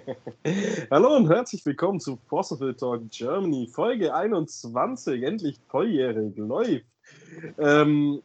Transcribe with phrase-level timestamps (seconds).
[0.90, 6.84] Hallo und herzlich willkommen zu Possible Talk Germany, Folge 21, endlich volljährig, läuft.
[7.58, 8.22] Ähm,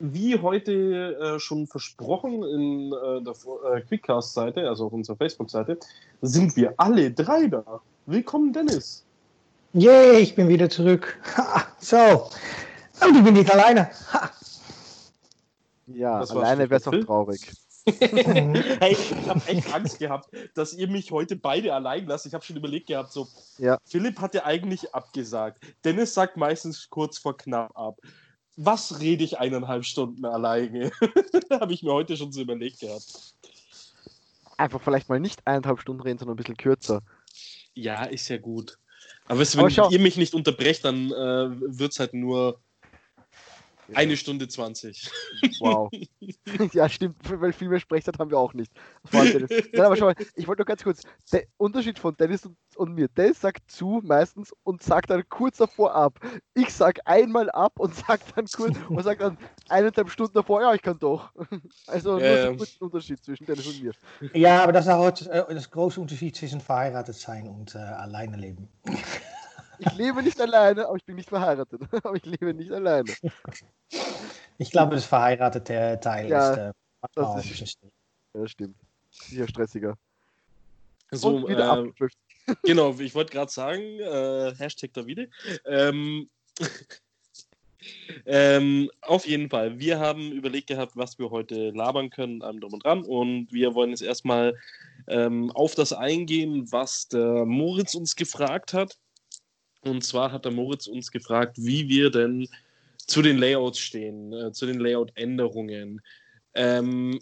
[0.00, 3.34] wie heute äh, schon versprochen in äh, der
[3.72, 5.78] äh, Quickcast-Seite, also auf unserer Facebook-Seite,
[6.22, 7.80] sind wir alle drei da.
[8.06, 9.04] Willkommen, Dennis.
[9.72, 11.18] Yay, ich bin wieder zurück.
[11.36, 11.96] Ha, so.
[13.06, 13.90] Und ich bin nicht alleine.
[14.12, 14.30] Ha.
[15.86, 17.52] Ja, alleine wäre es doch traurig.
[17.86, 22.26] Hey, ich habe echt Angst gehabt, dass ihr mich heute beide allein lasst.
[22.26, 23.78] Ich habe schon überlegt gehabt, so, ja.
[23.84, 25.62] Philipp hatte eigentlich abgesagt.
[25.84, 27.98] Dennis sagt meistens kurz vor knapp ab.
[28.56, 30.90] Was rede ich eineinhalb Stunden alleine?
[31.50, 33.34] habe ich mir heute schon so überlegt gehabt.
[34.56, 37.02] Einfach vielleicht mal nicht eineinhalb Stunden reden, sondern ein bisschen kürzer.
[37.74, 38.78] Ja, ist ja gut.
[39.26, 42.60] Aber, weißt, wenn Aber ihr mich nicht unterbrecht, dann äh, wird es halt nur
[43.92, 45.10] Eine Stunde 20.
[45.60, 45.90] Wow.
[46.72, 48.72] ja, stimmt, weil viel mehr Sprechzeit haben wir auch nicht.
[49.12, 51.02] Nein, aber schau mal, ich wollte nur ganz kurz,
[51.32, 55.58] der Unterschied von Dennis und, und, mir, Dennis sagt zu meistens und sagt dann kurz
[55.58, 56.18] davor ab.
[56.54, 60.74] Ich sag einmal ab und sag dann kurz und sag dann eineinhalb Stunden davor, ja,
[60.74, 61.32] ich kann doch.
[61.86, 62.52] Also nur ähm.
[62.52, 63.92] so kurz Unterschied zwischen Dennis und mir.
[64.32, 68.36] Ja, aber das ist auch äh, das große Unterschied zwischen verheiratet sein und äh, alleine
[68.36, 68.68] leben.
[69.78, 71.80] Ich lebe nicht alleine, aber ich bin nicht verheiratet.
[72.04, 73.12] aber ich lebe nicht alleine.
[74.58, 76.72] Ich glaube, das verheiratete Teil ja, ist, äh,
[77.14, 77.78] das ist
[78.34, 78.76] Ja, stimmt.
[79.10, 79.98] Sicher stressiger.
[81.10, 82.08] So, Und wieder äh,
[82.64, 85.28] Genau, ich wollte gerade sagen, äh, Hashtag Davide.
[85.64, 86.28] Ähm,
[88.26, 89.78] ähm, auf jeden Fall.
[89.78, 93.04] Wir haben überlegt gehabt, was wir heute labern können, allem drum und dran.
[93.04, 94.58] Und wir wollen jetzt erstmal
[95.06, 98.98] ähm, auf das eingehen, was der Moritz uns gefragt hat.
[99.84, 102.48] Und zwar hat der Moritz uns gefragt, wie wir denn
[102.96, 106.00] zu den Layouts stehen, äh, zu den Layout-Änderungen.
[106.54, 107.18] Ähm,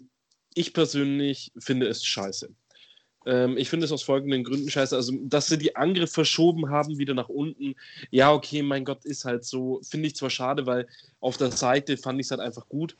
[0.55, 2.49] ich persönlich finde es scheiße.
[3.25, 4.95] Ähm, ich finde es aus folgenden Gründen scheiße.
[4.95, 7.75] Also, dass sie die Angriffe verschoben haben, wieder nach unten.
[8.11, 9.81] Ja, okay, mein Gott, ist halt so.
[9.83, 10.87] Finde ich zwar schade, weil
[11.19, 12.95] auf der Seite fand ich es halt einfach gut.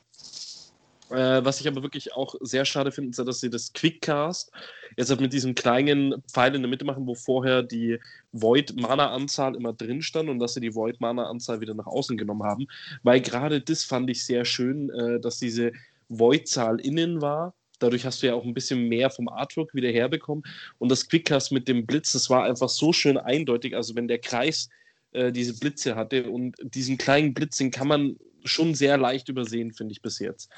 [1.10, 4.50] Äh, was ich aber wirklich auch sehr schade finde, ist, dass sie das Quickcast
[4.96, 7.98] jetzt halt mit diesem kleinen Pfeil in der Mitte machen, wo vorher die
[8.32, 12.66] Void-Mana-Anzahl immer drin stand und dass sie die Void-Mana-Anzahl wieder nach außen genommen haben.
[13.02, 15.72] Weil gerade das fand ich sehr schön, äh, dass diese
[16.08, 17.54] Void-Zahl innen war.
[17.80, 20.44] Dadurch hast du ja auch ein bisschen mehr vom Artwork wieder herbekommen.
[20.78, 23.76] Und das Quickcast mit dem Blitz, das war einfach so schön eindeutig.
[23.76, 24.68] Also wenn der Kreis
[25.12, 29.72] äh, diese Blitze hatte und diesen kleinen Blitz, den kann man schon sehr leicht übersehen,
[29.72, 30.50] finde ich bis jetzt.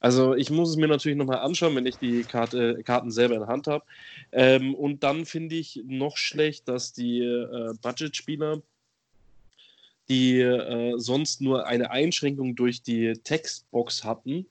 [0.00, 3.40] Also ich muss es mir natürlich nochmal anschauen, wenn ich die Karte, Karten selber in
[3.40, 3.84] der Hand habe.
[4.32, 8.62] Ähm, und dann finde ich noch schlecht, dass die äh, Budget-Spieler,
[10.08, 14.46] die äh, sonst nur eine Einschränkung durch die Textbox hatten,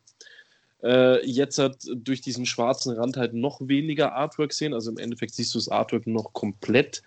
[0.83, 4.73] äh, jetzt hat durch diesen schwarzen Rand halt noch weniger Artwork sehen.
[4.73, 7.01] Also im Endeffekt siehst du das Artwork noch komplett,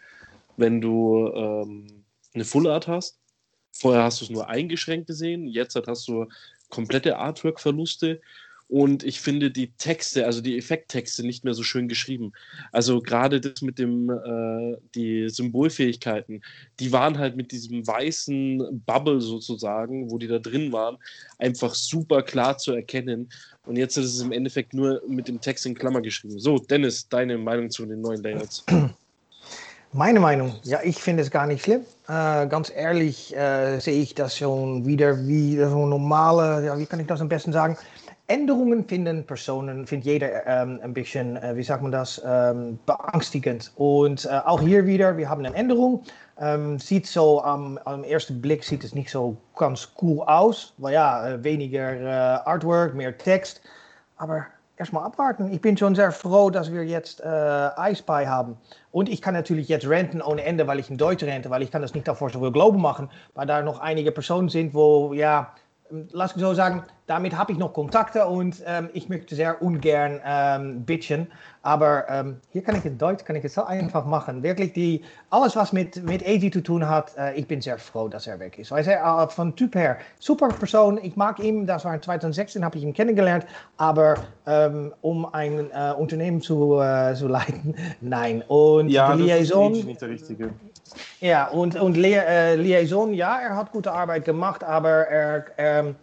[0.57, 2.05] wenn du ähm,
[2.35, 3.19] eine Full Art hast.
[3.71, 6.27] Vorher hast du es nur eingeschränkt gesehen, jetzt hast du
[6.73, 8.21] komplette Artwork-Verluste
[8.73, 12.33] und ich finde die Texte, also die Effekttexte nicht mehr so schön geschrieben.
[12.73, 16.41] Also gerade das mit dem, äh, die Symbolfähigkeiten,
[16.81, 20.97] die waren halt mit diesem weißen Bubble sozusagen, wo die da drin waren,
[21.39, 23.29] einfach super klar zu erkennen.
[23.67, 26.41] Und jetzt ist es im Endeffekt nur mit dem Text in Klammer geschrieben.
[26.41, 28.65] So, Dennis, deine Meinung zu den neuen Layouts?
[29.95, 31.83] Meine Meinung, ja, ich finde es gar nicht schlimm.
[32.09, 36.99] Äh, ganz ehrlich äh, sehe ich das schon wieder wie so normale, ja, wie kann
[36.99, 37.77] ich das am besten sagen?
[38.27, 43.71] Änderungen finden Personen, findet jeder ähm, ein bisschen, äh, wie sagt man das, ähm, beangstigend.
[43.77, 46.03] Und auch hier wieder, wir haben eine Änderung.
[46.41, 50.73] Ähm, sieht so am, am ersten Blick sieht es nicht so ganz cool aus.
[50.79, 53.61] Weil ja, weniger Artwork, mehr Text.
[54.17, 55.53] Aber erstmal abwarten.
[55.53, 58.57] Ich bin schon sehr froh, dass wir jetzt äh, iSpy haben.
[58.91, 61.71] Und ich kann natürlich jetzt renten ohne Ende, weil ich in Deutsch rente, weil ich
[61.71, 65.53] kann das nicht davor so viel machen, weil da noch einige Personen sind, wo, ja,
[66.11, 70.21] lass mich so sagen, damit habe ich noch Kontakte und ähm, ich möchte sehr ungern
[70.25, 71.27] ähm, bitchen.
[71.63, 74.43] Aber ähm, hier kann ich in Deutsch, kann ich es so einfach machen.
[74.43, 78.09] Wirklich, die, alles was mit, mit AG zu tun hat, äh, ich bin sehr froh,
[78.09, 78.71] dass er weg ist.
[78.71, 82.65] Weil er äh, von Typ her, super Person, ich mag ihn, das war in 2016,
[82.65, 83.47] habe ich ihn kennengelernt.
[83.77, 84.15] Aber
[84.47, 88.43] ähm, um ein äh, Unternehmen zu, äh, zu leiten, nein.
[88.47, 89.75] Und ja, die Liaison.
[89.75, 90.51] Ist nicht der richtige.
[91.21, 95.95] Ja, und, und äh, Liaison, ja, er hat gute Arbeit gemacht, aber er, ähm,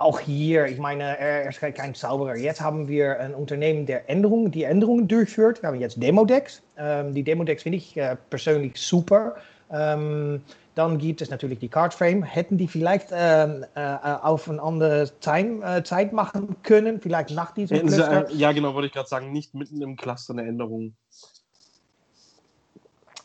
[0.00, 2.34] auch hier, ich meine, er ist kein Zauberer.
[2.34, 5.60] Jetzt haben wir ein Unternehmen, der Änderungen, die Änderungen durchführt.
[5.62, 6.62] Wir haben jetzt Demodex.
[6.78, 9.36] Ähm, die Demodex finde ich äh, persönlich super.
[9.70, 10.42] Ähm,
[10.74, 12.22] Dann gibt es natürlich die Card Frame.
[12.22, 17.50] Hätten die vielleicht ähm, äh, auf eine andere Time, äh, Zeit machen können, vielleicht nach
[17.50, 18.30] diesem Hätten sie, Cluster.
[18.30, 20.94] äh, ja, genau, wollte ich gerade sagen, nicht mitten im Cluster eine Änderung.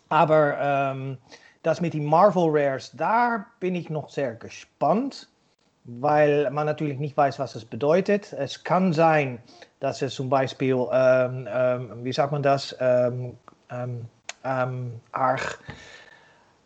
[0.10, 1.18] Aber ähm,
[1.64, 5.30] das mit den Marvel Rares, da bin ich noch sehr gespannt,
[5.86, 8.34] weil man natürlich nicht weiß, was es bedeutet.
[8.34, 9.40] Es kann sein,
[9.80, 13.38] dass es zum Beispiel, ähm, ähm, wie sagt man das, ähm,
[13.70, 14.06] ähm,
[14.44, 15.60] ähm, arg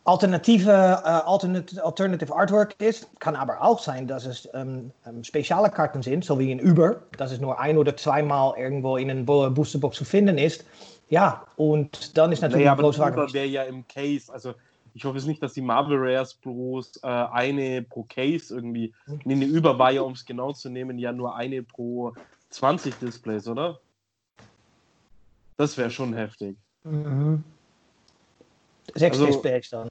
[0.05, 3.07] alternatieve, äh, alternate, alternative Artwork ist.
[3.19, 7.01] Kann aber auch sein, dass es ähm, ähm, spezielle Karten sind, so wie in Uber,
[7.17, 10.65] dass es nur ein oder zweimal irgendwo in Bo- Boosterbox zu finden ist.
[11.09, 12.87] Ja, und dann ist natürlich die aber.
[12.87, 14.31] Uber wäre ja im Case.
[14.31, 14.53] Also
[14.99, 18.93] ich hoffe jetzt nicht, dass die Marvel Rares bloß äh, eine pro Case irgendwie.
[19.23, 22.13] Nee, eine Über war ja, um es genau zu nehmen, ja nur eine pro
[22.49, 23.79] 20 Displays, oder?
[25.55, 26.57] Das wäre schon heftig.
[26.83, 27.45] Mhm.
[28.93, 29.87] Sechs Also- Displays dann.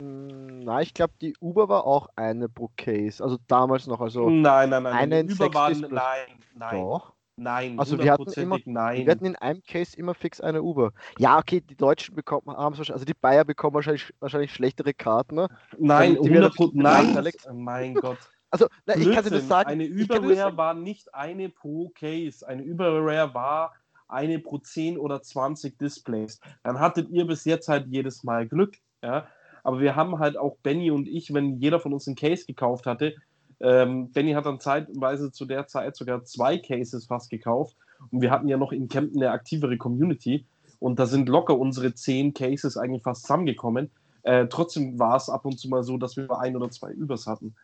[0.00, 3.22] Mm, Na, ich glaube, die Uber war auch eine pro Case.
[3.22, 4.00] Also damals noch.
[4.00, 4.94] Also nein, nein, nein.
[4.94, 5.92] eine in sechs waren, Displays.
[5.92, 7.12] nein, nein, doch.
[7.42, 7.78] Nein.
[7.78, 9.04] Also wir hatten immer- nein.
[9.06, 10.92] Wir hatten in einem Case immer fix eine Uber.
[11.18, 15.34] Ja, okay, die Deutschen bekommen, haben also die Bayer bekommen wahrscheinlich, wahrscheinlich schlechtere Karten.
[15.36, 15.48] Ne?
[15.78, 17.48] Nein, Die werden 100 bestimmt Nein, benachteiligt.
[17.52, 18.18] mein Gott.
[18.50, 19.70] Also, na, ich kann dir das sagen.
[19.70, 20.56] Eine das sagen.
[20.58, 22.46] war nicht eine pro Case.
[22.46, 23.72] Eine Überrare war
[24.08, 26.38] eine pro 10 oder 20 Displays.
[26.62, 28.76] Dann hattet ihr bis jetzt halt jedes Mal Glück.
[29.02, 29.26] Ja?
[29.64, 32.84] Aber wir haben halt auch Benny und ich, wenn jeder von uns einen Case gekauft
[32.86, 33.14] hatte,
[33.62, 37.76] ähm, Benny hat dann zeitweise zu der Zeit sogar zwei Cases fast gekauft.
[38.10, 40.44] Und wir hatten ja noch in Kempten eine aktivere Community.
[40.80, 43.90] Und da sind locker unsere 10 Cases eigentlich fast zusammengekommen.
[44.24, 47.26] Äh, trotzdem war es ab und zu mal so, dass wir ein oder zwei Übers
[47.28, 47.54] hatten.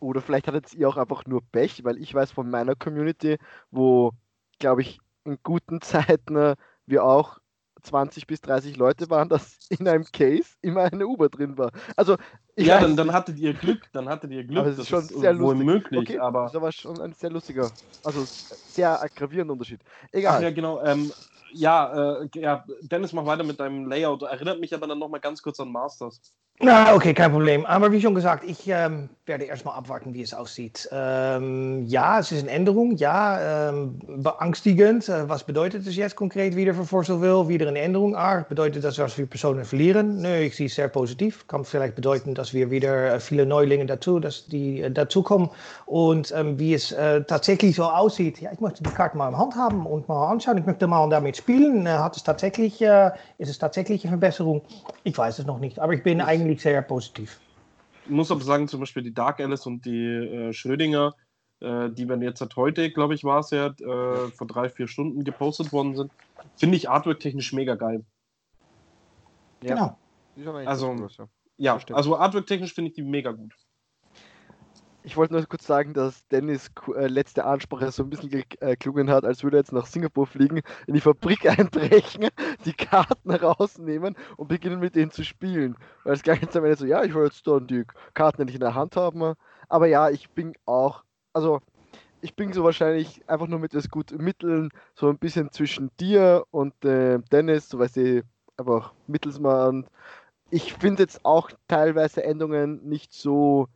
[0.00, 3.38] Oder vielleicht hattet ihr auch einfach nur Pech, weil ich weiß von meiner Community,
[3.70, 4.12] wo,
[4.58, 6.56] glaube ich, in guten Zeiten äh,
[6.86, 7.38] wir auch
[7.82, 11.70] 20 bis 30 Leute waren, dass in einem Case immer eine Uber drin war.
[11.96, 12.16] Also,
[12.54, 14.58] ich ja, dann, dann hattet ihr Glück, dann hattet ihr Glück.
[14.58, 15.66] Aber es ist schon sehr wohl lustig.
[15.66, 16.50] möglich, okay, aber.
[16.52, 17.70] das war schon ein sehr lustiger,
[18.02, 19.80] also sehr gravierender Unterschied.
[20.12, 20.36] Egal.
[20.38, 20.82] Ach ja, genau.
[20.82, 21.12] Ähm,
[21.52, 24.22] ja, äh, ja, Dennis, mach weiter mit deinem Layout.
[24.22, 26.20] Erinnert mich aber dann nochmal ganz kurz an Masters.
[26.60, 27.64] Na, okay, kein Problem.
[27.66, 30.88] Aber wie schon gesagt, ich ähm, werde erstmal abwarten, wie es aussieht.
[30.90, 32.96] Ähm, ja, es ist eine Änderung.
[32.96, 35.08] Ja, ähm, beangstigend.
[35.08, 37.46] Äh, was bedeutet es jetzt konkret wieder für Forceville?
[37.46, 38.16] Wieder eine Änderung.
[38.16, 40.20] Ah, bedeutet das, dass wir Personen verlieren?
[40.20, 41.46] Nee, ich sehe es sehr positiv.
[41.46, 45.50] Kann vielleicht bedeuten, dass wir wieder äh, viele Neulinge dazu, dass die äh, dazukommen.
[45.86, 49.38] Und ähm, wie es äh, tatsächlich so aussieht, ja, ich möchte die Karte mal in
[49.38, 50.58] Hand haben und mal anschauen.
[50.58, 51.86] Ich möchte mal damit spielen.
[51.86, 54.62] Äh, hat es tatsächlich, äh, ist es tatsächlich eine Verbesserung?
[55.04, 57.40] Ich weiß es noch nicht, aber ich bin eigentlich sehr positiv.
[58.04, 61.14] Ich muss aber sagen, zum Beispiel die Dark Alice und die äh, Schrödinger,
[61.60, 64.88] äh, die werden jetzt seit heute, glaube ich, war es ja, äh, vor drei, vier
[64.88, 66.10] Stunden gepostet worden sind,
[66.56, 68.04] finde ich artwork-technisch mega geil.
[69.62, 69.74] Ja.
[69.74, 69.98] Genau.
[70.56, 71.08] Eigentlich Also-
[71.56, 71.78] ja.
[71.92, 73.54] Also artwork-technisch finde ich die mega gut.
[75.04, 78.76] Ich wollte nur kurz sagen, dass Dennis äh, letzte Ansprache so ein bisschen ge- äh,
[79.08, 82.28] hat, als würde er jetzt nach Singapur fliegen, in die Fabrik einbrechen,
[82.64, 85.76] die Karten rausnehmen und beginnen mit denen zu spielen.
[86.04, 87.84] Weil es gleich jetzt am Ende so, ja, ich wollte jetzt dann die
[88.14, 89.34] Karten nicht in der Hand haben.
[89.68, 91.60] Aber ja, ich bin auch, also
[92.20, 96.44] ich bin so wahrscheinlich einfach nur mit das gut Mitteln, so ein bisschen zwischen dir
[96.50, 98.22] und äh, Dennis, so weißt du,
[98.56, 99.86] einfach Mittelsmann.
[100.50, 103.68] Ich finde jetzt auch teilweise Endungen nicht so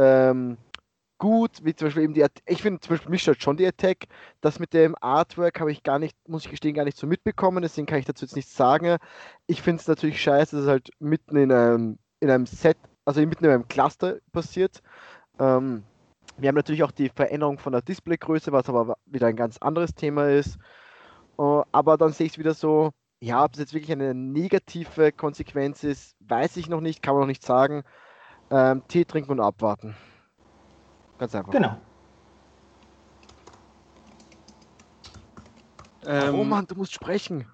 [0.00, 0.56] ähm,
[1.18, 4.06] gut, wie zum Beispiel eben die, ich finde zum Beispiel mich stört schon die Attack,
[4.40, 7.62] das mit dem Artwork habe ich gar nicht, muss ich gestehen, gar nicht so mitbekommen,
[7.62, 8.96] deswegen kann ich dazu jetzt nichts sagen.
[9.46, 13.20] Ich finde es natürlich scheiße, dass es halt mitten in einem, in einem Set, also
[13.20, 14.80] mitten in einem Cluster passiert.
[15.38, 15.84] Ähm,
[16.38, 19.94] wir haben natürlich auch die Veränderung von der Displaygröße, was aber wieder ein ganz anderes
[19.94, 20.56] Thema ist.
[21.38, 25.12] Äh, aber dann sehe ich es wieder so, ja, ob es jetzt wirklich eine negative
[25.12, 27.84] Konsequenz ist, weiß ich noch nicht, kann man noch nicht sagen.
[28.50, 29.94] Ähm, Tee trinken und abwarten.
[31.18, 31.52] Ganz einfach.
[31.52, 31.76] Genau.
[36.06, 37.46] Ähm, oh Mann, du musst sprechen.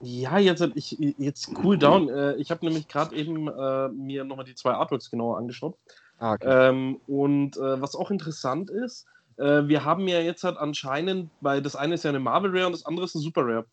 [0.00, 2.08] Ja, jetzt, ich, jetzt cool down.
[2.08, 5.76] Äh, ich habe nämlich gerade eben äh, mir nochmal die zwei Artworks genauer angeschaut.
[6.18, 6.68] Ah, okay.
[6.68, 11.62] Ähm, und äh, was auch interessant ist, äh, wir haben ja jetzt halt anscheinend, weil
[11.62, 13.66] das eine ist ja eine Marvel Rare und das andere ist eine Super Rare.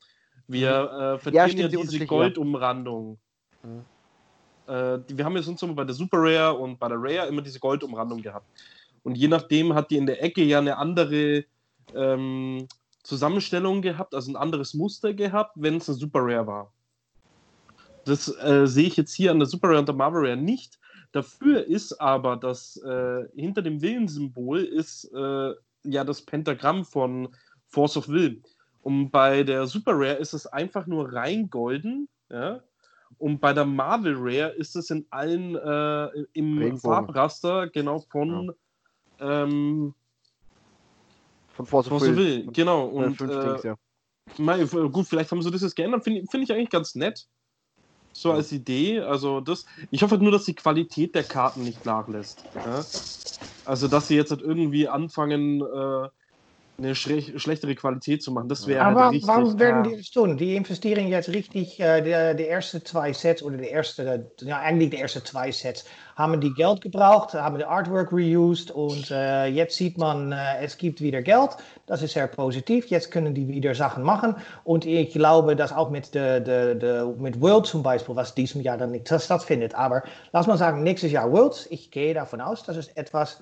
[0.47, 2.05] Wir äh, verdienen ja, stimmt, die diese ja.
[2.05, 3.19] Goldumrandung.
[3.63, 3.85] Mhm.
[4.67, 7.27] Äh, die, wir haben jetzt uns immer bei der Super Rare und bei der Rare
[7.27, 8.47] immer diese Goldumrandung gehabt.
[9.03, 11.45] Und je nachdem hat die in der Ecke ja eine andere
[11.95, 12.67] ähm,
[13.03, 16.73] Zusammenstellung gehabt, also ein anderes Muster gehabt, wenn es eine Super Rare war.
[18.03, 20.79] Das äh, sehe ich jetzt hier an der Super Rare und der Marvel Rare nicht.
[21.13, 27.29] Dafür ist aber das äh, hinter dem Willensymbol ist äh, ja das Pentagramm von
[27.67, 28.41] Force of Will.
[28.81, 32.61] Und bei der Super Rare ist es einfach nur rein golden, ja.
[33.19, 36.79] Und bei der Marvel Rare ist es in allen äh, im Regenbogen.
[36.79, 38.53] Farbraster genau von
[39.19, 39.93] ähm,
[41.49, 42.47] Von Force of Will.
[42.51, 42.87] Genau.
[42.87, 43.75] Äh, Und äh, Dings, ja.
[44.37, 46.03] Mei, gut, vielleicht haben sie das jetzt geändert.
[46.03, 47.27] Finde find ich eigentlich ganz nett.
[48.13, 48.99] So als Idee.
[48.99, 49.65] Also das.
[49.91, 52.43] Ich hoffe halt nur, dass die Qualität der Karten nicht nachlässt.
[52.55, 52.83] Ja?
[53.65, 56.09] Also dass sie jetzt halt irgendwie anfangen, äh,
[56.77, 58.49] eine schle schlechtere Qualität zu machen.
[58.49, 59.27] Das wäre halt Aber richtig.
[59.27, 59.91] warum werden ja.
[59.91, 60.37] die das tun?
[60.37, 64.91] Die investieren jetzt richtig, äh, de, de erste zwei Sets oder de erste, ja eigentlich
[64.91, 69.75] die ersten zwei Sets, haben die Geld gebraucht, haben die Artwork reused und äh, jetzt
[69.75, 71.57] sieht man, äh, es gibt wieder Geld.
[71.87, 72.87] Das ist sehr positiv.
[72.87, 77.05] Jetzt können die wieder Sachen machen und ich glaube, dass auch mit, de, de, de,
[77.17, 79.73] mit World zum Beispiel, was diesem Jahr dann nicht stattfindet.
[79.73, 83.41] Aber lass mal sagen, nächstes Jahr Worlds, ich gehe davon aus, dass es etwas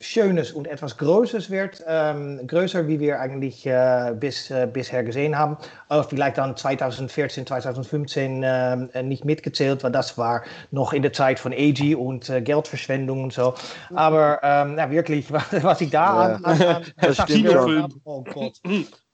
[0.00, 5.36] Schönes und etwas Größeres wird, ähm, größer wie wir eigentlich äh, bis, äh, bisher gesehen
[5.36, 5.56] haben.
[5.88, 11.12] Aber vielleicht dann 2014, 2015 ähm, äh, nicht mitgezählt, weil das war noch in der
[11.12, 13.54] Zeit von AG und äh, Geldverschwendung und so.
[13.92, 18.22] Aber ähm, na, wirklich, was, was ich da Ja, an, an, an das habe, oh
[18.22, 18.60] Gott.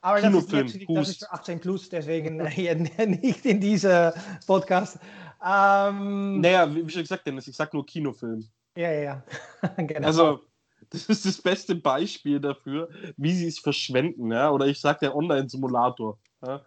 [0.03, 2.37] Aber das ist, Kinofilm, natürlich, das ist für 18 plus, deswegen
[3.23, 4.13] nicht in diese
[4.47, 4.99] Podcast.
[5.43, 8.47] Ähm, Naja, wie wie schon gesagt, Dennis, ich sag nur Kinofilm.
[8.77, 9.23] Ja, ja, ja.
[9.79, 10.07] genau.
[10.07, 10.41] Also,
[10.95, 14.51] das ist das beste Beispiel dafür, wie sie es verschwenden, ja.
[14.51, 16.19] Oder ich sag der Online-Simulator.
[16.47, 16.63] Ja?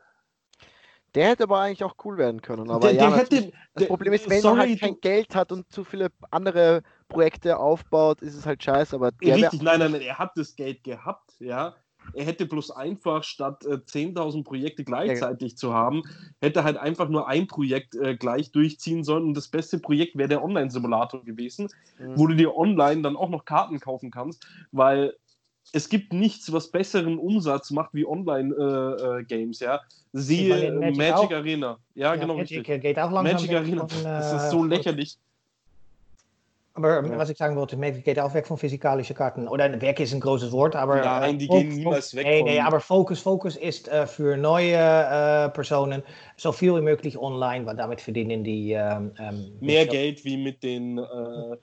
[1.16, 2.70] Der hätte aber eigentlich auch cool werden können.
[2.70, 3.52] Aber Der, ja, der hätte.
[3.74, 6.84] das der- Problem ist, wenn sorry, man halt kein Geld hat und zu viele andere
[7.08, 8.96] Projekte aufbaut, ist es halt scheiße.
[8.96, 11.76] Aber der Richtig, nein, nein, nein, er hat das Geld gehabt, ja.
[12.14, 16.04] Er hätte bloß einfach, statt äh, 10.000 Projekte gleichzeitig zu haben,
[16.42, 19.24] hätte halt einfach nur ein Projekt äh, gleich durchziehen sollen.
[19.26, 22.14] Und das beste Projekt wäre der Online-Simulator gewesen, Mhm.
[22.16, 25.14] wo du dir online dann auch noch Karten kaufen kannst, weil
[25.74, 29.82] es gibt nichts, was besseren Umsatz macht wie Online-Games, ja.
[30.14, 31.32] Siehe äh, Magic Magic.
[31.34, 31.78] Arena.
[31.94, 32.70] Ja, genau, Magic richtig.
[32.70, 35.18] äh, geht auch langsam Magic Arena, von, das äh, ist so lächerlich.
[36.78, 37.18] Aber Ja.
[37.18, 39.48] was ich sagen wollte, Magic geht auch weg von physikalischen Karten.
[39.48, 40.98] Oder weg ist ein großes Wort, aber...
[40.98, 44.38] Nein, äh, die Fo- gehen niemals weg Nee, nee, aber Focus, Focus ist äh, für
[44.38, 46.04] neue äh, Personen
[46.36, 48.74] so viel wie möglich online, weil damit verdienen die...
[48.74, 49.12] ähm,
[49.60, 51.58] Mehr so- Geld wie mit den äh,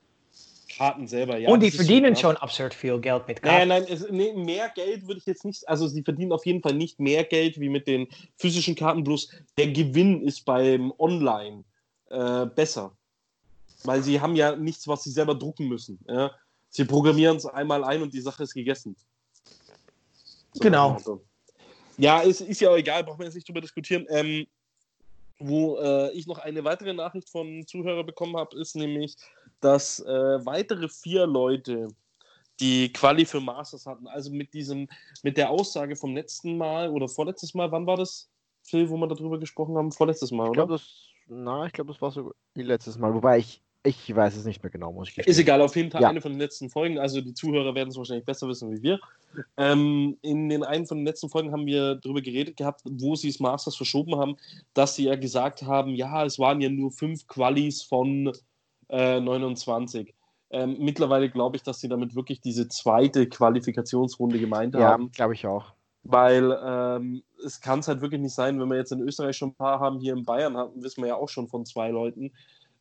[0.77, 1.39] Karten selber.
[1.39, 2.33] Ja, Und die das ist verdienen klar.
[2.33, 3.69] schon absurd viel Geld mit Nein, Karten.
[3.69, 6.75] nein, es, nee, mehr Geld würde ich jetzt nicht, also sie verdienen auf jeden Fall
[6.75, 11.63] nicht mehr Geld wie mit den physischen Karten, bloß der Gewinn ist beim Online
[12.11, 12.97] äh, besser.
[13.85, 15.99] Weil sie haben ja nichts, was sie selber drucken müssen.
[16.09, 16.33] Ja?
[16.71, 18.97] Sie programmieren es einmal ein und die Sache ist gegessen.
[20.53, 20.95] So Genau.
[20.95, 21.25] Motto.
[21.97, 24.07] Ja, ist, ist ja auch egal, brauchen wir jetzt nicht drüber diskutieren.
[24.09, 24.47] Ähm,
[25.39, 29.17] wo äh, ich noch eine weitere Nachricht von Zuhörer bekommen habe, ist nämlich,
[29.61, 31.89] dass äh, weitere vier Leute
[32.61, 34.07] die Quali für Masters hatten.
[34.07, 34.89] Also mit diesem,
[35.23, 38.31] mit der Aussage vom letzten Mal oder vorletztes Mal, wann war das,
[38.63, 39.93] Phil, wo wir darüber gesprochen haben?
[39.93, 40.67] Vorletztes Mal, ich oder?
[40.67, 43.13] glaube, das, na, ich glaube, das war so letztes Mal.
[43.13, 45.43] Wobei ich, ich weiß es nicht mehr genau, muss ich Ist gestehen.
[45.43, 46.09] egal, auf jeden Fall Ja.
[46.09, 46.99] eine von den letzten Folgen.
[46.99, 48.99] Also die Zuhörer werden es wahrscheinlich besser wissen wie wir.
[49.57, 53.29] Ähm, in den einen von den letzten Folgen haben wir darüber geredet gehabt, wo sie
[53.29, 54.37] das Masters verschoben haben,
[54.73, 58.33] dass sie ja gesagt haben, ja, es waren ja nur fünf Qualis von
[58.89, 60.15] äh, 29.
[60.51, 65.11] Ähm, mittlerweile glaube ich, dass sie damit wirklich diese zweite Qualifikationsrunde gemeint Ja, haben.
[65.13, 65.73] glaube ich auch.
[66.05, 69.51] Weil ähm, es kann es halt wirklich nicht sein, wenn wir jetzt in Österreich schon
[69.51, 72.31] ein paar haben, hier in Bayern hatten, wissen wir ja auch schon von zwei Leuten,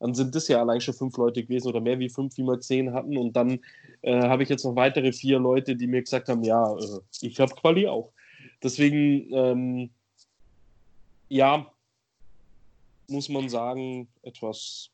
[0.04, 2.60] dann sind das ja allein schon fünf Leute gewesen oder mehr wie fünf, wie wir
[2.60, 3.18] zehn hatten.
[3.18, 3.62] Und dann
[4.02, 7.40] äh, habe ich jetzt noch weitere vier Leute, die mir gesagt haben, ja, äh, ich
[7.40, 8.12] habe Quali auch.
[8.62, 9.92] Deswegen, ähm,
[11.30, 11.66] ja,
[13.08, 14.90] muss man sagen, etwas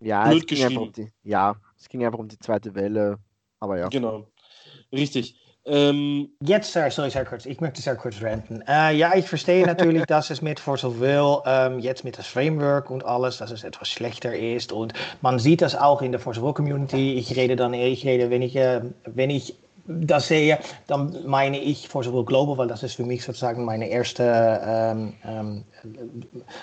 [0.00, 3.20] Ja, Blöd es ging einfach um die, ja, es ging einfach um die zweite Welle.
[3.60, 3.88] Aber ja.
[3.88, 4.26] genau.
[4.90, 5.39] Richtig.
[5.66, 7.44] Ähm, Jetzt, äh, sorry, sehr kurz.
[7.44, 8.62] Ich möchte sehr kurz ranten.
[8.66, 12.90] Äh, ja, ich verstehe natürlich, dass es mit of Will, ähm, jetzt mit das Framework
[12.90, 14.72] und alles, dass es etwas schlechter ist.
[14.72, 17.14] Und man sieht das auch in der Force of Will Community.
[17.14, 19.56] Ich rede dann, ich rede, wenn ich, äh, wenn ich
[19.90, 24.60] das sehe, dann meine ich Will Global, weil das ist für mich sozusagen meine erste,
[24.64, 25.64] ähm, ähm,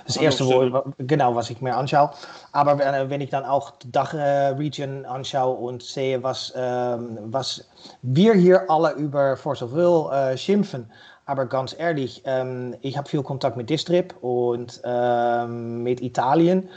[0.05, 0.45] das erste.
[0.45, 2.11] Wohl, genau, was ich mir anschaue.
[2.53, 7.67] Aber wenn, wenn ich dann auch Dach-Region anschaue und sehe, was, ähm, was
[8.01, 9.35] wir hier alle über
[9.73, 10.89] Will äh, schimpfen,
[11.25, 16.69] aber ganz ehrlich, ähm, ich habe viel Kontakt mit Distrip und ähm, mit Italien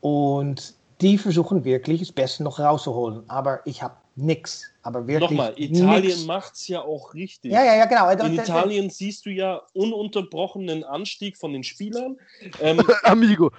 [0.00, 3.24] und die versuchen wirklich das Beste noch rauszuholen.
[3.28, 4.70] Aber ich habe nichts.
[4.82, 5.30] Aber wirklich.
[5.30, 6.24] Nochmal, Italien nix.
[6.26, 7.50] macht es ja auch richtig.
[7.52, 8.10] Ja, ja, ja, genau.
[8.10, 12.16] In Italien siehst du ja ununterbrochenen Anstieg von den Spielern.
[12.60, 13.50] Ähm, Amigo.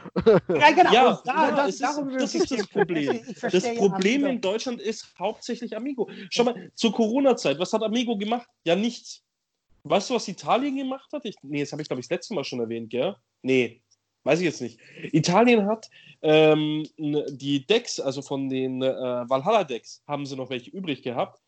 [0.48, 0.94] Ja, genau.
[0.94, 2.68] Ja, und da, ja, das, es ist- das ist das.
[2.68, 3.22] Problem.
[3.42, 4.28] Das Problem Amigo.
[4.30, 6.10] in Deutschland ist hauptsächlich Amigo.
[6.30, 8.48] Schau mal, zur Corona-Zeit, was hat Amigo gemacht?
[8.64, 9.22] Ja, nichts.
[9.84, 11.26] Weißt du, was Italien gemacht hat?
[11.26, 13.16] Ich, nee, das habe ich, glaube ich, das letzte Mal schon erwähnt, gell?
[13.44, 13.82] Nee,
[14.26, 14.80] Weiß ich jetzt nicht.
[15.12, 15.90] Italien hat
[16.24, 18.90] ähm, die Decks, also von den äh,
[19.30, 21.40] Valhalla-Decks, haben sie noch welche übrig gehabt.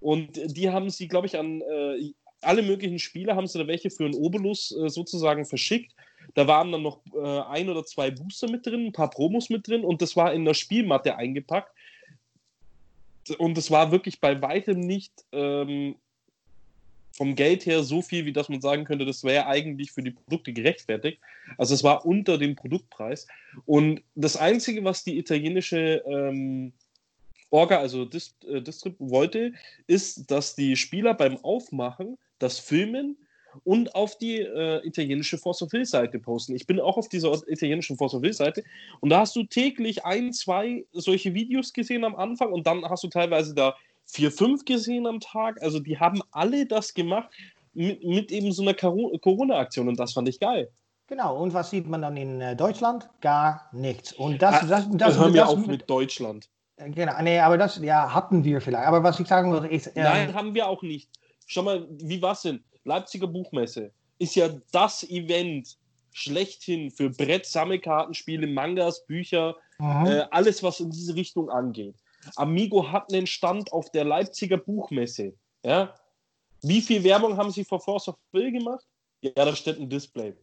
[0.00, 2.12] Und die haben sie, glaube ich, an äh,
[2.42, 5.94] alle möglichen Spiele haben sie da welche für einen Obolus äh, sozusagen verschickt.
[6.34, 9.68] Da waren dann noch äh, ein oder zwei Booster mit drin, ein paar Promos mit
[9.68, 11.72] drin und das war in der Spielmatte eingepackt.
[13.38, 15.94] Und es war wirklich bei weitem nicht ähm,
[17.14, 20.10] vom Geld her so viel, wie dass man sagen könnte, das wäre eigentlich für die
[20.10, 21.20] Produkte gerechtfertigt.
[21.56, 23.28] Also es war unter dem Produktpreis.
[23.66, 26.72] Und das Einzige, was die italienische ähm,
[27.50, 29.52] Orga, also Dist äh, Distrib wollte,
[29.86, 33.16] ist, dass die Spieler beim Aufmachen das filmen
[33.62, 36.56] und auf die äh, italienische Force of Will Seite posten.
[36.56, 38.64] Ich bin auch auf dieser italienischen Force of Will Seite
[38.98, 43.04] und da hast du täglich ein, zwei solche Videos gesehen am Anfang und dann hast
[43.04, 45.62] du teilweise da vier, fünf gesehen am Tag.
[45.62, 47.30] Also die haben alle das gemacht
[47.72, 50.70] mit, mit eben so einer Corona-Aktion und das fand ich geil.
[51.06, 53.08] Genau, und was sieht man dann in äh, Deutschland?
[53.20, 54.12] Gar nichts.
[54.14, 56.48] Und das, ah, das, das, das hören wir auf mit Deutschland.
[56.76, 58.86] Äh, genau, nee, aber das ja, hatten wir vielleicht.
[58.86, 59.88] Aber was ich sagen würde, ist.
[59.88, 61.10] Ähm, Nein, haben wir auch nicht.
[61.46, 62.64] Schau mal, wie war es denn?
[62.84, 65.76] Leipziger Buchmesse ist ja das Event
[66.12, 70.06] schlechthin für Brett, Sammelkartenspiele, Mangas, Bücher, mhm.
[70.06, 71.96] äh, alles, was in diese Richtung angeht.
[72.36, 75.34] Amigo hat einen Stand auf der Leipziger Buchmesse.
[75.64, 75.94] Ja?
[76.62, 78.86] Wie viel Werbung haben sie vor Force of Will gemacht?
[79.20, 80.34] Ja, da steht ein Display.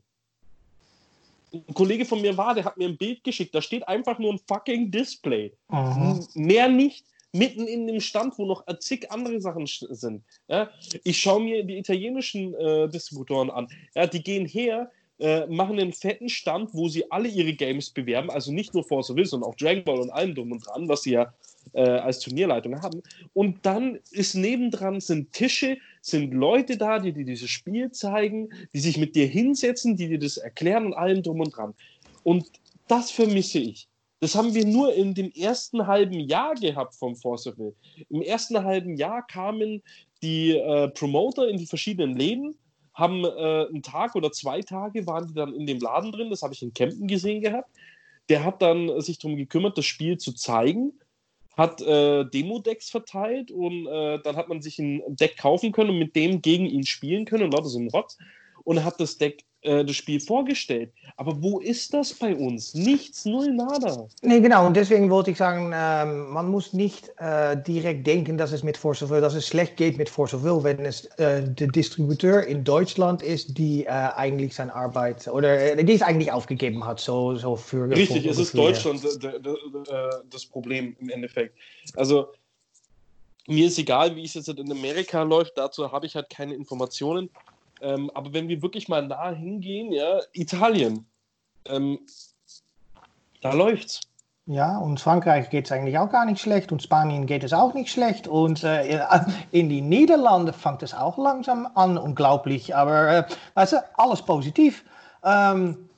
[1.53, 4.33] Ein Kollege von mir war, der hat mir ein Bild geschickt, da steht einfach nur
[4.33, 5.51] ein fucking Display.
[5.69, 6.25] Mhm.
[6.33, 10.23] Mehr nicht, mitten in dem Stand, wo noch zig andere Sachen sind.
[10.47, 10.69] Ja?
[11.03, 13.67] Ich schaue mir die italienischen äh, Distributoren an.
[13.95, 18.31] Ja, die gehen her, äh, machen einen fetten Stand, wo sie alle ihre Games bewerben,
[18.31, 20.89] also nicht nur Force of Will, sondern auch Dragon Ball und allem drum und dran,
[20.89, 21.33] was sie ja
[21.73, 23.01] äh, als Turnierleitung haben.
[23.33, 28.79] Und dann ist nebendran sind Tische, sind Leute da, die dir dieses Spiel zeigen, die
[28.79, 31.73] sich mit dir hinsetzen, die dir das erklären und allem drum und dran.
[32.23, 32.45] Und
[32.87, 33.87] das vermisse ich.
[34.19, 37.73] Das haben wir nur in dem ersten halben Jahr gehabt vom Forcival.
[38.09, 39.81] Im ersten halben Jahr kamen
[40.21, 42.55] die äh, Promoter in die verschiedenen Läden,
[42.93, 46.43] haben äh, einen Tag oder zwei Tage waren die dann in dem Laden drin, das
[46.43, 47.69] habe ich in Kempten gesehen gehabt.
[48.29, 50.93] Der hat dann sich darum gekümmert, das Spiel zu zeigen
[51.57, 55.99] hat äh, Demo-Decks verteilt und äh, dann hat man sich ein Deck kaufen können und
[55.99, 58.17] mit dem gegen ihn spielen können und lauter so ein Rotz
[58.63, 60.91] und hat das Deck äh, das Spiel vorgestellt.
[61.17, 62.73] Aber wo ist das bei uns?
[62.73, 64.07] Nichts, null, nada.
[64.21, 64.65] Nee, genau.
[64.65, 68.75] Und deswegen wollte ich sagen, ähm, man muss nicht äh, direkt denken, dass es mit
[68.75, 71.67] Force of Will, dass es schlecht geht mit Force of Will, wenn es äh, der
[71.67, 76.83] Distributeur in Deutschland ist, die äh, eigentlich seine Arbeit oder äh, die es eigentlich aufgegeben
[76.85, 77.89] hat, so, so für.
[77.89, 79.01] Richtig, es ist Deutschland
[80.31, 81.55] das Problem im Endeffekt.
[81.95, 82.29] Also
[83.47, 87.29] mir ist egal, wie es jetzt in Amerika läuft, dazu habe ich halt keine Informationen.
[87.81, 91.05] Ähm, aber wenn wir wirklich mal nah hingehen, ja, Italien,
[91.65, 91.99] ähm,
[93.41, 94.01] da läuft's.
[94.47, 97.73] Ja, und Frankreich geht es eigentlich auch gar nicht schlecht und Spanien geht es auch
[97.73, 98.99] nicht schlecht und äh,
[99.51, 104.83] in die Niederlande fängt es auch langsam an, unglaublich, aber äh, weißt du, alles positiv.
[105.23, 105.89] Ähm,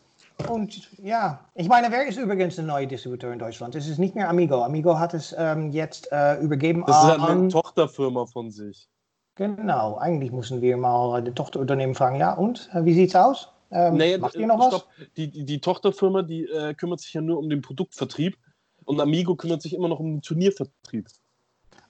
[0.50, 3.76] und ja, ich meine, wer ist übrigens der neue Distributeur in Deutschland?
[3.76, 4.62] Es ist nicht mehr Amigo.
[4.62, 7.08] Amigo hat es ähm, jetzt äh, übergeben das an...
[7.08, 8.90] Das ist eine Tochterfirma von sich.
[9.36, 12.18] Genau, eigentlich müssen wir mal die Tochterunternehmen fragen.
[12.20, 13.50] Ja, und äh, wie sieht's aus?
[13.72, 14.70] Ähm, naja, macht ihr noch was?
[14.70, 18.38] Glaub, die, die, die, Tochterfirma, die äh, kümmert sich ja nur um den Produktvertrieb
[18.86, 21.08] und Amigo kümmert sich immer noch um den Turniervertrieb.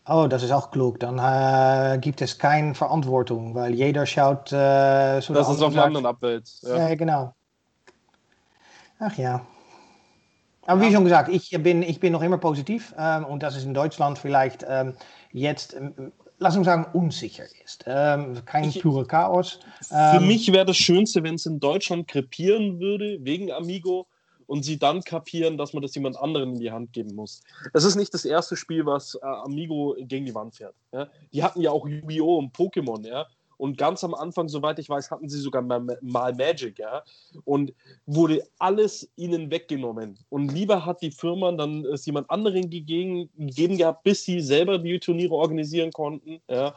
[0.08, 1.00] Oh, das ist auch klug.
[1.00, 4.52] Dann äh, gibt es keine Verantwortung, weil jeder schaut.
[4.52, 6.64] Äh, so das ist auf einer anderen abwälzt.
[6.64, 6.90] Ja.
[6.90, 7.34] ja, genau.
[9.00, 9.46] Ach ja.
[10.66, 13.66] Aber wie schon gesagt, ich bin, ich bin noch immer positiv ähm, und das ist
[13.66, 14.96] in Deutschland vielleicht ähm,
[15.32, 17.86] jetzt ähm, lass uns sagen, unsicher ist.
[17.88, 19.60] Ähm, kein ich, pure Chaos.
[19.92, 24.08] Ähm, für mich wäre das Schönste, wenn es in Deutschland krepieren würde, wegen Amigo,
[24.46, 27.42] und sie dann kapieren, dass man das jemand anderen in die Hand geben muss.
[27.72, 30.76] Das ist nicht das erste Spiel, was äh, Amigo gegen die Wand fährt.
[30.92, 31.08] Ja?
[31.32, 32.38] Die hatten ja auch Yu-Gi-Oh!
[32.38, 33.26] und Pokémon, ja.
[33.64, 37.02] Und ganz am Anfang, soweit ich weiß, hatten sie sogar mal, mal Magic, ja.
[37.46, 37.74] Und
[38.06, 40.20] wurde alles ihnen weggenommen.
[40.28, 44.80] Und lieber hat die Firma dann es jemand anderen gegeben, gegeben gehabt, bis sie selber
[44.80, 46.76] die Turniere organisieren konnten, ja.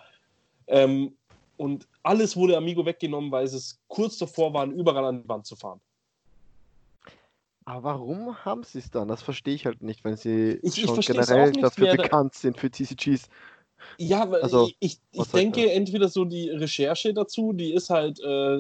[0.68, 1.12] Ähm,
[1.56, 5.56] und alles wurde Amigo weggenommen, weil es kurz davor waren, überall an die Wand zu
[5.56, 5.80] fahren.
[7.64, 9.08] Aber warum haben sie es dann?
[9.08, 12.70] Das verstehe ich halt nicht, wenn sie ich, schon ich generell dafür bekannt sind für
[12.70, 13.28] TCGs.
[13.98, 18.58] Ja, also, ich, ich denke, entweder so die Recherche dazu, die ist halt äh,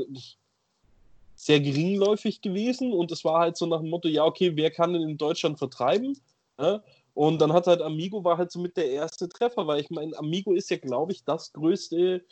[1.34, 4.94] sehr geringläufig gewesen und es war halt so nach dem Motto, ja, okay, wer kann
[4.94, 6.18] denn in Deutschland vertreiben?
[6.58, 6.82] Ja?
[7.14, 10.16] Und dann hat halt Amigo war halt so mit der erste Treffer, weil ich meine,
[10.18, 12.24] Amigo ist ja, glaube ich, das größte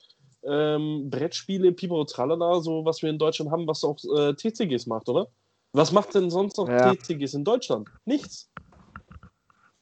[0.42, 5.08] ähm, Brettspiele, Pipo Tralala, so was wir in Deutschland haben, was auch äh, TCGs macht,
[5.08, 5.28] oder?
[5.72, 6.94] Was macht denn sonst noch Ja.
[6.94, 7.88] TCGs in Deutschland?
[8.04, 8.50] Nichts.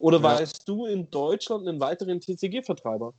[0.02, 0.24] Oder Ja.
[0.24, 3.14] weißt du in Deutschland einen weiteren TCG-Vertreiber?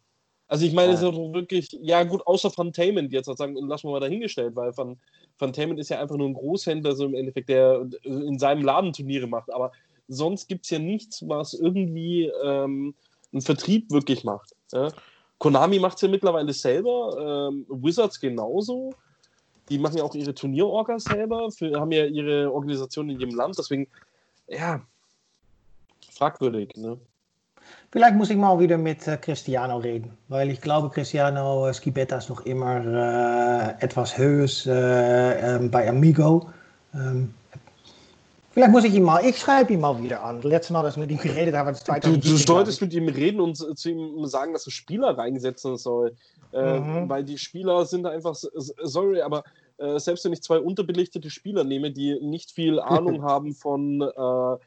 [0.50, 3.92] Also ich meine, es ist doch wirklich, ja gut, außer Fantainment jetzt, sagen, lassen wir
[3.94, 5.00] mal dahingestellt, weil Fan,
[5.38, 9.28] Fantainment ist ja einfach nur ein Großhändler, so im Endeffekt, der in seinem Laden Turniere
[9.28, 9.72] macht, aber
[10.10, 12.94] sonst gibt es ja nichts, was irgendwie ähm,
[13.32, 14.54] einen Vertrieb wirklich macht.
[14.74, 14.90] Ja?
[15.38, 18.94] Konami macht es ja mittlerweile selber, ähm, Wizards genauso.
[19.70, 23.58] Die machen ja auch ihre Turnierorgas selber, für, haben ja ihre Organisation in jedem Land,
[23.58, 23.88] deswegen,
[24.50, 24.86] ja,
[26.14, 26.76] fragwürdig.
[26.76, 26.98] Ne?
[27.92, 32.18] Vielleicht muss ich mal wieder mit äh, Cristiano reden, weil ich glaube, Cristiano äh, Schibetta
[32.18, 36.50] ist noch immer äh, etwas höher äh, ähm, bei Amigo.
[36.94, 37.34] Ähm,
[38.52, 40.42] vielleicht muss ich ihn mal, ich schreibe ihn mal wieder an.
[40.42, 42.32] Letztes Mal, dass wir mit ihm geredet haben, war das Du, 2017.
[42.32, 46.16] du solltest mit ihm reden und zu ihm sagen, dass er Spieler reinsetzen soll.
[46.52, 47.10] Äh, Mhm.
[47.10, 49.44] Weil die Spieler sind einfach, sorry, aber
[49.78, 54.58] äh, selbst wenn ich zwei unterbelichtete Spieler nehme, die nicht viel Ahnung haben von äh,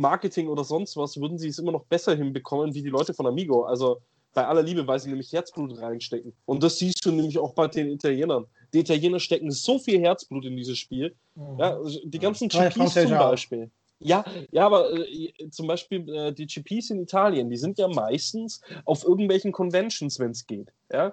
[0.00, 3.26] Marketing oder sonst was, würden sie es immer noch besser hinbekommen wie die Leute von
[3.26, 3.64] Amigo.
[3.64, 4.00] Also
[4.32, 6.32] bei aller Liebe, weil sie nämlich Herzblut reinstecken.
[6.46, 8.46] Und das siehst du nämlich auch bei den Italienern.
[8.72, 11.14] Die Italiener stecken so viel Herzblut in dieses Spiel.
[11.34, 11.58] Mhm.
[11.58, 13.30] Ja, die ganzen Ja, GPs zum auch.
[13.30, 13.70] Beispiel.
[13.98, 18.62] Ja, ja, aber äh, zum Beispiel äh, die GPs in Italien, die sind ja meistens
[18.86, 20.72] auf irgendwelchen Conventions, wenn es geht.
[20.90, 21.12] Ja?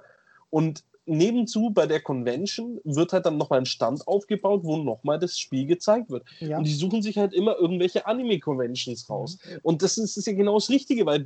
[0.50, 5.40] Und nebenzu bei der Convention wird halt dann nochmal ein Stand aufgebaut, wo nochmal das
[5.40, 6.24] Spiel gezeigt wird.
[6.40, 6.58] Ja.
[6.58, 9.38] Und die suchen sich halt immer irgendwelche Anime-Conventions raus.
[9.64, 11.26] Und das ist, ist ja genau das Richtige, weil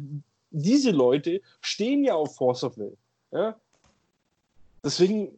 [0.51, 2.95] diese Leute stehen ja auf Force of Will.
[3.31, 3.55] Ja?
[4.83, 5.29] Deswegen,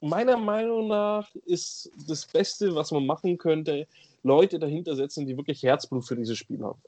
[0.00, 3.86] meiner Meinung nach, ist das Beste, was man machen könnte,
[4.22, 6.80] Leute dahinter setzen, die wirklich Herzblut für dieses Spiel haben.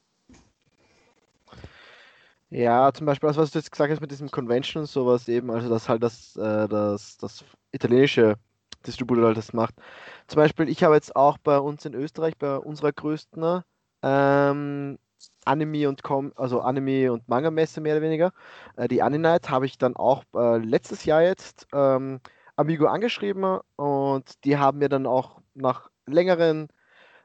[2.54, 5.50] Ja, zum Beispiel das, was du jetzt gesagt hast mit diesem Convention und sowas eben,
[5.50, 8.36] also dass halt das, äh, das, das italienische
[8.86, 9.74] Distributor halt das macht.
[10.26, 13.62] Zum Beispiel, ich habe jetzt auch bei uns in Österreich, bei unserer größten
[14.02, 14.98] ähm,
[15.46, 18.32] Anime und Com also Anime und Manga-Messe mehr oder weniger,
[18.76, 22.20] äh, die Aninight, habe ich dann auch äh, letztes Jahr jetzt ähm,
[22.56, 26.68] Amigo angeschrieben und die haben mir dann auch nach längeren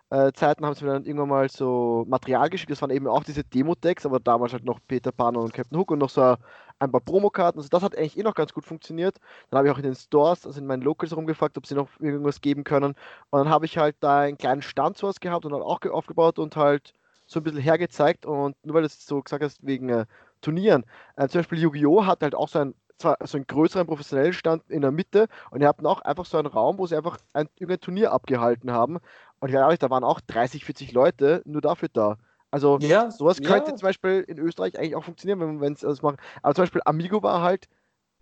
[0.09, 2.71] äh, Zeiten haben sie mir dann irgendwann mal so Material geschickt.
[2.71, 5.91] Das waren eben auch diese Demo-Decks, aber damals halt noch Peter Pan und Captain Hook
[5.91, 6.35] und noch so
[6.79, 7.59] ein paar Promokarten.
[7.59, 9.17] Also das hat eigentlich eh noch ganz gut funktioniert.
[9.49, 11.89] Dann habe ich auch in den Stores, also in meinen Locals rumgefragt, ob sie noch
[11.99, 12.95] irgendwas geben können.
[13.29, 15.91] Und dann habe ich halt da einen kleinen Stand sowas gehabt und dann auch ge-
[15.91, 16.93] aufgebaut und halt
[17.25, 18.25] so ein bisschen hergezeigt.
[18.25, 20.05] Und nur weil du es so gesagt hast, wegen äh,
[20.41, 20.85] Turnieren.
[21.15, 22.05] Äh, zum Beispiel Yu-Gi-Oh!
[22.05, 25.61] hat halt auch so einen, zwar so einen größeren professionellen Stand in der Mitte und
[25.61, 28.99] ihr habt auch einfach so einen Raum, wo sie einfach ein, irgendein Turnier abgehalten haben.
[29.39, 32.17] Und ich weiß ehrlich, da waren auch 30, 40 Leute nur dafür da.
[32.49, 33.75] Also Ja, sowas könnte ja.
[33.75, 36.17] zum Beispiel in Österreich eigentlich auch funktionieren, wenn es das machen.
[36.41, 37.67] Aber zum Beispiel Amigo war halt,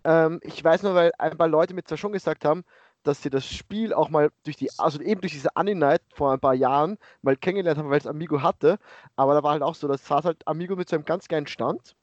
[0.03, 2.63] ähm, ich weiß nur, weil ein paar Leute mir zwar schon gesagt haben,
[3.03, 6.39] dass sie das Spiel auch mal durch die, also eben durch diese Anime-Night vor ein
[6.39, 8.79] paar Jahren mal kennengelernt haben, weil es Amigo hatte.
[9.15, 11.47] Aber da war halt auch so, das saß halt Amigo mit so einem ganz kleinen
[11.47, 11.95] Stand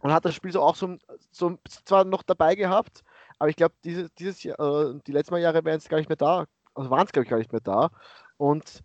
[0.00, 0.98] und hat das Spiel so auch so,
[1.30, 3.02] so zwar noch dabei gehabt,
[3.38, 6.16] aber ich glaube, diese, dieses Jahr, äh, die letzten Jahre wären es gar nicht mehr
[6.16, 6.46] da.
[6.80, 7.90] Also waren es, glaube ich, gar nicht mehr da.
[8.36, 8.82] Und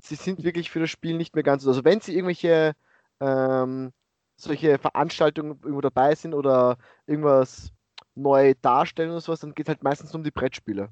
[0.00, 1.70] sie sind wirklich für das Spiel nicht mehr ganz so.
[1.70, 2.74] Also wenn sie irgendwelche
[3.20, 3.92] ähm,
[4.36, 7.72] solche Veranstaltungen irgendwo dabei sind oder irgendwas
[8.14, 10.88] neu darstellen oder sowas, dann geht es halt meistens um die Brettspiele.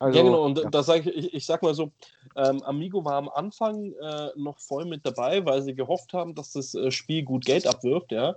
[0.00, 0.70] Also, ja, genau, und ja.
[0.70, 1.90] da sage ich, ich, ich sag mal so,
[2.36, 6.52] ähm, Amigo war am Anfang äh, noch voll mit dabei, weil sie gehofft haben, dass
[6.52, 8.36] das äh, Spiel gut Geld abwirft, ja.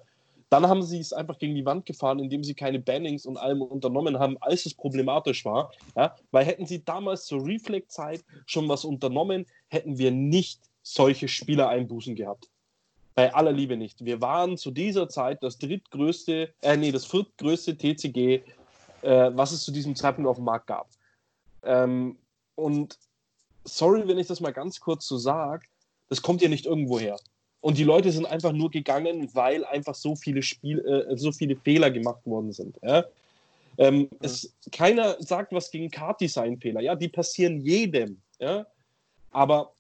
[0.52, 3.62] Dann haben sie es einfach gegen die Wand gefahren, indem sie keine Bannings und allem
[3.62, 5.72] unternommen haben, als es problematisch war.
[5.96, 6.14] Ja?
[6.32, 12.50] Weil hätten sie damals zur Reflect-Zeit schon was unternommen, hätten wir nicht solche Spielereinbußen gehabt.
[13.16, 14.04] Bei aller Liebe nicht.
[14.04, 18.44] Wir waren zu dieser Zeit das drittgrößte, äh, nee, das viertgrößte TCG,
[19.04, 20.90] äh, was es zu diesem Zeitpunkt auf dem Markt gab.
[21.64, 22.18] Ähm,
[22.56, 23.00] und
[23.64, 25.66] sorry, wenn ich das mal ganz kurz so sage,
[26.10, 27.18] das kommt ja nicht irgendwo her.
[27.62, 31.56] Und die Leute sind einfach nur gegangen, weil einfach so viele Spiel, äh, so viele
[31.56, 32.78] Fehler gemacht worden sind.
[32.82, 33.06] Ja?
[33.78, 36.82] Ähm, es, keiner sagt was gegen Card-Design-Fehler.
[36.82, 38.20] Ja, die passieren jedem.
[38.40, 38.66] Ja?
[39.32, 39.74] Aber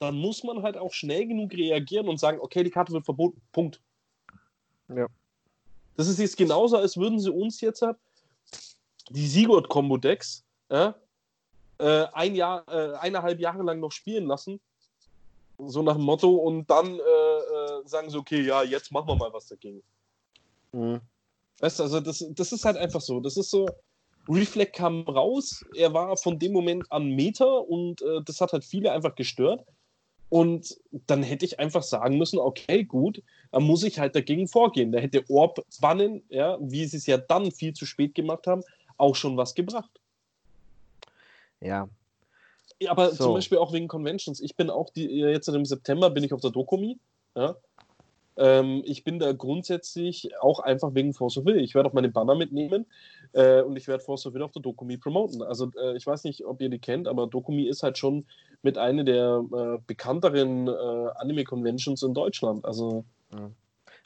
[0.00, 3.40] dann muss man halt auch schnell genug reagieren und sagen, okay, die Karte wird verboten.
[3.52, 3.80] Punkt.
[4.88, 5.06] Ja.
[5.96, 7.96] Das ist jetzt genauso, als würden sie uns jetzt halt
[9.10, 10.94] die Sigurd-Combo-Decks ja,
[11.78, 14.60] äh, ein Jahr, äh, eineinhalb Jahre lang noch spielen lassen.
[15.58, 19.16] So nach dem Motto, und dann äh, äh, sagen sie, okay, ja, jetzt machen wir
[19.16, 19.82] mal was dagegen.
[20.72, 21.00] Mhm.
[21.60, 23.20] Weißt du, also das, das ist halt einfach so.
[23.20, 23.66] Das ist so,
[24.28, 28.64] Reflect kam raus, er war von dem Moment an Meter und äh, das hat halt
[28.64, 29.64] viele einfach gestört.
[30.30, 34.90] Und dann hätte ich einfach sagen müssen, okay, gut, dann muss ich halt dagegen vorgehen.
[34.90, 38.62] Da hätte Orb bannen, ja, wie sie es ja dann viel zu spät gemacht haben,
[38.96, 40.00] auch schon was gebracht.
[41.60, 41.88] Ja.
[42.88, 43.24] Aber So.
[43.24, 44.40] zum Beispiel auch wegen Conventions.
[44.40, 46.98] Ich bin auch die, jetzt im September bin ich auf der Dokumi.
[47.36, 47.56] Ja?
[48.36, 51.60] Ähm, ich bin da grundsätzlich auch einfach wegen Force of Will.
[51.60, 52.86] Ich werde auch meine Banner mitnehmen
[53.32, 55.42] äh, und ich werde Force of Will auf der Dokumi promoten.
[55.42, 58.26] Also äh, ich weiß nicht, ob ihr die kennt, aber Dokumi ist halt schon
[58.62, 60.70] mit einer der äh, bekannteren äh,
[61.16, 62.64] Anime-Conventions in Deutschland.
[62.64, 63.04] Also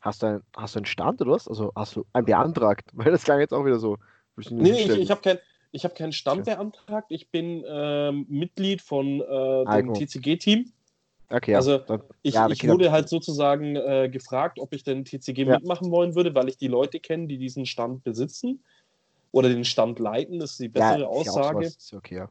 [0.03, 1.49] Hast du, ein, hast du einen Stand oder was?
[1.49, 2.91] Also hast du einen beantragt?
[2.93, 3.99] Weil das klang jetzt auch wieder so.
[4.37, 5.39] Nee, nee, ich, ich habe kein,
[5.71, 7.07] ich hab keinen Stand beantragt.
[7.11, 9.95] Ich bin ähm, Mitglied von äh, dem.
[9.95, 10.73] TCG-Team.
[11.31, 11.59] Okay, ja.
[11.59, 11.81] also,
[12.23, 15.59] Ich, Ja, ich wurde halt sozusagen äh, gefragt, ob ich denn TCG Ja.
[15.59, 18.65] mitmachen wollen würde, weil ich die Leute kenne, die diesen Stand besitzen
[19.31, 20.39] oder den Stand leiten.
[20.39, 21.67] Das ist die bessere ja Aussage.
[21.67, 22.31] ist okay, ja.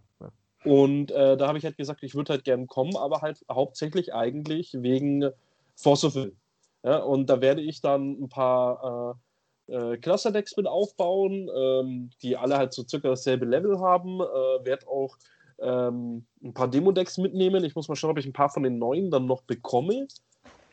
[0.64, 4.14] Und äh, da habe ich halt gesagt, ich würde halt gern kommen, aber halt hauptsächlich
[4.14, 5.30] eigentlich wegen
[5.76, 6.36] Force of Will.
[6.84, 9.20] Ja, und da werde ich dann ein paar
[9.68, 14.20] äh, Cluster-Decks mit aufbauen, ähm, die alle halt so circa dasselbe Level haben.
[14.22, 15.18] Äh, werde auch
[15.60, 17.64] ähm, ein paar Demo-Decks mitnehmen.
[17.64, 20.08] Ich muss mal schauen, ob ich ein paar von den neuen dann noch bekomme.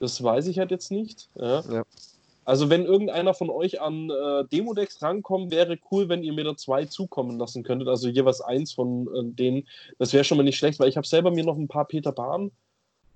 [0.00, 1.28] Das weiß ich halt jetzt nicht.
[1.34, 1.60] Ja.
[1.70, 1.82] Ja.
[2.46, 6.54] Also wenn irgendeiner von euch an äh, Demo-Decks rankommt, wäre cool, wenn ihr mir da
[6.56, 7.88] zwei zukommen lassen könntet.
[7.88, 9.66] Also jeweils eins von äh, denen.
[9.98, 12.12] Das wäre schon mal nicht schlecht, weil ich habe selber mir noch ein paar Peter
[12.12, 12.50] Bahn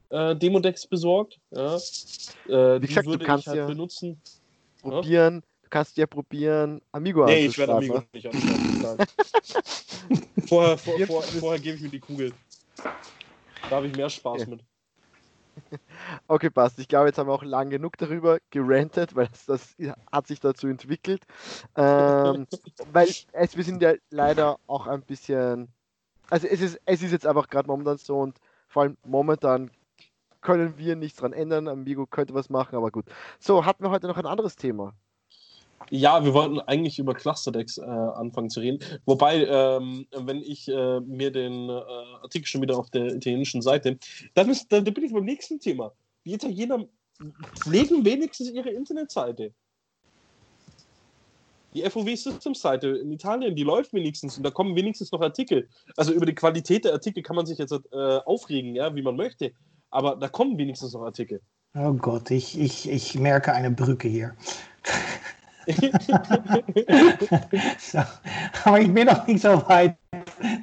[0.08, 1.38] äh, Demo-Decks besorgt.
[1.50, 1.76] Ja.
[1.76, 4.18] Äh, Wie gesagt, du kannst ich halt ja- benutzen.
[4.80, 9.06] Probieren, du kannst ja probieren, Amigo Nee, ich werde Amigo nicht anschreiben.
[10.48, 12.32] vorher vor, vor, vorher gebe ich mir die Kugel.
[13.68, 14.50] Da habe ich mehr Spaß Okay.
[14.50, 14.60] mit.
[16.28, 16.78] Okay, passt.
[16.78, 19.76] Ich glaube, jetzt haben wir auch lang genug darüber gerantet, weil das, das
[20.12, 21.22] hat sich dazu entwickelt.
[21.76, 22.46] Ähm,
[22.92, 25.68] weil es, wir sind ja leider auch ein bisschen.
[26.30, 29.70] Also es ist, es ist jetzt einfach gerade momentan so und vor allem momentan
[30.40, 31.68] können wir nichts dran ändern.
[31.68, 33.06] Amigo könnte was machen, aber gut.
[33.38, 34.94] So, hatten wir heute noch ein anderes Thema.
[35.90, 38.78] Ja, wir wollten eigentlich über Cluster-Decks äh, anfangen zu reden.
[39.06, 41.72] Wobei, ähm, wenn ich äh, mir den äh,
[42.22, 43.98] Artikel schon wieder auf der italienischen Seite,
[44.34, 45.92] dann, ist, dann, dann bin ich beim nächsten Thema.
[46.24, 46.84] Die Italiener
[47.58, 49.52] pflegen wenigstens ihre Internetseite.
[51.74, 55.68] Die FOW Systems Seite in Italien, die läuft wenigstens und da kommen wenigstens noch Artikel.
[55.96, 59.16] Also über die Qualität der Artikel kann man sich jetzt äh, aufregen, ja, wie man
[59.16, 59.52] möchte.
[59.90, 61.40] Aber da kommen wenigstens noch Artikel.
[61.74, 64.34] Oh Gott, ich, ich, ich merke eine Brücke hier.
[67.78, 67.98] So.
[68.64, 69.96] Aber ich bin noch nicht so weit.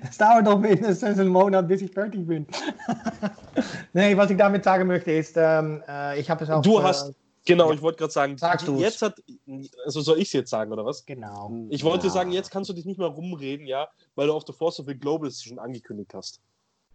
[0.09, 2.45] Es dauert noch mindestens einen Monat, bis ich fertig bin.
[3.93, 6.61] nee, was ich damit sagen möchte ist, ähm, äh, ich habe es auch...
[6.61, 7.13] Du äh, hast,
[7.45, 8.81] genau, ich wollte gerade sagen, Sagst du's.
[8.81, 9.21] jetzt hat,
[9.85, 11.05] also soll ich es jetzt sagen, oder was?
[11.05, 11.51] Genau.
[11.69, 12.13] Ich wollte Ja.
[12.13, 14.87] sagen, jetzt kannst du dich nicht mehr rumreden, ja, weil du auf der Force of
[14.87, 16.39] the Global schon angekündigt hast.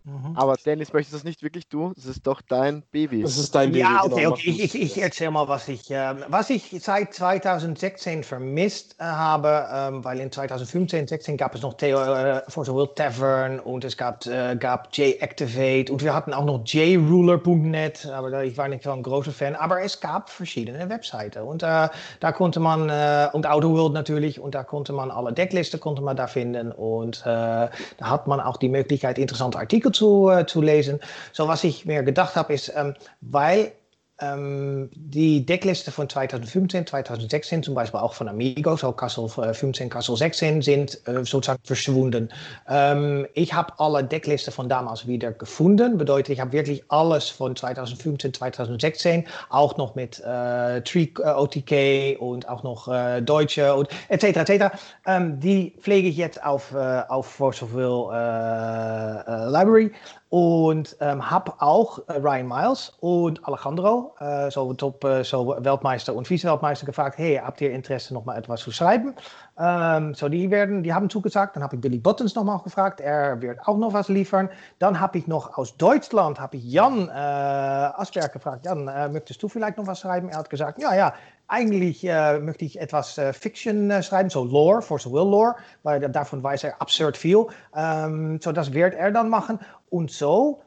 [0.05, 0.35] Mhm.
[0.35, 1.93] Aber Dennis, möchtest das nicht wirklich du?
[1.95, 3.23] Das ist doch dein Baby.
[3.23, 3.81] Das ist dein Baby.
[3.81, 4.51] Ja, genau, okay, okay.
[4.51, 9.69] Ich, ich, ich erzähle mal, was ich, ähm, was ich seit 2016 vermisst äh, habe,
[9.73, 13.97] ähm, weil in 2015, 16 gab es noch Theo, äh, Force Will Tavern und es
[13.97, 18.85] gab, äh, gab J-Activate und wir hatten auch noch jruler.net, aber da, ich war nicht
[18.85, 21.89] so ein großer Fan, aber es gab verschiedene Webseiten und äh,
[22.21, 26.17] da konnte man, äh, und Autoworld natürlich, und da konnte man alle Decklisten konnte man
[26.17, 30.63] da finden und äh, da hat man auch die Möglichkeit, interessante Artikel zu, äh, zu
[30.63, 31.01] lesen.
[31.33, 33.73] So was ich mir gedacht habe, ist, ähm, weil
[34.21, 39.89] ähm, die Decklisten von 2015, 2016, zum Beispiel auch von Amigo, so Kassel äh, 15,
[39.89, 42.29] Kassel 16, sind äh, sozusagen verschwunden.
[42.69, 45.99] Ähm, ich habe alle Decklisten von damals wieder gefunden.
[45.99, 52.21] Bedeutet, ich habe wirklich alles von 2015, 2016, auch noch mit äh, Tree äh, OTK
[52.21, 54.37] und auch noch äh, Deutsche und etc.
[54.37, 54.77] etc.
[55.07, 59.93] Ähm, die pflege ich jetzt auf, äh, auf äh, äh, Library
[60.31, 66.15] und ähm, habe auch äh, Ryan Miles und Alejandro, äh, so Top, äh, so Weltmeister
[66.15, 69.15] und Vize-Weltmeister, gefragt: Hey, habt ihr Interesse, noch mal etwas zu schreiben?
[69.63, 71.55] Ähm, so, die, werden, die haben zugesagt.
[71.55, 73.01] Dann habe ich Billy Bottens noch mal gefragt.
[73.01, 74.49] Er wird auch noch was liefern.
[74.79, 78.65] Dann habe ich noch aus Deutschland habe ich Jan äh, Asperg gefragt.
[78.65, 80.31] Jan, äh, möchtest du vielleicht noch was schreiben?
[80.31, 81.13] Er hat gesagt: Ja, ja.
[81.53, 85.99] Eigentlich äh, möchte ich etwas äh, Fiction äh, schreiben, so Lore, Force Will Lore, weil
[86.01, 87.45] davon weiß er absurd viel.
[87.75, 89.59] Ähm, so, das wird er dann machen.
[89.91, 90.63] Und so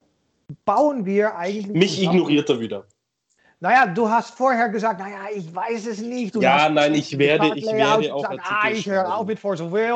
[0.66, 1.68] bauen wir eigentlich.
[1.74, 2.84] Mich zusammen- ignoriert er wieder.
[3.64, 6.36] Naja, du hast vorher gesagt, naja, ich weiß es nicht.
[6.36, 9.40] Du Ja, nein, ich werde- ich werde auch gesagt, Artikel Ah, ich höre auf mit
[9.40, 9.94] Force of Will.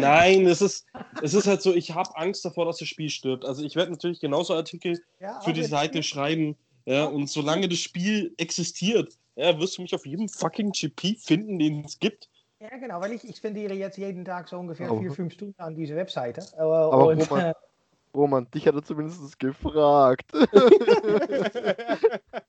[0.00, 0.86] Nein, es ist,
[1.20, 3.44] es ist halt so, ich habe Angst davor, dass das Spiel stirbt.
[3.44, 6.56] Also ich werde natürlich genauso Artikel Ja, für die aber- Seite schreiben.
[6.86, 11.58] Ja, und solange das Spiel existiert, ja, wirst du mich auf jedem fucking GP finden,
[11.58, 12.30] den es gibt.
[12.58, 14.98] Ja, genau, weil ich, ich spendiere jetzt jeden Tag so ungefähr Oh.
[14.98, 16.40] vier, fünf Stunden an diese Webseite.
[16.56, 17.52] Äh, Aber und, Roman, äh,
[18.14, 20.24] Roman, dich hat er zumindest gefragt.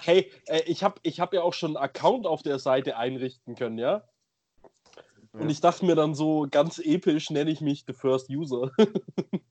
[0.00, 3.54] Hey, äh, ich habe ich hab ja auch schon einen Account auf der Seite einrichten
[3.54, 4.04] können, ja?
[5.32, 8.70] Und ich dachte mir dann so, ganz episch nenne ich mich The First User.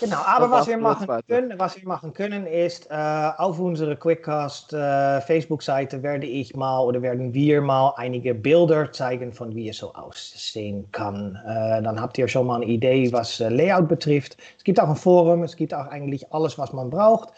[0.00, 4.72] Genau, aber was wir, machen können, was wir machen können, ist äh, auf unserer Quickcast
[4.72, 9.78] äh, Facebook-Seite werde ich mal oder werden wir mal einige Bilder zeigen von wie es
[9.78, 11.38] so aussehen kann.
[11.46, 14.36] Äh, dann habt ihr schon mal eine Idee, was äh, Layout betrifft.
[14.58, 17.30] Es gibt auch ein Forum, es gibt auch eigentlich alles, was man braucht.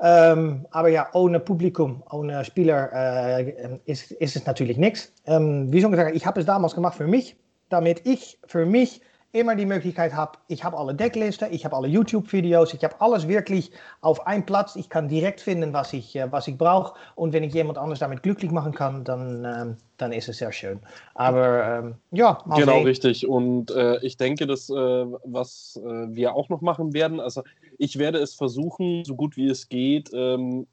[0.00, 5.12] Ähm, aber ja, ohne Publikum, ohne Spieler äh, ist, ist es natürlich nichts.
[5.26, 7.36] Ähm, wie schon gesagt, ich habe es damals gemacht für mich,
[7.68, 9.00] damit ich für mich
[9.32, 13.26] immer die Möglichkeit habe, ich habe alle Decklisten, ich habe alle YouTube-Videos, ich habe alles
[13.28, 13.70] wirklich
[14.02, 14.76] auf einen Platz.
[14.76, 16.94] Ich kann direkt finden, was ich, äh, was ich brauche.
[17.14, 20.52] Und wenn ich jemand anders damit glücklich machen kann, dann, ähm, dann ist es sehr
[20.52, 20.80] schön.
[21.14, 22.84] Aber ähm, ja, mal Genau, sehen.
[22.84, 23.26] richtig.
[23.26, 27.42] Und äh, ich denke, dass äh, was äh, wir auch noch machen werden, also
[27.78, 30.66] ich werde es versuchen, so gut wie es geht, ähm,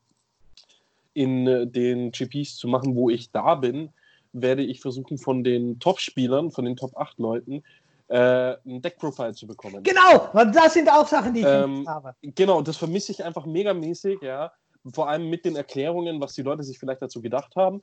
[1.14, 3.90] in äh, den GPs zu machen, wo ich da bin,
[4.34, 7.64] werde ich versuchen, von den Top-Spielern, von den Top 8 Leuten,
[8.10, 9.84] äh, ein Deck-Profile zu bekommen.
[9.84, 12.14] Genau, weil das sind auch Sachen, die ich Ähm, habe.
[12.22, 14.52] Genau, das vermisse ich einfach megamäßig, ja.
[14.94, 17.82] Vor allem mit den Erklärungen, was die Leute sich vielleicht dazu gedacht haben.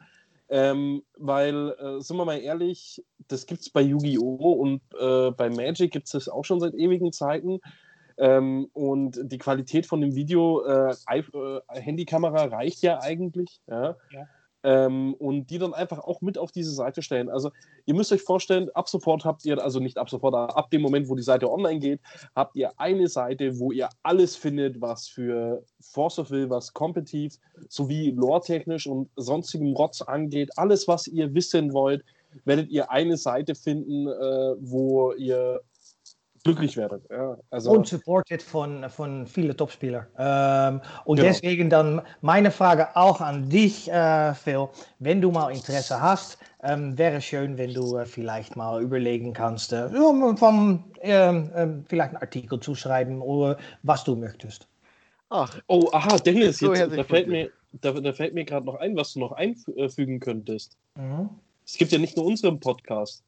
[0.48, 4.52] Ähm, weil, äh, sind wir mal ehrlich, das gibt es bei Yu-Gi-Oh!
[4.52, 7.60] und äh, bei Magic gibt es das auch schon seit ewigen Zeiten.
[8.18, 13.60] Ähm, und die Qualität von dem Video, äh, äh, Handykamera reicht ja eigentlich.
[13.66, 13.96] Ja?
[14.10, 14.26] Ja.
[14.66, 17.28] Ähm, und die dann einfach auch mit auf diese Seite stellen.
[17.28, 17.52] Also
[17.84, 20.82] ihr müsst euch vorstellen, ab sofort habt ihr, also nicht ab sofort, aber ab dem
[20.82, 22.00] Moment, wo die Seite online geht,
[22.34, 27.38] habt ihr eine Seite, wo ihr alles findet, was für Force of Will, was kompetitiv
[27.68, 30.50] sowie lore-technisch und sonstigem Rotz angeht.
[30.56, 32.04] Alles, was ihr wissen wollt,
[32.44, 35.60] werdet ihr eine Seite finden, äh, wo ihr
[36.46, 37.02] glücklich werdet.
[37.10, 40.06] Ja, also, Und supported von, von vielen Topspielern.
[40.18, 41.28] Ähm, und Genau.
[41.28, 44.68] deswegen dann meine Frage auch an dich, äh, Phil.
[44.98, 49.72] Wenn du mal Interesse hast, ähm, wäre schön, wenn du äh, vielleicht mal überlegen kannst,
[49.72, 54.66] äh, vom, ähm, ähm, vielleicht ein Artikel zu schreiben oder was du möchtest.
[55.28, 58.76] Ach, oh, aha, Dennis, So jetzt, da fällt mir, da, da fällt mir gerade noch
[58.76, 60.76] ein, was du noch einfügen könntest.
[60.94, 61.28] Mhm.
[61.66, 63.24] Es gibt ja nicht nur unseren Podcast,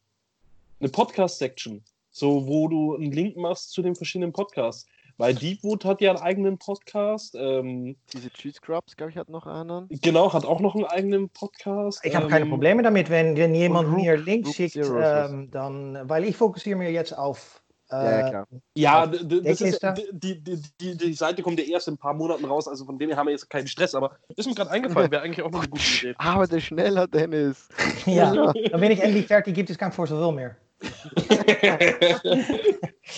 [0.81, 1.83] eine Podcast-Section,
[2.19, 4.87] so wo du einen Link machst zu den verschiedenen Podcasts.
[5.21, 7.35] Weil Deepwood hat ja einen eigenen Podcast.
[7.37, 9.89] Ähm, diese Cheese Scrubs, glaube ich, hat noch einen.
[9.91, 12.01] genau, hat auch noch einen eigenen Podcast.
[12.05, 15.51] Ich habe ähm, keine Probleme damit, wenn, wenn jemand Rook- mir Links Rook schickt, ähm,
[15.51, 17.61] dann, weil ich fokussiere mir jetzt auf.
[17.91, 18.47] Äh, Ja, ja, klar.
[18.77, 22.15] Ja, auf das ist, die, die, die, die Seite kommt ja erst in ein paar
[22.15, 24.71] Monaten raus, also von dem her haben wir jetzt keinen Stress, aber ist mir gerade
[24.71, 26.15] eingefallen, wäre eigentlich auch noch eine gute Idee.
[26.19, 27.69] Arbeite schneller, Dennis.
[28.07, 28.53] ja, Ja.
[28.71, 30.57] dann bin ich endlich fertig, gibt es kein Force of Will mehr.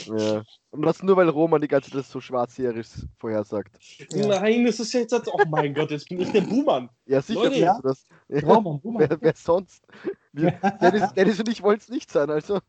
[0.07, 0.45] Ja.
[0.71, 2.87] Und das nur, weil Roman die ganze Zeit das so schwarzjährig
[3.19, 3.77] vorhersagt.
[4.11, 4.27] Ja.
[4.27, 6.89] Nein, das ist jetzt, oh mein Gott, jetzt bin ich der Buhmann.
[7.07, 7.77] Ja, sicher Leute, ja.
[7.77, 8.07] du das.
[8.29, 8.41] Ja.
[8.41, 9.09] Roman, Roman.
[9.09, 9.85] Wer, wer sonst?
[10.33, 12.61] Wir, Dennis, Dennis und ich wollen es nicht sein, also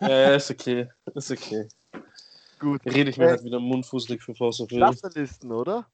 [0.00, 1.66] Ja, ist okay, ist okay.
[2.58, 2.84] gut.
[2.84, 4.66] Rede ich mir Äh, halt wieder mundfußlich für of Will.
[4.66, 5.86] Clusterlisten, oder?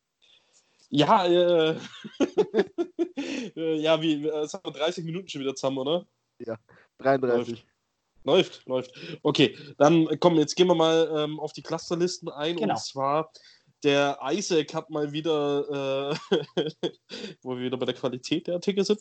[0.89, 1.77] Ja, äh,
[3.57, 6.07] äh, ja, wie, äh, jetzt haben wir 30 Minuten schon wieder zusammen, oder?
[6.99, 7.65] 33.
[8.25, 8.93] Läuft, läuft.
[9.23, 12.57] Okay, dann komm, jetzt gehen wir mal ähm, auf die Clusterlisten ein.
[12.57, 12.75] Genau.
[12.75, 13.33] Und zwar,
[13.83, 16.37] der Isaac hat mal wieder, äh,
[17.43, 19.01] wo wir wieder bei der Qualität der Artikel sind,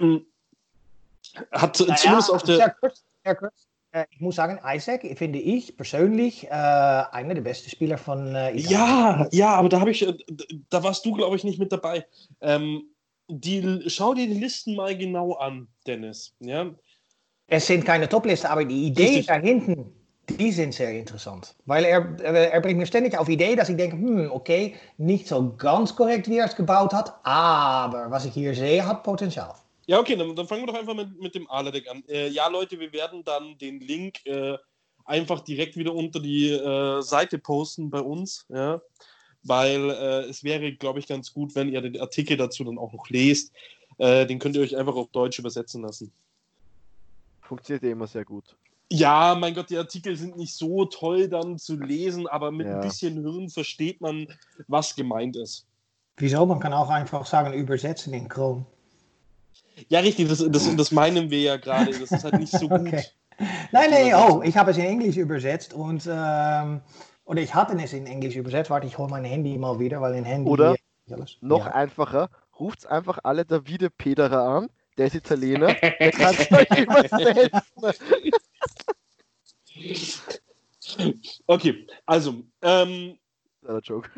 [0.00, 0.26] ähm,
[1.52, 2.56] hat Naja, zumindest auf der.
[2.56, 3.68] Sehr kurz, sehr kurz.
[3.92, 8.50] Äh, ich muss sagen, Isaac finde ich persönlich äh, einer der besten Spieler von äh,
[8.50, 8.70] Italien.
[8.70, 10.14] Ja, ja, aber da habe ich, äh,
[10.68, 12.06] da warst du, glaube ich, nicht mit dabei.
[12.40, 12.82] Ähm,
[13.28, 16.34] die, schau dir die Listen mal genau an, Dennis.
[16.40, 16.74] Ja,
[17.48, 19.26] Es sind keine Toplisten, aber die Ideen Richtig.
[19.26, 19.92] dahinten,
[20.28, 21.54] die sind sehr interessant.
[21.64, 25.54] Weil er, er, bringt mir ständig auf Ideen, dass ich denke, hm, okay, nicht so
[25.56, 29.54] ganz korrekt, wie er es gebaut hat, aber was ich hier sehe, hat Potenzial.
[29.86, 32.04] Ja, okay, dann, dann fangen wir doch einfach mit, mit dem Aladek an.
[32.08, 34.58] Äh, ja, Leute, wir werden dann den Link äh,
[35.06, 38.82] einfach direkt wieder unter die äh, Seite posten bei uns, ja.
[39.44, 42.92] Weil äh, es wäre, glaube ich, ganz gut, wenn ihr den Artikel dazu dann auch
[42.92, 43.52] noch lest.
[43.96, 46.12] Äh, den könnt ihr euch einfach auf Deutsch übersetzen lassen.
[47.48, 48.56] Funktioniert ja immer sehr gut.
[48.90, 52.74] Ja, mein Gott, die Artikel sind nicht so toll dann zu lesen, aber mit Ja.
[52.76, 54.26] ein bisschen Hirn versteht man,
[54.66, 55.66] was gemeint ist.
[56.18, 56.44] Wieso?
[56.46, 58.66] Man kann auch einfach sagen, übersetzen in Chrome.
[59.88, 61.90] Ja, richtig, das, das, das meinen wir ja gerade.
[61.98, 62.80] Das ist halt nicht so gut.
[62.80, 63.04] Okay.
[63.72, 64.14] Nein, Übersetzen.
[64.32, 66.80] oh, ich habe es in Englisch übersetzt und, ähm,
[67.24, 68.70] oder ich hatte es in Englisch übersetzt.
[68.70, 70.50] Warte, ich hole mein Handy mal wieder, weil in Handy.
[70.50, 70.76] Oder
[71.10, 71.36] alles.
[71.40, 71.72] Noch Ja.
[71.72, 74.70] einfacher, ruft einfach alle Davide Pederer an.
[74.98, 75.74] Der ist Italiener.
[75.74, 77.60] Der kann es euch übersetzen.
[81.46, 83.16] Okay, also, ähm,
[83.62, 84.10] Kleiner Joke.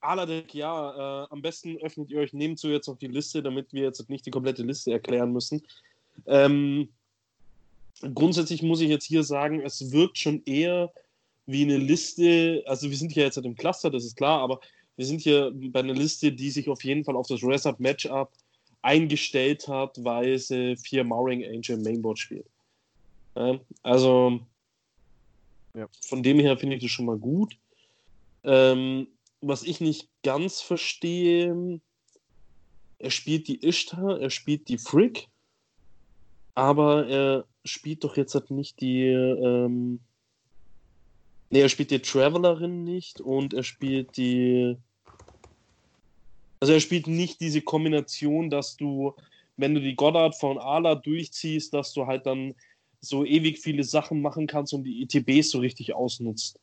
[0.00, 3.82] Aladek, ja, äh, am besten öffnet ihr euch nebenzu jetzt noch die Liste, damit wir
[3.82, 5.62] jetzt nicht die komplette Liste erklären müssen.
[6.26, 6.88] Ähm,
[8.14, 10.92] grundsätzlich muss ich jetzt hier sagen, es wirkt schon eher
[11.46, 14.60] wie eine Liste, also wir sind hier jetzt im Cluster, das ist klar, aber
[14.96, 18.30] wir sind hier bei einer Liste, die sich auf jeden Fall auf das Reset-Matchup
[18.82, 22.46] eingestellt hat, weil sie vier Mauring Angel Mainboard spielt.
[23.36, 24.40] Ja, also
[25.74, 25.88] ja.
[26.04, 27.56] von dem her finde ich das schon mal gut.
[28.44, 29.08] Ähm,
[29.40, 31.80] was ich nicht ganz verstehe,
[32.98, 35.28] er spielt die Ishtar, er spielt die Frick,
[36.54, 39.06] aber er spielt doch jetzt halt nicht die.
[39.06, 40.00] Ähm,
[41.50, 44.76] ne, er spielt die Travelerin nicht und er spielt die.
[46.62, 49.14] Also er spielt nicht diese Kombination, dass du,
[49.56, 52.54] wenn du die Goddard von Ala durchziehst, dass du halt dann
[53.00, 56.60] so ewig viele Sachen machen kannst und die ETBs so richtig ausnutzt.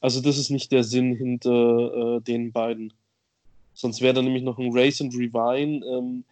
[0.00, 2.94] Also das ist nicht der Sinn hinter äh, den beiden.
[3.74, 5.84] Sonst wäre da nämlich noch ein Race and Revine.
[5.84, 6.24] Ähm,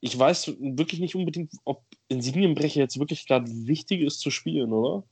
[0.00, 5.04] ich weiß wirklich nicht unbedingt, ob Insignienbrecher jetzt wirklich gerade wichtig ist zu spielen, oder?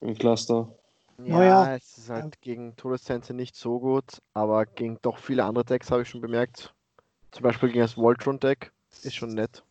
[0.00, 0.76] Im Cluster.
[1.18, 1.76] Ja, naja.
[1.76, 6.02] es ist halt gegen Todessense nicht so gut, aber gegen doch viele andere Decks habe
[6.02, 6.74] ich schon bemerkt.
[7.30, 9.62] Zum Beispiel gegen das Voltron-Deck ist schon nett.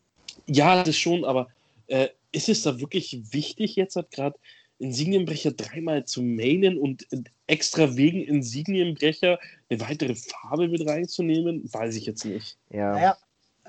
[0.48, 1.48] Ja, das schon, aber
[1.88, 4.38] äh, ist es da wirklich wichtig, jetzt halt gerade
[4.80, 7.08] Insignienbrecher dreimal zu mailen und
[7.48, 9.40] extra wegen Insignienbrecher
[9.70, 11.64] eine weitere Farbe mit reinzunehmen?
[11.72, 12.58] Weiß ich jetzt nicht.
[12.70, 12.92] Ja.
[12.94, 13.18] Naja,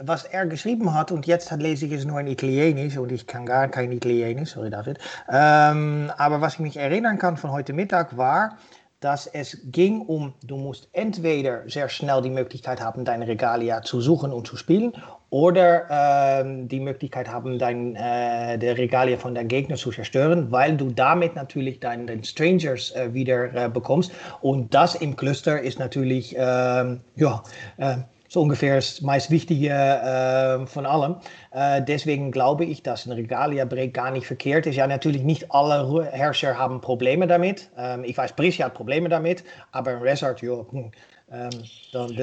[0.00, 3.46] was er geschrieben hat, und jetzt lese ich es nur in Italienisch, und ich kann
[3.46, 4.98] gar kein Italienisch, sorry David.
[5.30, 8.58] Ähm, aber was ich mich erinnern kann von heute Mittag war,
[9.00, 14.00] dass es ging um, du musst entweder sehr schnell die Möglichkeit haben, deine Regalia zu
[14.00, 14.94] suchen und zu spielen,
[15.28, 20.76] oder ähm, die Möglichkeit haben, dein, äh, der Regalia von deinem Gegner zu zerstören, weil
[20.76, 24.12] du damit natürlich deinen Strangers äh, wieder äh, bekommst.
[24.40, 27.42] Und das im Cluster ist natürlich, ähm, ja,
[27.76, 27.96] äh,
[28.34, 31.16] so ungefähr das meist Wichtige äh, von allem.
[31.52, 34.74] Äh, deswegen glaube ich, dass ein Regalia-Break gar nicht verkehrt ist.
[34.74, 37.70] Ja, natürlich nicht alle Herrscher haben Probleme damit.
[37.78, 40.90] Ähm, ich weiß, Prisja hat Probleme damit, aber ein Resort, ja, hm,
[41.30, 41.50] ähm,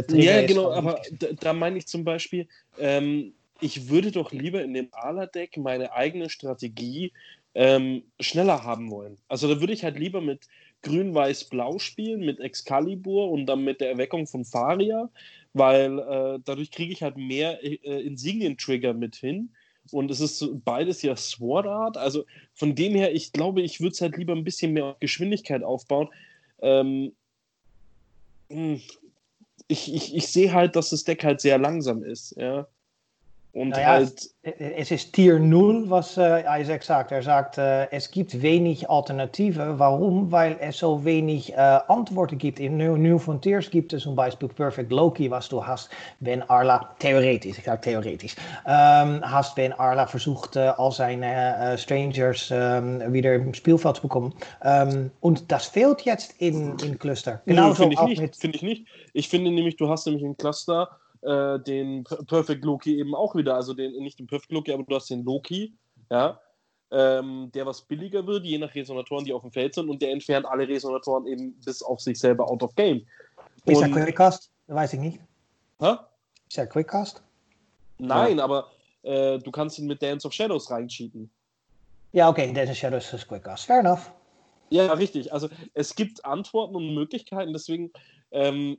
[0.10, 2.48] ja, genau, aber da, da, meine ich zum Beispiel,
[2.78, 7.14] ähm, ich würde doch lieber in dem Ala-Deck meine eigene Strategie
[7.56, 9.18] ähm, schneller haben wollen.
[9.28, 10.48] Also da würde ich halt lieber mit
[10.84, 15.10] Grün-Weiß-Blau spielen, mit Excalibur und dann mit der Erweckung von Faria,
[15.54, 19.52] weil äh, dadurch kriege ich halt mehr äh, Insignien-Trigger mit hin.
[19.92, 21.98] Und es ist beides ja Sword Art.
[21.98, 25.00] Also von dem her, ich glaube, ich würde es halt lieber ein bisschen mehr auf
[25.00, 26.10] Geschwindigkeit aufbauen.
[26.62, 27.14] Ähm,
[28.50, 28.82] hm,
[29.68, 32.36] ich, ich, ich sehe halt, dass das Deck halt sehr langsam ist.
[32.38, 32.68] Ja.
[33.54, 37.12] Und naja, halt es ist Tier 0, was äh, Isaac sagt.
[37.12, 39.78] Er sagt, äh, es gibt wenig Alternativen.
[39.78, 40.32] Warum?
[40.32, 42.60] Weil es so wenig äh, Antworten gibt.
[42.60, 45.92] In New, New Frontiers gibt es zum Beispiel Perfect Loki, was du hast,
[46.22, 48.36] wenn Arla, theoretisch, ich sage theoretisch,
[48.66, 54.34] ähm, hast, wenn Arla versucht, all seine äh, Strangers ähm, wieder im Spielfeld zu bekommen.
[54.64, 57.42] Ähm, und das fehlt jetzt in, in Cluster.
[57.46, 58.36] Genau finde ich, nicht.
[58.38, 58.88] Find ich nicht.
[59.14, 60.90] Ich finde nämlich, du hast nämlich in Cluster
[61.22, 64.96] äh, den Perfect Loki eben auch wieder, also den, nicht den Perfect Loki, aber du
[64.96, 65.74] hast den Loki,
[66.10, 66.40] ja,
[66.92, 70.12] ähm, der was billiger wird, je nach Resonatoren, die auf dem Feld sind, und der
[70.12, 73.06] entfernt alle Resonatoren eben bis auf sich selber out of game.
[73.66, 74.52] Ist er Quickcast?
[74.68, 75.20] Weiß ich nicht.
[75.80, 75.96] Hä?
[76.50, 77.22] Ist er Quickcast?
[77.98, 78.44] Nein, ja.
[78.44, 78.72] aber
[79.04, 81.30] äh, du kannst ihn mit Dance of Shadows reincheaten.
[82.12, 83.66] Ja, okay, Dance of Shadows ist Quickcast.
[83.66, 84.12] Fair enough.
[84.70, 85.32] Ja, richtig.
[85.32, 87.92] Also es gibt Antworten und Möglichkeiten, deswegen
[88.32, 88.78] ähm,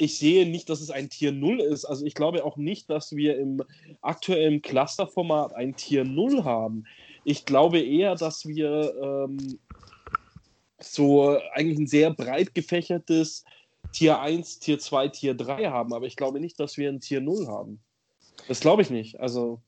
[0.00, 1.84] ich sehe nicht, dass es ein Tier 0 ist.
[1.84, 3.62] Also ich glaube auch nicht, dass wir im
[4.00, 6.84] aktuellen Clusterformat ein Tier 0 haben.
[7.24, 9.58] Ich glaube eher, dass wir ähm,
[10.78, 13.44] so eigentlich ein sehr breit gefächertes
[13.92, 15.92] Tier 1, Tier 2, Tier 3 haben.
[15.92, 17.80] Aber ich glaube nicht, dass wir ein Tier 0 haben.
[18.48, 19.20] Das glaube ich nicht.
[19.20, 19.60] Also.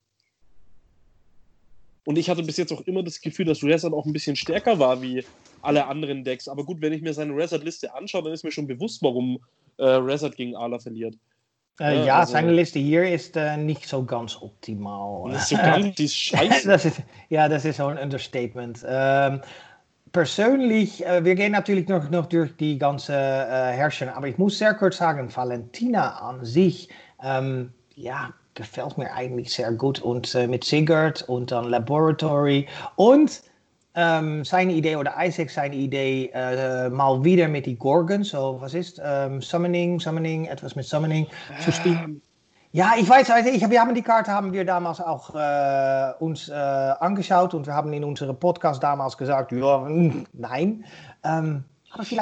[2.04, 4.78] Und ich hatte bis jetzt auch immer das Gefühl, dass Resort auch ein bisschen stärker
[4.78, 5.24] war wie
[5.62, 6.48] alle anderen Decks.
[6.48, 9.38] Aber gut, wenn ich mir seine Resort-Liste anschaue, dann ist mir schon bewusst, warum
[9.78, 11.14] äh, Resort gegen Ala verliert.
[11.80, 15.30] Äh, ja, ja also, seine Liste hier ist äh, nicht so ganz optimal.
[15.30, 16.68] Nicht so ganz, die ist scheiße.
[16.68, 18.84] das ist, ja, das ist so ein Understatement.
[18.86, 19.40] Ähm,
[20.12, 24.58] persönlich, äh, wir gehen natürlich noch, noch durch die ganze äh, Herrscher, aber ich muss
[24.58, 26.88] sehr kurz sagen, Valentina an sich,
[27.22, 30.00] ähm, ja, gefällt mir eigentlich sehr gut.
[30.00, 33.42] Und äh, mit Sigurd und dann Laboratory und
[33.94, 38.74] ähm, seine Idee oder Isaac seine Idee äh, mal wieder mit die Gorgon, so was
[38.74, 41.60] ist ähm, Summoning, Summoning, etwas mit Summoning ähm.
[41.60, 42.22] zu spielen.
[42.74, 46.54] Ja, ich weiß, ich, wir haben die Karte haben wir damals auch äh, uns äh,
[46.54, 49.86] angeschaut und wir haben in unserem Podcast damals gesagt, ja,
[50.32, 50.82] nein.
[51.22, 51.64] Ähm,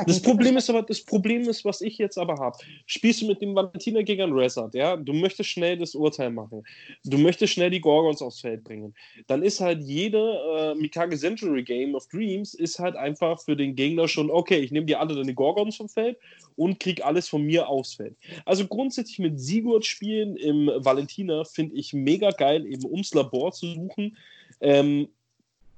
[0.07, 2.59] das Problem ist aber, das Problem ist, was ich jetzt aber habe.
[2.87, 4.97] Spielst du mit dem Valentina gegen einen Resort, ja?
[4.97, 6.64] Du möchtest schnell das Urteil machen.
[7.05, 8.95] Du möchtest schnell die Gorgons aufs Feld bringen.
[9.27, 13.77] Dann ist halt jede äh, Mikage Century Game of Dreams ist halt einfach für den
[13.77, 16.18] Gegner schon, okay, ich nehme dir alle deine Gorgons vom Feld
[16.57, 18.16] und krieg alles von mir aufs Feld.
[18.45, 23.73] Also grundsätzlich mit Sigurd spielen im Valentina finde ich mega geil, eben ums Labor zu
[23.73, 24.16] suchen.
[24.61, 25.09] Ähm,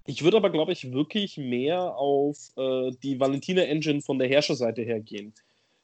[0.06, 4.82] ich würde aber, glaube ich, wirklich mehr auf äh, die Valentina Engine von der Herrscherseite
[4.82, 5.34] her gehen.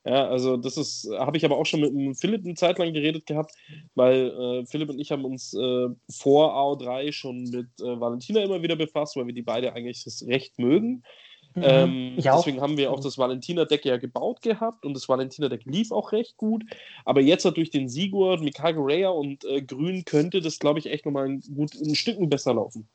[0.05, 3.27] Ja, also das ist, habe ich aber auch schon mit Philipp eine Zeit lang geredet
[3.27, 3.53] gehabt,
[3.95, 8.63] weil äh, Philipp und ich haben uns äh, vor AO3 schon mit äh, Valentina immer
[8.63, 11.03] wieder befasst, weil wir die beide eigentlich recht mögen.
[11.55, 15.93] Mhm, ähm, deswegen haben wir auch das Valentina-Deck ja gebaut gehabt und das Valentina-Deck lief
[15.93, 16.65] auch recht gut.
[17.05, 20.87] Aber jetzt halt durch den Sigurd, Mikage Raya und äh, Grün könnte das, glaube ich,
[20.87, 22.89] echt nochmal ein, gut, ein Stück besser laufen.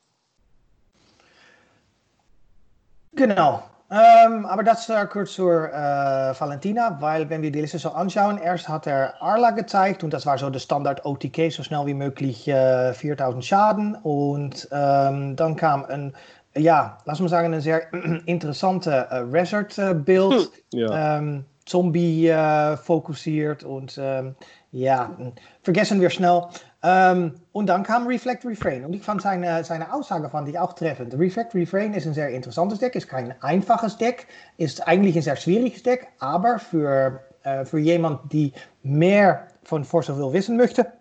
[3.28, 3.64] Genau.
[3.90, 8.38] Ähm, aber das äh, kurz zur äh, Valentina, weil wenn wir die Liste so anschauen,
[8.38, 11.94] erst hat er Arla gezeigt und das war so der Standard OTK, so schnell wie
[11.94, 16.14] möglich äh, 4000 Schaden und ähm, dann kam ein,
[16.58, 17.94] ja, lass mal sagen, ein sehr
[18.26, 21.18] interessante äh, Resort-Build, hm, ja.
[21.18, 24.36] ähm, Zombie äh, fokussiert und ähm,
[24.72, 25.16] ja,
[25.62, 26.42] vergessen wir schnell.
[26.84, 28.84] Ähm, und dann kam Reflect Refrain.
[28.84, 31.18] Und ich fand seine, seine Aussage fand ich auch treffend.
[31.18, 34.28] Reflect Refrain ist ein sehr interessantes Deck, ist kein einfaches Deck,
[34.58, 38.52] ist eigentlich ein sehr schwieriges Deck, aber für, äh, für jemand, die
[38.84, 40.92] mehr von of Will wissen möchte,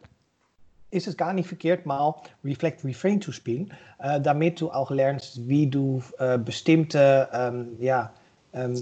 [0.92, 2.14] ist es gar nicht verkehrt, mal
[2.44, 8.12] Reflect Refrain zu spielen, äh, damit du auch lernst, wie du äh, bestimmte ähm, ja,
[8.52, 8.80] ähm,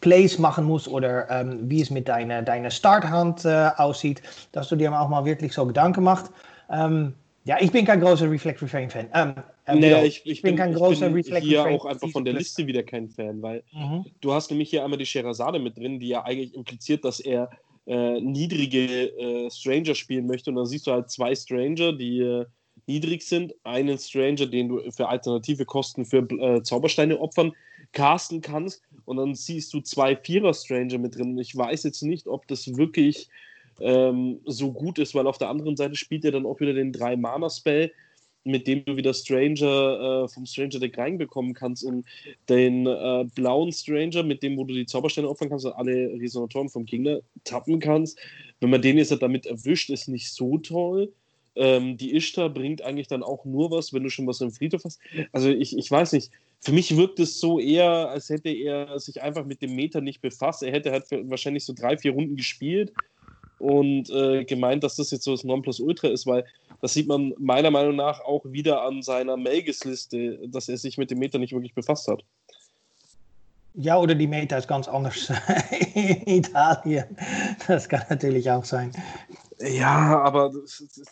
[0.00, 4.22] Plays machen musst oder ähm, wie es mit deiner, deiner Starthand äh, aussieht,
[4.52, 6.32] dass du dir auch mal wirklich so Gedanken machst.
[6.70, 7.14] Ähm,
[7.44, 9.08] ja, ich bin kein großer Reflect Refrain Fan.
[9.14, 9.34] Ähm,
[9.66, 12.24] äh, nee, ich, ich, bin, kein großer ich bin Reflect hier Refrain auch einfach von
[12.24, 14.06] der Liste wieder kein Fan, weil mhm.
[14.20, 17.50] du hast nämlich hier einmal die Sherazade mit drin, die ja eigentlich impliziert, dass er
[17.86, 22.46] äh, niedrige äh, Stranger spielen möchte und dann siehst du halt zwei Stranger, die äh,
[22.86, 27.52] niedrig sind, einen Stranger, den du für alternative Kosten für äh, Zaubersteine opfern
[27.92, 31.38] casten kannst und dann siehst du zwei Vierer-Stranger mit drin.
[31.38, 33.28] Ich weiß jetzt nicht, ob das wirklich
[33.80, 36.92] ähm, so gut ist, weil auf der anderen Seite spielt er dann auch wieder den
[36.92, 37.92] drei Mana Spell,
[38.44, 42.04] mit dem du wieder Stranger äh, vom Stranger Deck reinbekommen kannst und
[42.48, 46.68] den äh, blauen Stranger, mit dem wo du die Zaubersteine opfern kannst und alle Resonatoren
[46.68, 48.18] vom Gegner tappen kannst.
[48.60, 51.12] Wenn man den jetzt damit erwischt, ist nicht so toll.
[51.54, 54.84] Ähm, die Ishtar bringt eigentlich dann auch nur was, wenn du schon was im Friedhof
[54.84, 55.00] hast.
[55.32, 56.30] Also ich, ich weiß nicht,
[56.60, 60.20] für mich wirkt es so eher, als hätte er sich einfach mit dem Meter nicht
[60.20, 60.62] befasst.
[60.62, 62.92] Er hätte halt wahrscheinlich so drei, vier Runden gespielt
[63.58, 66.44] und äh, gemeint, dass das jetzt so das Nonplusultra ist, weil
[66.80, 71.10] das sieht man meiner Meinung nach auch wieder an seiner Melges-Liste, dass er sich mit
[71.10, 72.24] dem Meter nicht wirklich befasst hat.
[73.74, 75.32] Ja, oder die Meta ist ganz anders
[75.94, 77.16] in Italien.
[77.66, 78.92] Das kann natürlich auch sein.
[79.62, 80.50] Ja, aber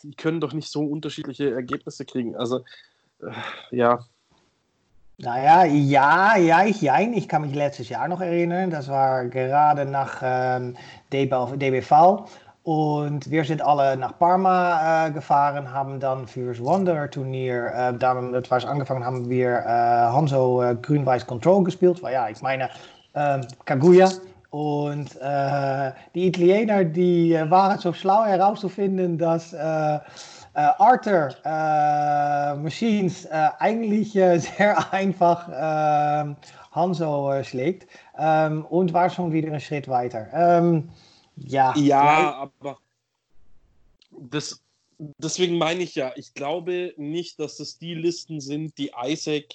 [0.02, 2.36] die können doch nicht so unterschiedliche Ergebnisse kriegen.
[2.36, 2.60] Also,
[3.20, 3.30] äh,
[3.70, 4.00] ja.
[5.18, 8.70] Naja, ja, ja, ich, ja, ich kann mich letztes Jahr noch erinnern.
[8.70, 10.76] Das war gerade nach ähm,
[11.12, 12.26] DBV.
[12.62, 18.64] Und wir sind alle nach Parma äh, gefahren, haben dann fürs Wanderer-Turnier, äh, das war
[18.68, 22.02] angefangen, haben wir äh, Hanzo äh, Grün-Weiß Control gespielt.
[22.02, 22.68] Weil ja, ich meine,
[23.14, 24.10] äh, Kaguya.
[24.50, 29.98] Und äh, die Italiener, die äh, waren so schlau herauszufinden, dass äh, äh,
[30.54, 36.36] Arthur äh, Machines eigentlich sehr einfach ähm,
[36.72, 37.86] Hanzo schlägt
[38.18, 40.28] ähm, und war schon wieder einen Schritt weiter.
[40.32, 40.90] Ähm,
[41.36, 42.78] ja, ja, aber
[44.10, 44.60] das,
[44.98, 49.54] deswegen meine ich ja, ich glaube nicht, dass das die Listen sind, die Isaac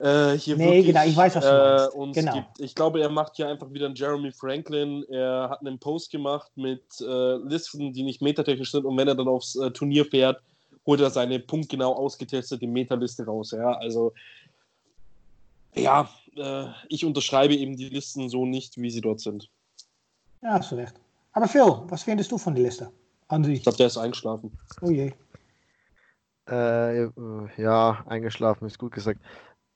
[0.00, 2.34] äh, hier nee, wirklich, genau, ich weiß, was du äh, uns genau.
[2.34, 2.60] gibt.
[2.60, 5.04] Ich glaube, er macht hier einfach wieder einen Jeremy Franklin.
[5.10, 9.16] Er hat einen Post gemacht mit äh, Listen, die nicht metatechnisch sind und wenn er
[9.16, 10.40] dann aufs äh, Turnier fährt,
[10.86, 13.50] holt er seine punktgenau ausgetestete Metaliste raus.
[13.50, 14.12] Ja, also
[15.74, 19.50] ja, äh, ich unterschreibe eben die Listen so nicht, wie sie dort sind.
[20.42, 20.94] Ja, hast du recht.
[21.32, 22.90] Aber Phil, was findest du von der Liste?
[23.26, 23.58] An sich?
[23.58, 24.56] Ich glaube, der ist eingeschlafen.
[24.80, 25.12] Oh je.
[26.48, 27.08] Äh,
[27.60, 29.20] ja, eingeschlafen ist gut gesagt.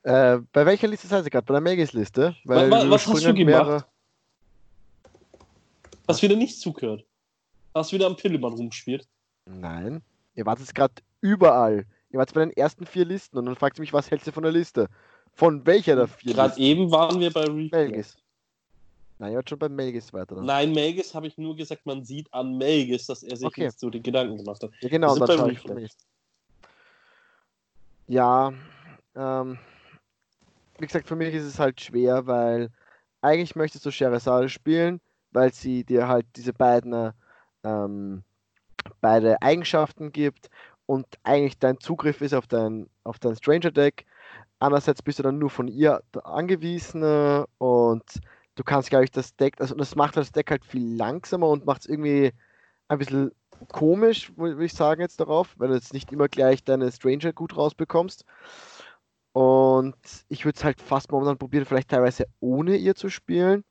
[0.02, 1.46] Äh, bei welcher Liste seid ihr gerade?
[1.46, 2.34] Bei der Megis-Liste?
[2.44, 3.46] Was, was hast du gemacht?
[3.46, 3.84] Mehrere...
[6.08, 7.04] Hast wieder nicht zugehört?
[7.74, 9.06] Hast wieder am Pillemann rumgespielt?
[9.46, 10.02] Nein.
[10.34, 11.86] Ihr wart jetzt gerade überall.
[12.10, 14.32] Ihr wart bei den ersten vier Listen und dann fragt ihr mich, was hältst du
[14.32, 14.88] von der Liste?
[15.34, 18.16] Von welcher der vier Gerade eben waren wir bei Melgis.
[19.18, 20.34] Nein, ihr wart schon bei Melgis weiter.
[20.34, 20.44] Dann.
[20.44, 23.62] Nein, Melgis habe ich nur gesagt, man sieht an Melgis, dass er sich okay.
[23.62, 24.70] jetzt so die Gedanken gemacht hat.
[24.80, 25.88] Ja, genau, dann bei
[28.08, 28.52] Ja,
[29.14, 29.58] ähm,
[30.82, 32.68] wie gesagt, für mich ist es halt schwer, weil
[33.20, 37.12] eigentlich möchtest du Sherazade spielen, weil sie dir halt diese beiden
[37.62, 38.24] ähm,
[39.00, 40.50] beide Eigenschaften gibt
[40.86, 44.06] und eigentlich dein Zugriff ist auf dein, auf dein Stranger Deck.
[44.58, 48.02] Andererseits bist du dann nur von ihr angewiesen äh, und
[48.56, 51.64] du kannst, glaube ich, das Deck, also das macht das Deck halt viel langsamer und
[51.64, 52.32] macht es irgendwie
[52.88, 53.30] ein bisschen
[53.68, 57.56] komisch, würde ich sagen, jetzt darauf, weil du jetzt nicht immer gleich deine Stranger gut
[57.56, 58.24] rausbekommst.
[59.32, 59.96] Und
[60.28, 63.64] ich würde es halt fast momentan probieren, vielleicht teilweise ohne ihr zu spielen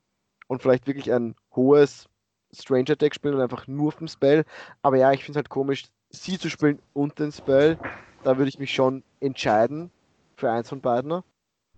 [0.47, 2.09] und vielleicht wirklich ein hohes
[2.51, 4.43] Stranger Deck spielen und einfach nur auf dem Spell.
[4.81, 7.77] Aber ja, ich finde es halt komisch, sie zu spielen und den Spell.
[8.23, 9.91] Da würde ich mich schon entscheiden
[10.35, 11.21] für eins von beiden.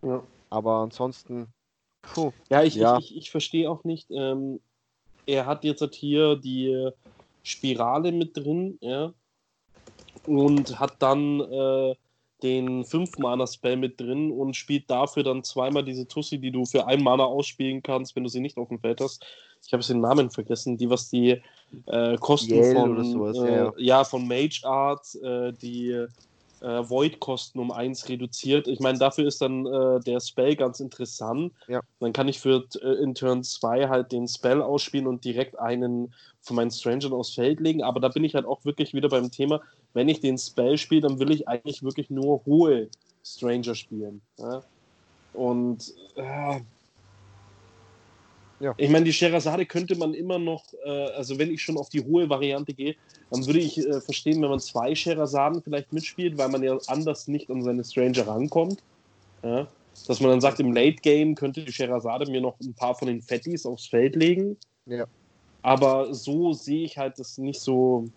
[0.01, 0.23] Ja.
[0.49, 1.47] Aber ansonsten.
[2.01, 2.97] Puh, ja, ich, ja.
[2.97, 4.09] ich, ich, ich verstehe auch nicht.
[4.11, 4.59] Ähm,
[5.25, 6.89] er hat jetzt halt hier die
[7.43, 9.13] Spirale mit drin, ja.
[10.25, 11.95] Und hat dann äh,
[12.43, 17.01] den 5-Mana-Spell mit drin und spielt dafür dann zweimal diese Tussi, die du für ein
[17.01, 19.25] Mana ausspielen kannst, wenn du sie nicht auf dem Feld hast.
[19.65, 21.41] Ich habe jetzt den Namen vergessen, die, was die
[21.85, 23.73] äh, Kosten Yale von, sowas, äh, ja.
[23.77, 24.03] ja.
[24.03, 26.05] von Mage Art, äh, die
[26.63, 28.67] äh, Void-Kosten um 1 reduziert.
[28.67, 31.53] Ich meine, dafür ist dann äh, der Spell ganz interessant.
[31.67, 31.81] Ja.
[31.99, 36.13] Dann kann ich für äh, in Turn 2 halt den Spell ausspielen und direkt einen
[36.41, 37.83] von meinen Strangern aufs Feld legen.
[37.83, 39.61] Aber da bin ich halt auch wirklich wieder beim Thema,
[39.93, 42.89] wenn ich den Spell spiele, dann will ich eigentlich wirklich nur hohe
[43.23, 44.21] Stranger spielen.
[44.37, 44.63] Ja?
[45.33, 46.59] Und äh,
[48.59, 48.73] ja.
[48.77, 52.03] ich meine, die Sherazade könnte man immer noch, äh, also wenn ich schon auf die
[52.03, 52.95] hohe Variante gehe,
[53.29, 57.27] dann würde ich äh, verstehen, wenn man zwei Sherazaden vielleicht mitspielt, weil man ja anders
[57.27, 58.83] nicht an seine Stranger rankommt.
[59.43, 59.67] Ja?
[60.07, 63.07] Dass man dann sagt, im Late Game könnte die Sherazade mir noch ein paar von
[63.07, 64.57] den Fettis aufs Feld legen.
[64.85, 65.05] Ja.
[65.61, 68.09] Aber so sehe ich halt das nicht so,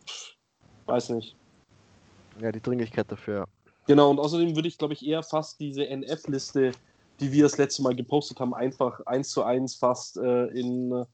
[0.86, 1.36] weiß nicht.
[2.40, 3.46] Ja, die Dringlichkeit dafür.
[3.86, 6.72] Genau, und außerdem würde ich, glaube ich, eher fast diese NF-Liste,
[7.20, 11.06] die wir das letzte Mal gepostet haben, einfach eins zu eins fast äh, in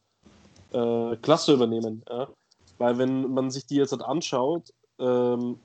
[0.72, 2.02] äh, Klasse übernehmen.
[2.08, 2.28] Ja?
[2.78, 5.58] Weil wenn man sich die jetzt halt anschaut, ähm,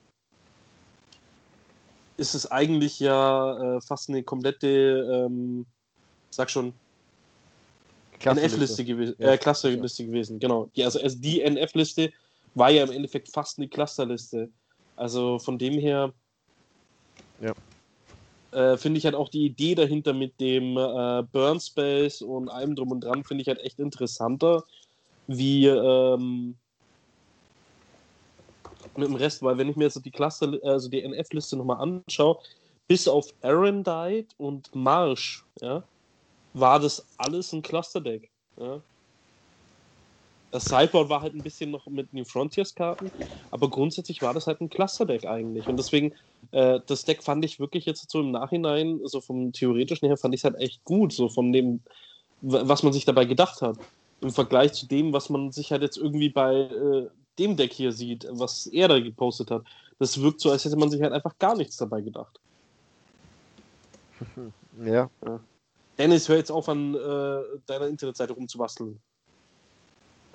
[2.17, 5.65] ist es eigentlich ja äh, fast eine komplette, ähm,
[6.29, 6.73] sag schon,
[8.19, 9.33] NF-Liste gewesen, ja.
[9.33, 10.09] äh, Clusterliste ja.
[10.09, 10.69] gewesen, genau.
[10.75, 12.11] Die, also, also die NF-Liste
[12.55, 14.49] war ja im Endeffekt fast eine Clusterliste.
[14.97, 16.11] Also von dem her
[17.39, 17.53] ja.
[18.51, 22.75] äh, finde ich halt auch die Idee dahinter mit dem äh, Burn Space und allem
[22.75, 24.63] drum und dran, finde ich halt echt interessanter,
[25.27, 26.55] wie ähm,
[28.97, 32.39] mit dem Rest, weil wenn ich mir jetzt die Cluster, also die NF-Liste nochmal anschaue,
[32.87, 35.83] bis auf Arendite und Marsch, ja,
[36.53, 38.29] war das alles ein Cluster-Deck.
[38.59, 38.81] Ja.
[40.51, 43.11] Das Sideboard war halt ein bisschen noch mit New Frontiers-Karten,
[43.51, 45.67] aber grundsätzlich war das halt ein Cluster-Deck eigentlich.
[45.69, 46.13] Und deswegen,
[46.51, 50.33] äh, das Deck fand ich wirklich jetzt so im Nachhinein, so vom theoretischen her, fand
[50.35, 51.83] ich es halt echt gut, so von dem,
[52.41, 53.77] was man sich dabei gedacht hat.
[54.21, 57.91] Im Vergleich zu dem, was man sich halt jetzt irgendwie bei äh, dem Deck hier
[57.91, 59.65] sieht, was er da gepostet hat.
[59.99, 62.39] Das wirkt so, als hätte man sich halt einfach gar nichts dabei gedacht.
[64.77, 65.11] Ja.
[65.25, 65.45] ja.
[65.97, 69.01] Dennis, hör jetzt auf, an äh, deiner Internetseite rumzubasteln.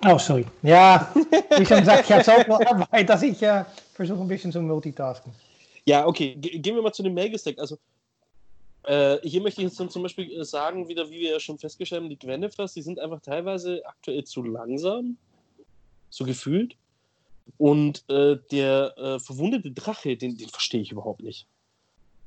[0.05, 0.45] Oh, sorry.
[0.61, 1.11] Ja,
[1.57, 5.33] wie schon gesagt, ich habe zoveel Arbeit, dass ich äh, versuche ein bisschen zu multitasken.
[5.85, 6.35] Ja, okay.
[6.35, 7.59] Ge gehen wir mal zu dem Magus-Deck.
[7.59, 7.77] Also,
[8.83, 11.57] äh, hier möchte ich jetzt dann zum Beispiel äh, sagen, wieder, wie wir ja schon
[11.57, 15.17] festgestellt haben, die Gwenevers, die sind einfach teilweise aktuell zu langsam,
[16.09, 16.75] so gefühlt.
[17.57, 21.47] Und äh, der äh, verwundete Drache, den, den verstehe ich überhaupt nicht.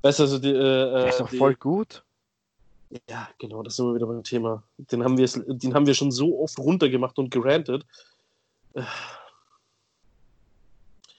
[0.03, 2.03] Weißt du, also, die, äh, der ist doch voll gut.
[3.09, 4.63] Ja, genau, das sind wir wieder beim Thema.
[4.77, 7.85] Den haben wir, den haben wir schon so oft runtergemacht und gerantet.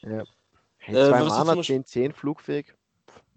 [0.01, 0.23] Ja.
[0.77, 2.73] Hey, äh, zwei äh, Mana, Beispiel, 10, 10, flugfähig.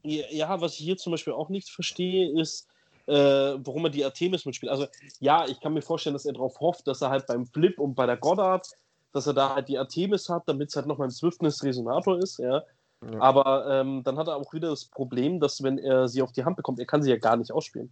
[0.02, 2.68] Ja, ja, was ich hier zum Beispiel auch nicht verstehe, ist,
[3.06, 4.70] äh, warum er die Artemis mitspielt.
[4.70, 4.86] Also,
[5.18, 7.94] ja, ich kann mir vorstellen, dass er darauf hofft, dass er halt beim Flip und
[7.94, 8.68] bei der Goddard,
[9.12, 12.38] dass er da halt die Artemis hat, damit es halt noch beim Swiftness Resonator ist,
[12.38, 12.62] ja.
[13.02, 13.20] ja.
[13.20, 16.44] Aber ähm, dann hat er auch wieder das Problem, dass wenn er sie auf die
[16.44, 17.90] Hand bekommt, er kann sie ja gar nicht ausspielen.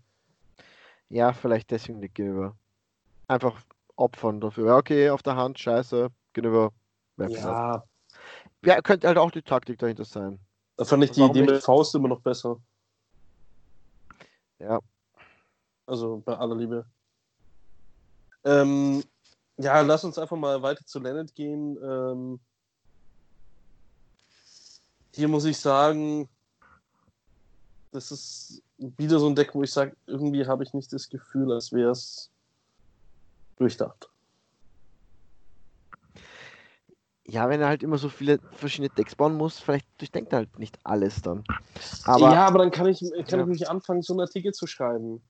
[1.11, 2.57] Ja, vielleicht deswegen nicht gegenüber.
[3.27, 3.61] Einfach
[3.97, 4.67] opfern dafür.
[4.67, 6.73] Ja, okay, auf der Hand, scheiße, gegenüber.
[7.17, 7.85] Ja.
[8.65, 10.39] ja, könnte halt auch die Taktik dahinter sein.
[10.77, 12.61] Da fand ich die Idee mit Faust immer noch besser.
[14.61, 14.79] Ja.
[15.87, 16.87] Also bei aller Liebe.
[18.45, 19.03] Ähm,
[19.57, 21.77] ja, lass uns einfach mal weiter zu Leonard gehen.
[21.83, 22.41] Ähm,
[25.15, 26.29] hier muss ich sagen,
[27.99, 31.53] das ist wieder so ein Deck, wo ich sage, irgendwie habe ich nicht das Gefühl,
[31.53, 32.31] als wäre es
[33.57, 34.09] durchdacht.
[37.25, 40.59] Ja, wenn er halt immer so viele verschiedene Decks bauen muss, vielleicht durchdenkt er halt
[40.59, 41.45] nicht alles dann.
[42.05, 43.43] Aber, ja, aber dann kann ich, kann ja.
[43.43, 45.21] ich nicht anfangen, so einen Artikel zu schreiben.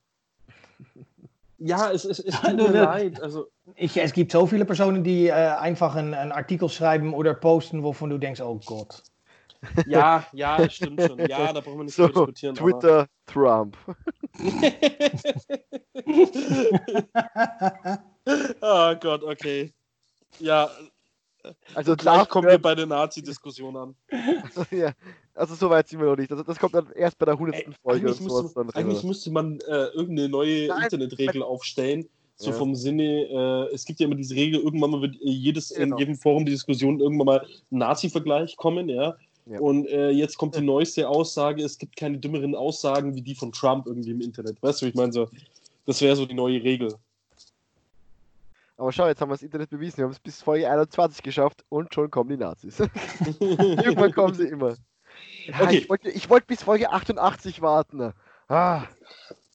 [1.56, 3.20] Ja, es, es, es tut mir leid.
[3.20, 7.34] Also, Ich, es gibt so viele Personen, die äh, einfach ein, ein Artikel schreiben oder
[7.34, 9.02] posten, wovon du denkst, oh Gott.
[9.86, 11.18] Ja, ja, stimmt schon.
[11.26, 12.56] Ja, da brauchen wir nicht So, diskutieren.
[12.58, 13.76] aber- Twitter, Trump.
[18.60, 19.72] oh Gott, okay.
[20.38, 20.70] Ja,
[21.74, 23.94] Also gleich darf kommen wir bei der Nazi-Diskussion an.
[24.70, 24.92] ja,
[25.34, 26.30] also so weit sind wir noch nicht.
[26.30, 27.54] Also das kommt dann erst bei der 100.
[27.56, 32.08] Ey, Folge eigentlich, müsste, dann eigentlich müsste man äh, irgendeine neue Nein, Internetregel aufstellen.
[32.36, 32.56] So Ja.
[32.56, 33.24] vom Sinne,
[33.70, 35.96] äh, es gibt ja immer diese Regel, irgendwann mal wird jedes, Genau.
[35.96, 37.40] in jedem Forum die Diskussion irgendwann mal
[37.72, 39.16] ein Nazi-Vergleich kommen, ja.
[39.50, 39.60] Ja.
[39.60, 43.50] Und äh, jetzt kommt die neueste Aussage, es gibt keine dümmeren Aussagen wie die von
[43.52, 44.62] Trump irgendwie im Internet.
[44.62, 45.12] Weißt du, ich meine?
[45.12, 45.28] So,
[45.86, 46.94] das wäre so die neue Regel.
[48.76, 49.96] Aber schau, jetzt haben wir das Internet bewiesen.
[49.98, 52.78] Wir haben es bis Folge 21 geschafft und schon kommen die Nazis.
[53.40, 54.76] Irgendwann kommen sie immer.
[55.46, 55.78] Ja, Okay.
[55.78, 58.12] Ich wollte ich wollte bis Folge 88 warten.
[58.48, 58.84] Ah,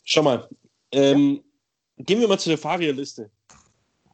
[0.03, 0.49] Schau mal.
[0.91, 1.41] Ähm,
[1.97, 3.29] Gehen wir mal zu der Fahrerliste.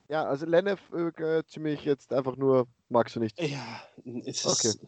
[0.09, 3.41] ja, also Lennef äh, ziemlich jetzt einfach nur, magst du nicht.
[3.41, 3.81] Ja,
[4.25, 4.67] es Okay.
[4.67, 4.79] ist,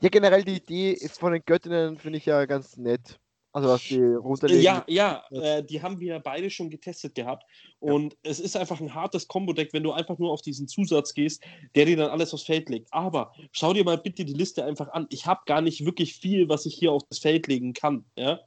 [0.00, 3.18] Ja, generell die Idee von den Göttinnen finde ich ja ganz nett.
[3.56, 4.62] Also was die runterlegen.
[4.62, 7.42] Ja, ja, äh, die haben wir beide schon getestet gehabt.
[7.78, 11.42] Und es ist einfach ein hartes Combo-Deck, wenn du einfach nur auf diesen Zusatz gehst,
[11.74, 12.92] der dir dann alles aufs Feld legt.
[12.92, 15.06] Aber schau dir mal bitte die Liste einfach an.
[15.08, 18.04] Ich habe gar nicht wirklich viel, was ich hier aufs Feld legen kann.
[18.18, 18.40] Ja?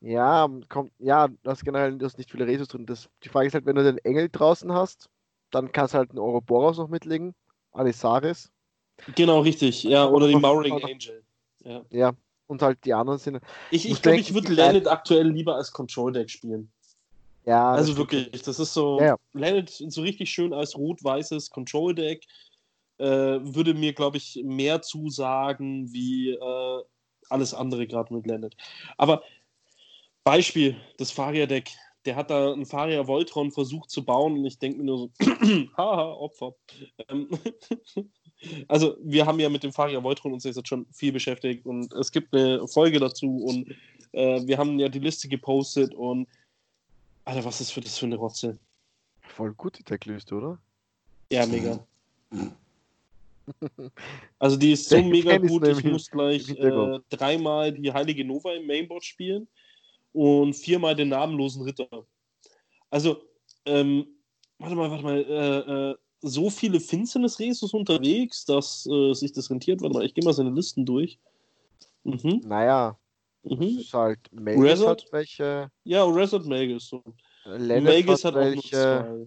[0.00, 2.86] Ja, kommt, ja, du hast generell du hast nicht viele Resus drin.
[2.86, 5.08] Das, die Frage ist halt, wenn du den Engel draußen hast,
[5.52, 7.36] dann kannst du halt einen Ouroboros noch mitlegen.
[7.70, 8.50] Alisaris.
[9.14, 9.82] Genau, richtig.
[9.84, 11.22] Ja, oder die Mauring Aber- Angel.
[11.64, 11.82] Ja.
[11.90, 12.12] Ja.
[12.46, 13.40] Und halt die anderen sind.
[13.70, 16.70] Ich, ich glaube, denken, ich würde Lanet aktuell lieber als Control-Deck spielen.
[17.46, 19.16] Ja, Also wirklich, das ist so, Ja, ja.
[19.32, 22.24] Lanet so richtig schön als rot-weißes Control-Deck.
[22.98, 26.82] Äh, würde mir, glaube ich, mehr zusagen wie äh,
[27.30, 28.56] alles andere gerade mit Lanet.
[28.98, 29.22] Aber
[30.22, 31.70] Beispiel, das Faria-Deck.
[32.04, 35.10] Der hat da einen Faria Voltron versucht zu bauen und ich denke mir nur so,
[35.78, 36.54] haha, Opfer.
[37.08, 37.28] Ähm,
[38.68, 42.10] also, wir haben ja mit dem Faria Voltron uns jetzt schon viel beschäftigt und es
[42.12, 43.74] gibt eine Folge dazu und
[44.12, 46.28] äh, wir haben ja die Liste gepostet und
[47.24, 48.58] Alter, was ist für das für eine Rotze?
[49.22, 50.58] Voll gut die Deckliste, oder?
[51.30, 51.84] Ja, mega.
[54.38, 58.54] Also die ist so Der mega gut, ich muss gleich äh, dreimal die Heilige Nova
[58.54, 59.46] im Mainboard spielen
[60.14, 62.06] und viermal den namenlosen Ritter.
[62.88, 63.22] Also,
[63.66, 64.06] ähm,
[64.58, 65.94] warte mal, warte mal, äh, äh,
[66.26, 69.80] so viele Finsternis-Resus unterwegs, dass äh, sich das rentiert.
[69.82, 71.18] Warte mal, ich gehe mal seine Listen durch.
[72.04, 72.96] Mhm, Naja,
[73.42, 73.78] mhm.
[73.78, 75.02] ist halt Magus Resort?
[75.04, 75.70] hat welche.
[75.84, 76.88] Ja, Resort Magus.
[76.88, 77.02] So.
[77.46, 78.70] Magus hat hat auch nur welche.
[78.70, 79.26] zwei.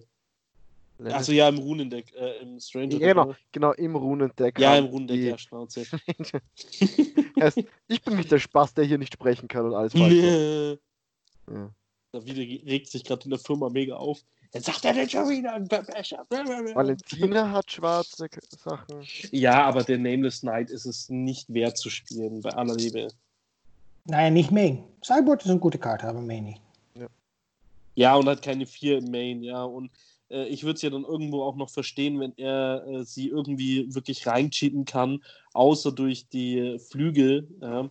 [1.00, 2.98] Lenneth- Achso, ja, im Runendeck, äh, im Stranger.
[2.98, 4.58] Ja, genau, genau, im Runendeck.
[4.58, 5.84] Ja, im Runendeck, ja, Schnauze.
[7.36, 10.10] Erst- ich bin nicht der Spaß, der hier nicht sprechen kann und alles macht.
[10.10, 10.76] Nee.
[11.52, 11.70] Ja.
[12.12, 14.24] Da wieder regt sich gerade in der Firma mega auf.
[14.54, 15.60] Jetzt sagt er denn schon wieder.
[16.74, 18.28] Valentina hat schwarze
[18.64, 19.06] Sachen.
[19.30, 23.08] Ja, aber der Nameless Knight ist es nicht wert zu spielen, bei aller Liebe.
[24.06, 24.84] Naja, nicht Main.
[25.04, 26.62] Cyborg ist eine gute Karte, aber Main nicht.
[27.94, 29.64] Ja, und hat keine vier im Main, ja.
[29.64, 29.90] Und
[30.30, 33.92] äh, ich würde es ja dann irgendwo auch noch verstehen, wenn er äh, sie irgendwie
[33.92, 35.22] wirklich reincheaten kann,
[35.52, 37.48] außer durch die Flügel.
[37.60, 37.90] Ja.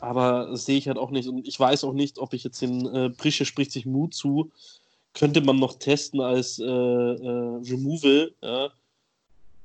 [0.00, 1.28] Aber sehe ich halt auch nicht.
[1.28, 4.50] Und ich weiß auch nicht, ob ich jetzt den äh, Prische spricht sich Mut zu.
[5.12, 8.70] Könnte man noch testen als äh, äh, Removal, ja.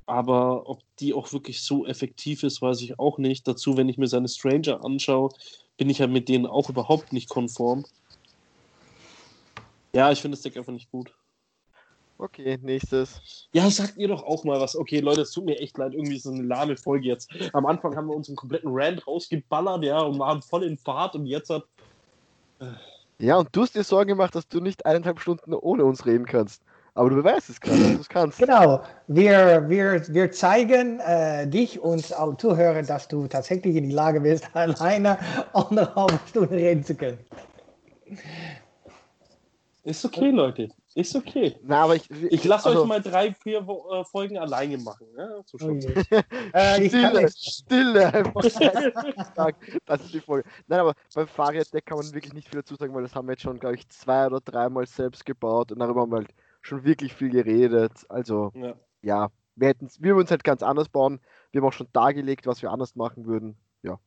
[0.07, 3.47] Aber ob die auch wirklich so effektiv ist, weiß ich auch nicht.
[3.47, 5.29] Dazu, wenn ich mir seine Stranger anschaue,
[5.77, 7.85] bin ich ja mit denen auch überhaupt nicht konform.
[9.93, 11.11] Ja, ich finde das Deck einfach nicht gut.
[12.17, 13.49] Okay, nächstes.
[13.51, 14.75] Ja, sagt ihr doch auch mal was.
[14.75, 15.93] Okay, Leute, es tut mir echt leid.
[15.93, 17.29] Irgendwie ist das eine lahme Folge jetzt.
[17.51, 21.15] Am Anfang haben wir uns einen kompletten Rand rausgeballert, ja, und waren voll in Fahrt
[21.15, 21.63] und jetzt hat.
[23.19, 26.25] Ja, und du hast dir Sorgen gemacht, dass du nicht eineinhalb Stunden ohne uns reden
[26.25, 26.61] kannst.
[26.93, 28.39] Aber du beweist es gerade, dass du es kannst.
[28.39, 33.95] Genau, wir, wir, wir zeigen äh, dich und alle Zuhörer, dass du tatsächlich in die
[33.95, 35.17] Lage bist, alleine
[35.51, 37.17] anderthalb Stunden reden zu können.
[39.83, 40.69] Ist okay, Leute.
[40.95, 41.57] Ist okay.
[41.61, 42.09] Na, aber ich.
[42.09, 45.05] Ich lasse also, euch mal drei, vier Wo- äh, Folgen alleine machen.
[45.17, 45.93] Ja, so je.
[46.53, 47.29] äh, Stille.
[47.29, 48.33] Stille.
[49.85, 50.47] Das ist die Folge.
[50.67, 53.33] Nein, aber beim Fahrraddeck kann man wirklich nicht viel dazu sagen, weil das haben wir
[53.33, 56.85] jetzt schon, glaube ich, zwei oder dreimal selbst gebaut und darüber haben wir halt schon
[56.85, 57.91] wirklich viel geredet.
[58.07, 58.73] Also, Ja.
[59.01, 59.27] ja,
[59.57, 61.19] wir, wir würden es halt ganz anders bauen.
[61.51, 63.57] Wir haben auch schon dargelegt, was wir anders machen würden.
[63.83, 63.99] Ja.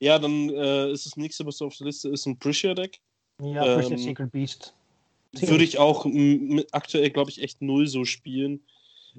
[0.00, 2.98] ja, dann äh, ist das nächste, was auf der Liste ist, ein Prisha-Deck.
[3.40, 4.74] Ja, Ähm, Secret Beast.
[5.40, 6.06] Würde ich auch
[6.72, 8.60] aktuell, glaube ich, echt null so spielen.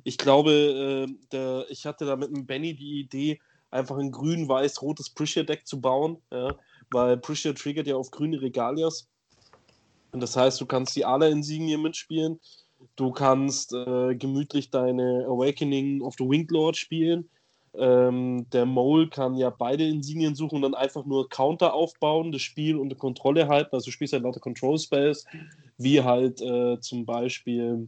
[0.03, 3.39] Ich glaube, äh, der, ich hatte da mit dem Benny die Idee,
[3.71, 6.17] einfach ein grün-weiß-rotes Prisha-Deck zu bauen.
[6.31, 6.55] Ja,
[6.91, 9.07] weil Prisha triggert ja auf grüne Regalias.
[10.11, 12.39] Und das heißt, du kannst die Ala-Insignien mitspielen.
[12.95, 17.29] Du kannst äh, gemütlich deine Awakening of the Winged Lord spielen.
[17.75, 22.41] Ähm, der Mole kann ja beide Insignien suchen und dann einfach nur Counter aufbauen, das
[22.41, 23.75] Spiel unter Kontrolle halten.
[23.75, 25.25] Also du spielst halt lauter Control Spells,
[25.77, 27.87] wie halt äh, zum Beispiel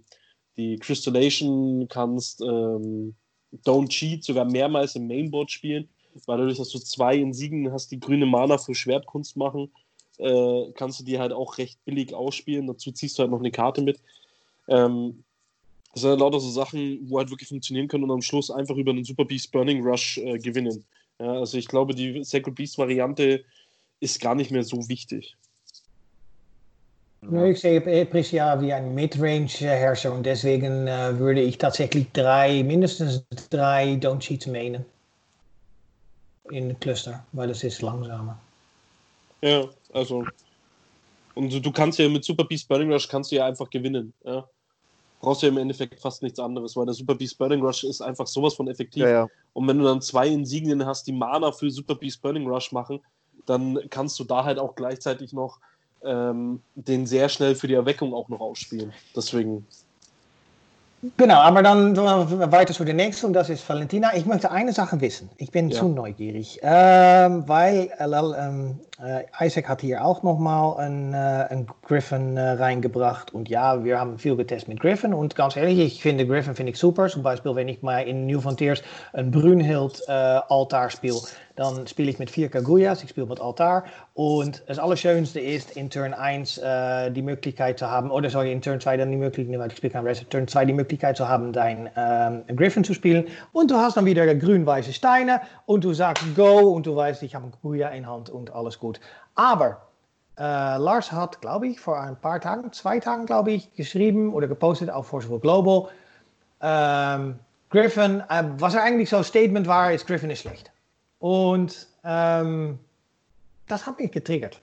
[0.57, 3.15] die Crystallation kannst ähm,
[3.65, 5.87] Don't Cheat sogar mehrmals im Mainboard spielen,
[6.25, 9.71] weil dadurch, dass du zwei Insignien hast, die grüne Mana für Schwertkunst machen,
[10.17, 12.67] äh, kannst du die halt auch recht billig ausspielen.
[12.67, 13.99] Dazu ziehst du halt noch eine Karte mit.
[14.67, 15.24] Ähm,
[15.95, 18.75] das sind halt lauter so Sachen, wo halt wirklich funktionieren können und am Schluss einfach
[18.75, 20.83] über einen Super Beast Burning Rush äh, gewinnen.
[21.19, 23.45] Ja, also ich glaube, die Sacred Beast Variante
[24.01, 25.37] ist gar nicht mehr so wichtig.
[27.31, 33.23] Ja, ich sehe Prisja wie ein Midrange-Herrscher und deswegen äh, würde ich tatsächlich drei, mindestens
[33.49, 34.83] drei Don't Cheats meinen
[36.51, 38.37] in de Cluster, weil das ist langsamer.
[39.41, 40.25] Ja, also
[41.35, 44.13] und du, du kannst ja mit Super Beast Burning Rush kannst du ja einfach gewinnen.
[44.25, 44.45] Ja?
[45.25, 47.99] Brauchst du ja im Endeffekt fast nichts anderes, weil der Super Beast Burning Rush ist
[47.99, 49.01] einfach sowas von effektiv.
[49.01, 49.27] Ja, ja.
[49.53, 53.01] Und wenn du dann zwei Insignien hast, die Mana für Super Beast Burning Rush machen,
[53.47, 55.59] dann kannst du da halt auch gleichzeitig noch
[56.03, 58.93] ähm, den sehr schnell für die Erweckung auch noch ausspielen.
[59.15, 59.65] Deswegen.
[61.17, 64.15] Genau, aber dann weiter zu der nächsten und das ist Valentina.
[64.15, 65.29] Ich möchte eine Sache wissen.
[65.37, 65.79] Ich bin Ja.
[65.79, 71.17] zu neugierig, ähm, weil äh, ähm, äh, Isaac hat hier auch nochmal einen, äh,
[71.49, 73.33] einen Griffin äh, reingebracht.
[73.33, 75.13] Und ja, wir haben viel getestet mit Griffin.
[75.13, 77.07] Und ganz ehrlich, ich finde Griffin finde ich super.
[77.07, 78.81] Zum Beispiel, wenn ich mal in New Frontiers
[79.13, 80.39] een Brunhild äh,
[80.89, 81.19] spiele,
[81.55, 83.85] dann spiele ich mit vier Kaguyas, ich spiele mit Altar.
[84.13, 88.61] Und das Allerschönste ist, in Turn 1 äh, die Möglichkeit zu haben, oder sorry, in
[88.61, 91.29] Turn 2 dann die Möglichkeit, weil ich spiele kein Rest, Turn 2 die Möglichkeit zu
[91.29, 93.27] haben, dein ähm, Griffin zu spielen.
[93.53, 97.35] Und du hast dann wieder grün-weiße Steine und du sagst Go und du weißt, ich
[97.35, 98.99] habe ein Kaguya in Hand und alles gut.
[99.35, 99.81] Aber
[100.37, 104.47] äh, Lars hat, glaube ich, vor ein paar Tagen, zwei Tagen, glaube ich, geschrieben oder
[104.47, 105.87] gepostet auf Forcible Global.
[106.61, 107.39] Ähm,
[107.69, 110.71] Griffin, äh, was er eigentlich so Statement war, ist Griffin ist schlecht.
[111.19, 112.79] Und ähm,
[113.67, 114.61] das hat mich getriggert.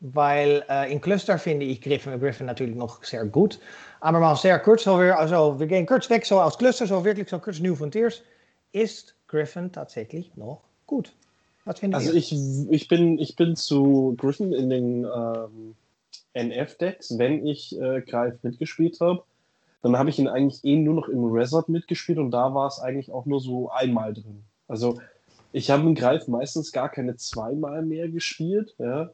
[0.00, 3.58] Weil äh, in Cluster finde ich Griffin, Griffin natürlich noch sehr gut.
[4.00, 7.04] Aber mal sehr kurz, so wir, also wir gehen kurz weg, so als Cluster, so
[7.04, 8.22] wirklich so kurz New Frontiers,
[8.72, 11.14] ist Griffin tatsächlich noch gut.
[11.64, 12.18] Was findet Also ihr?
[12.18, 12.34] ich,
[12.70, 15.74] ich, bin, ich bin zu Griffin in den ähm,
[16.34, 19.22] NF-Decks, wenn ich äh, Greif mitgespielt habe.
[19.82, 22.78] Dann habe ich ihn eigentlich eh nur noch im Resort mitgespielt und da war es
[22.78, 24.44] eigentlich auch nur so einmal drin.
[24.68, 25.00] Also
[25.54, 28.74] ich habe einen Greif meistens gar keine zweimal mehr gespielt.
[28.78, 29.12] Ja?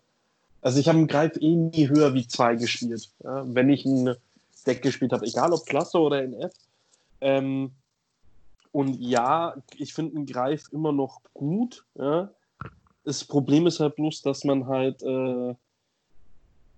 [0.62, 3.10] Also ich habe einen Greif eh nie höher wie zwei gespielt.
[3.22, 3.44] Ja?
[3.46, 4.16] Wenn ich ein
[4.66, 6.54] Deck gespielt habe, egal ob Klasse oder NF.
[7.20, 7.72] Ähm,
[8.72, 11.84] und ja, ich finde einen Greif immer noch gut.
[11.98, 12.30] Ja?
[13.04, 15.54] Das Problem ist halt bloß, dass man halt äh,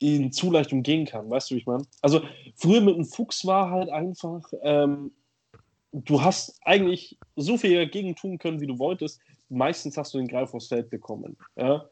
[0.01, 1.31] ihn zu leicht umgehen kann.
[1.31, 1.85] Weißt du, wie ich meine?
[2.01, 2.23] Also
[2.57, 5.13] früher mit einem Fuchs war halt einfach, ähm,
[5.93, 9.21] du hast eigentlich so viel dagegen tun können, wie du wolltest.
[9.53, 11.37] Meistens hast du den Greif aus Feld bekommen.
[11.57, 11.89] Ja?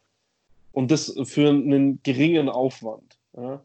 [0.72, 3.18] Und das für einen geringen Aufwand.
[3.36, 3.62] Ja?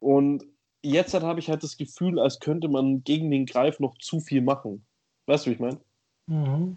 [0.00, 0.44] Und
[0.82, 4.20] jetzt halt habe ich halt das Gefühl, als könnte man gegen den Greif noch zu
[4.20, 4.84] viel machen.
[5.26, 5.78] Weißt du, wie ich meine?
[6.26, 6.76] Mhm.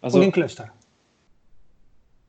[0.00, 0.72] Also, und in Cluster.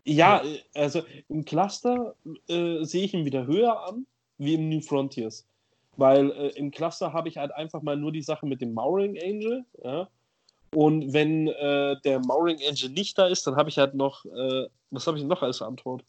[0.06, 2.16] ja, also im Cluster
[2.48, 4.06] äh, sehe ich ihn wieder höher an,
[4.38, 5.48] wie im New Frontiers.
[5.98, 9.18] Weil äh, im Cluster habe ich halt einfach mal nur die Sache mit dem Mauring
[9.22, 9.66] Angel.
[9.84, 10.10] Ja?
[10.74, 14.68] Und wenn äh, der Mauring Angel nicht da ist, dann habe ich halt noch, äh,
[14.90, 16.04] was habe ich noch als Antwort?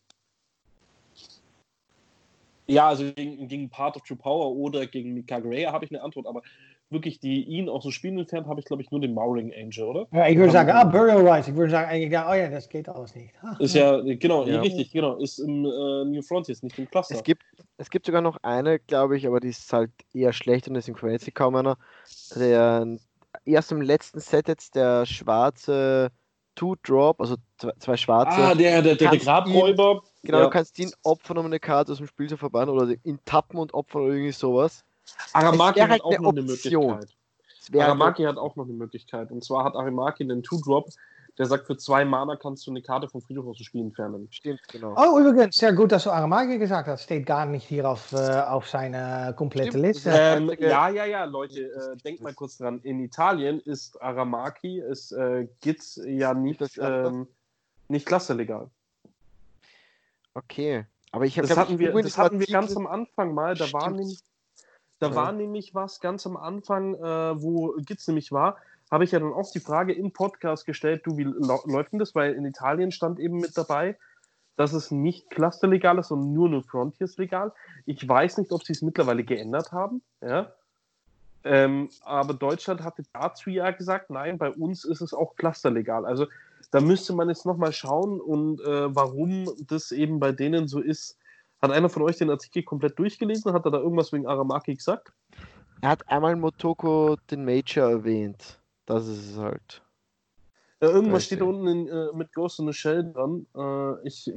[2.68, 6.00] Ja, also gegen, gegen Part of True Power oder gegen Mika Greya habe ich eine
[6.00, 6.42] Antwort, aber
[6.90, 9.84] wirklich, die ihn aus dem Spiel entfernt, habe ich, glaube ich, nur den Mauring Angel,
[9.84, 10.06] oder?
[10.12, 11.48] Ja, ich würde sagen, ah, Burial Rights.
[11.48, 13.34] Ich würde sagen, eigentlich, ja, oh ja, das geht alles nicht.
[13.42, 14.60] Ah, Ist ja, genau, Ja.
[14.60, 17.14] richtig, genau, ist im äh, New Frontiers, nicht im Cluster.
[17.16, 17.42] Es gibt,
[17.78, 20.96] es gibt sogar noch eine, glaube ich, aber die ist halt eher schlecht und deswegen
[20.96, 21.78] verwendet sie kaum einer.
[22.36, 22.86] Der
[23.45, 26.11] erst im letzten Set jetzt der schwarze
[26.55, 28.36] Two-Drop, also zwei, zwei schwarze.
[28.36, 30.03] Ah, der, der, der, der Grabräuber.
[30.22, 30.45] genau, ja.
[30.45, 33.59] du kannst ihn opfern, um eine Karte aus dem Spiel zu verbannen oder ihn tappen
[33.59, 34.84] und opfern oder irgendwie sowas.
[35.32, 36.43] Aramaki hat halt auch noch eine.
[36.43, 37.16] Möglichkeit.
[37.70, 39.30] Wäre Aramaki hat auch noch eine Möglichkeit.
[39.30, 40.90] Und zwar hat Aramaki einen Two-Drop,
[41.38, 44.28] der sagt, für zwei Mana kannst du eine Karte vom Friedhof aus dem Spiel entfernen.
[44.30, 44.94] Stimmt, genau.
[44.96, 47.04] Oh, übrigens, sehr gut, dass du Aramaki gesagt hast.
[47.04, 50.10] Steht gar nicht hier auf, äh, auf seine komplette Stimmt, Liste.
[50.12, 52.80] Ähm, ja, ja, ja, Leute, äh, denkt mal kurz dran.
[52.82, 57.26] In Italien ist Aramaki, ist äh, Gitz ja nicht, ähm,
[57.88, 58.68] nicht klasselegal.
[60.34, 60.84] Okay.
[61.12, 63.54] Aber ich habe Das hatten ich wir, das hatten wir ganz am Anfang mal.
[63.54, 64.20] Da war nämlich,
[64.98, 65.14] da Ja.
[65.14, 68.56] war nämlich was ganz am Anfang, äh, wo Gitz nämlich war,
[68.93, 72.14] habe ich ja dann auch die Frage im Podcast gestellt, du, wie läuft denn das?
[72.14, 73.97] Weil in Italien stand eben mit dabei,
[74.57, 77.53] dass es nicht clusterlegal ist, sondern nur nur Frontiers legal.
[77.86, 80.03] Ich weiß nicht, ob sie es mittlerweile geändert haben.
[80.20, 80.53] Ja?
[81.43, 86.05] Ähm, aber Deutschland hatte dazu ja gesagt, nein, bei uns ist es auch clusterlegal.
[86.05, 86.26] Also
[86.70, 91.18] da müsste man jetzt nochmal schauen und äh, warum das eben bei denen so ist.
[91.62, 93.55] Hat einer von euch den Artikel komplett durchgelesen?
[93.55, 95.12] Hat er da irgendwas wegen Aramaki gesagt?
[95.80, 98.59] Er hat einmal Motoko den Major erwähnt.
[98.86, 99.82] Das ist es halt.
[100.80, 103.46] Ja, irgendwas steht da unten in, äh, mit Ghost in the Shell dran.
[103.54, 104.30] Äh, ich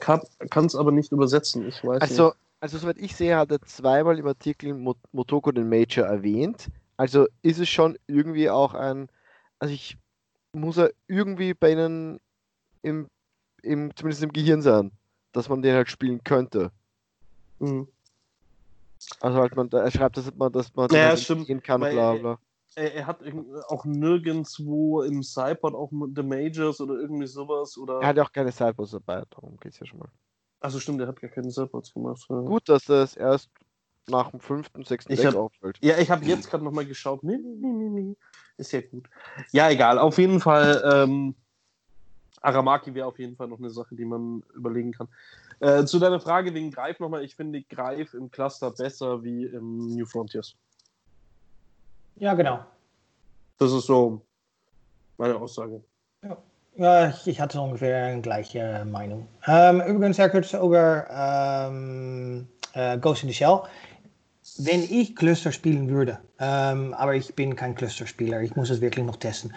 [0.00, 1.68] kann es aber nicht übersetzen.
[1.68, 2.36] Ich weiß also, nicht.
[2.60, 6.68] also, soweit ich sehe, hat er zweimal im Artikel Mot Motoko den Major erwähnt.
[6.96, 9.08] Also ist es schon irgendwie auch ein.
[9.58, 9.98] Also ich
[10.52, 12.18] muss er irgendwie bei ihnen
[12.82, 13.08] im,
[13.62, 14.92] im, zumindest im Gehirn sein,
[15.32, 16.70] dass man den halt spielen könnte.
[17.58, 17.88] Mhm.
[19.20, 21.46] Also halt man, er schreibt, dass man, dass man ja, halt stimmt.
[21.62, 22.38] kann, bla bla.
[22.76, 23.20] Er, er, hat
[23.68, 28.00] auch nirgendwo im Cypod auch The Majors oder irgendwie sowas oder.
[28.00, 30.08] Er hat ja auch keine Cypods dabei, darum geht es ja schon mal.
[30.60, 32.24] Also stimmt, er hat gar keine Cypods gemacht.
[32.28, 32.40] Ja.
[32.40, 33.50] Gut, dass er es erst
[34.08, 35.78] nach dem fünften, sechsten Deck auffällt.
[35.80, 37.22] Ja, ich habe jetzt gerade nochmal geschaut.
[37.22, 38.16] Nee, nee, nee, nee.
[38.56, 39.08] Ist ja gut.
[39.52, 39.98] Ja, egal.
[39.98, 41.34] Auf jeden Fall, ähm,
[42.40, 45.08] Aramaki wäre auf jeden Fall noch eine Sache, die man überlegen kann.
[45.60, 47.24] Äh, zu deiner Frage wegen Greif nochmal.
[47.24, 50.56] Ich finde Greif im Cluster besser wie im New Frontiers.
[52.20, 52.60] Ja, genau.
[53.58, 54.20] Das ist so
[55.16, 55.82] meine Aussage.
[56.22, 56.36] Ja.
[56.76, 59.26] Ja, ich hatte ungefähr eine gleiche Meinung.
[59.46, 63.62] Ähm, übrigens, Herr Kurz, über ähm, äh, Ghost in the Shell.
[64.58, 69.04] Wenn ich Cluster spielen würde, ähm, aber ich bin kein Cluster-Spieler, ich muss es wirklich
[69.04, 69.52] noch testen.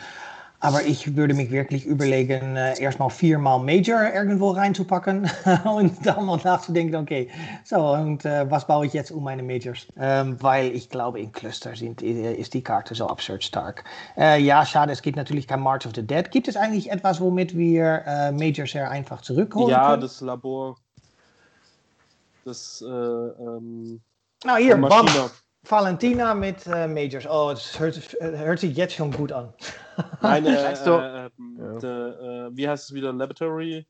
[0.64, 5.30] Aber ich würde mich wirklich überlegen, äh, erstmal viermal Major irgendwo reinzupacken
[5.66, 7.30] und dann mal nachzudenken, okay,
[7.66, 9.88] so, und äh, was baue ich jetzt um meine Majors?
[9.98, 13.84] Ähm, weil ich glaube, in Cluster sind, äh, ist die Karte so absurd stark.
[14.18, 16.32] Äh, ja, schade, es gibt natürlich kein March of the Dead.
[16.32, 20.02] Gibt es eigentlich etwas, womit wir äh, Majors sehr einfach zurückholen Ja, können?
[20.02, 20.78] das Labor.
[22.46, 24.02] Das, äh, ähm,
[24.46, 25.10] nou, hier, bam.
[25.68, 27.26] Valentina mit äh, Majors.
[27.26, 29.54] Oh, es hört, hört, sich jetzt schon gut an.
[30.22, 31.30] Nein, äh, äh,
[31.80, 33.14] de, wie heißt es wieder?
[33.14, 33.86] Laboratory?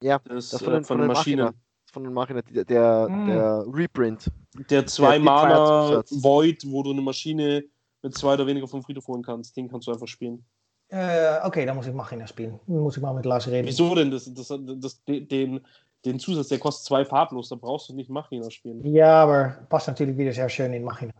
[0.00, 1.50] Ja, das, das von, den, von, von den Maschinen.
[1.92, 3.26] Von den Maschinen, der, der, mm.
[3.26, 4.30] der Reprint.
[4.70, 7.64] Der 2 Mana Void, wo du eine Maschine
[8.02, 9.56] mit zwei oder weniger vom Friedhof holen kannst.
[9.56, 10.44] Den kannst du einfach spielen.
[10.90, 12.58] Oké, okay, dann muss ich Machina spielen.
[12.66, 13.66] Dann muss ich mal mit Lars reden.
[13.66, 14.10] Wieso denn?
[14.10, 15.60] Das, das, das, den,
[16.04, 18.84] den Zusatz, der kostet zwei farblos, da brauchst du nicht Machina spielen.
[18.86, 21.12] Ja, aber passt natürlich wieder sehr schön in Machina.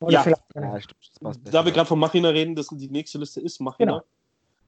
[0.00, 3.60] Oder ja, ja stimmt, da wir gerade von Machina reden, das die nächste Liste ist
[3.60, 4.02] Machina.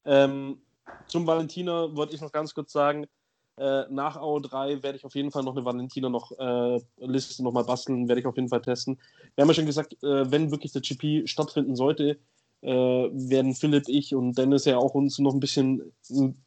[0.04, 0.24] Genau.
[0.24, 0.58] Ähm,
[1.06, 3.06] zum Valentina wollte ich noch ganz kurz sagen,
[3.56, 7.52] äh, nach AO3 werde ich auf jeden Fall noch eine Valentina noch äh, Liste noch
[7.52, 8.98] mal basteln, werde ich auf jeden Fall testen.
[9.34, 12.18] Wir haben ja schon gesagt, äh, wenn wirklich der GP stattfinden sollte,
[12.62, 15.92] äh, werden Philipp, ich und Dennis ja auch uns noch ein bisschen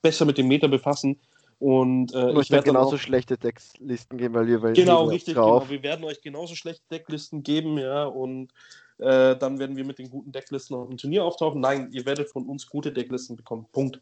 [0.01, 1.19] besser mit dem Meta befassen
[1.64, 5.64] und äh, ich werde genauso auch, schlechte Decklisten geben, weil wir weil genau richtig drauf.
[5.64, 5.72] genau.
[5.72, 8.51] Wir werden euch genauso schlechte Decklisten geben, ja und
[8.97, 11.61] äh, dann werden wir mit den guten Decklisten auf dem Turnier auftauchen.
[11.61, 13.66] Nein, ihr werdet von uns gute Decklisten bekommen.
[13.72, 14.01] Punkt.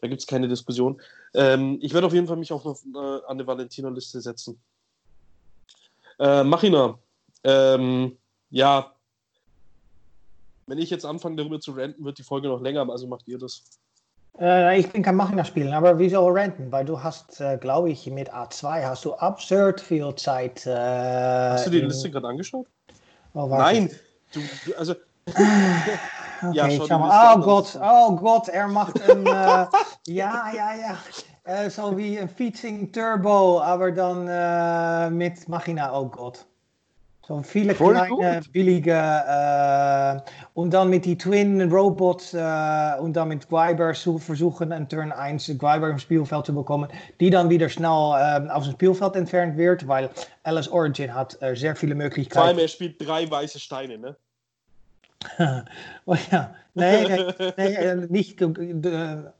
[0.00, 1.00] Da gibt es keine Diskussion.
[1.34, 4.60] Ähm, ich werde auf jeden Fall mich auch noch äh, an die Valentina-Liste setzen.
[6.18, 6.98] Äh, Machina,
[7.44, 8.16] ähm,
[8.50, 8.92] ja,
[10.66, 13.38] wenn ich jetzt anfange darüber zu ranten, wird die Folge noch länger, also macht ihr
[13.38, 13.62] das.
[14.40, 16.70] Äh, ich bin kein Machina spielen, aber wieso renten?
[16.70, 20.64] Weil du hast, äh, glaube ich, mit A2 hast du absurd viel Zeit.
[20.66, 21.86] Äh, hast du die in...
[21.86, 22.66] Liste gerade angeschaut?
[23.34, 23.90] Oh, Nein,
[24.32, 24.94] du, du, also.
[25.26, 25.44] okay,
[26.52, 27.36] ja, schau mal.
[27.36, 29.26] Oh Gott, oh Gott, er macht een.
[29.26, 29.66] uh,
[30.06, 31.70] ja, ja, ja.
[31.70, 36.46] So wie een Featuring Turbo, aber dann uh, mit Machina, oh Gott.
[37.28, 40.18] So viele kleine, billige äh,
[40.54, 45.12] und dann mit die Twin Robots äh, und dann mit Gwyber zu versuchen, einen Turn
[45.12, 46.88] 1 Gwyber im Spielfeld zu bekommen,
[47.20, 50.08] die dann wieder schnell äh, aus dem Spielfeld entfernt wird, weil
[50.44, 52.38] Alice Origin hat äh, sehr viele Möglichkeiten.
[52.38, 54.16] Vor allem, er spielt drei weiße Steine, ne?
[56.06, 58.40] oh ja, nee, nee, nee nicht,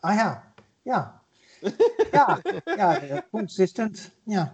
[0.03, 0.43] ah ja,
[0.84, 1.20] ja,
[2.12, 2.39] ja,
[2.76, 4.53] ja, consistent, ja.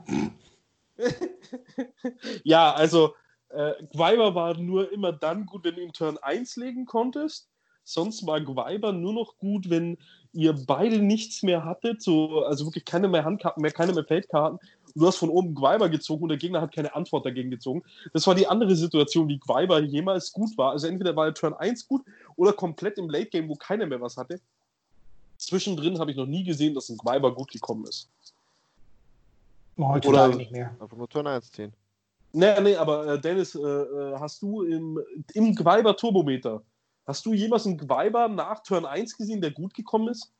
[2.44, 3.14] ja, also
[3.54, 7.48] äh, Gwyber war nur immer dann gut, wenn du ihn Turn 1 legen konntest.
[7.84, 9.98] Sonst war Gwyber nur noch gut, wenn
[10.32, 14.58] ihr beide nichts mehr hattet, so, also wirklich keine mehr Handkarten mehr, keine mehr Feldkarten.
[14.58, 17.82] Und du hast von oben Gwyber gezogen und der Gegner hat keine Antwort dagegen gezogen.
[18.12, 20.72] Das war die andere Situation, wie Gwyber jemals gut war.
[20.72, 22.02] Also entweder war er Turn 1 gut
[22.36, 24.40] oder komplett im Late Game, wo keiner mehr was hatte.
[25.36, 28.08] Zwischendrin habe ich noch nie gesehen, dass ein Gwyber gut gekommen ist.
[29.78, 30.74] Heutzutage oder, nicht mehr.
[30.80, 31.72] Einfach nur Turn 1 ziehen.
[32.36, 34.98] Nee, nee, aber äh, Dennis, äh, äh, hast du im,
[35.34, 36.62] im Gwyber Turbometer,
[37.06, 40.32] hast du jemals einen Gwyber nach Turn 1 gesehen, der gut gekommen ist?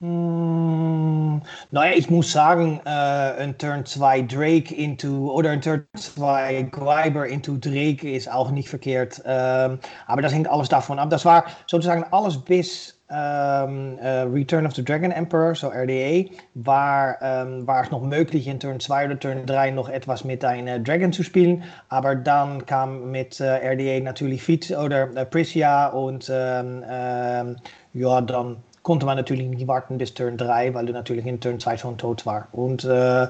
[0.00, 1.38] Mm,
[1.70, 7.28] naja, ich muss sagen, äh, ein Turn 2 Drake into oder ein Turn 2 Greiber
[7.28, 9.22] into Drake ist auch nicht verkehrt.
[9.24, 9.78] Ähm,
[10.08, 11.10] aber das hängt alles davon ab.
[11.10, 17.16] Das war sozusagen alles bis ähm, äh, Return of the Dragon Emperor, so RDA, war,
[17.22, 20.84] ähm, war es noch möglich in Turn 2 oder Turn 3 noch etwas mit einem
[20.84, 21.64] Dragon zu spielen.
[21.88, 27.56] Aber dann kam mit RDA natürlich Feet oder äh, Priscia und ähm,
[27.94, 31.60] ja, dann konnte man natürlich nicht warten bis Turn 3, weil du natürlich in Turn
[31.60, 32.48] 2 schon tot war.
[32.52, 33.26] Und äh,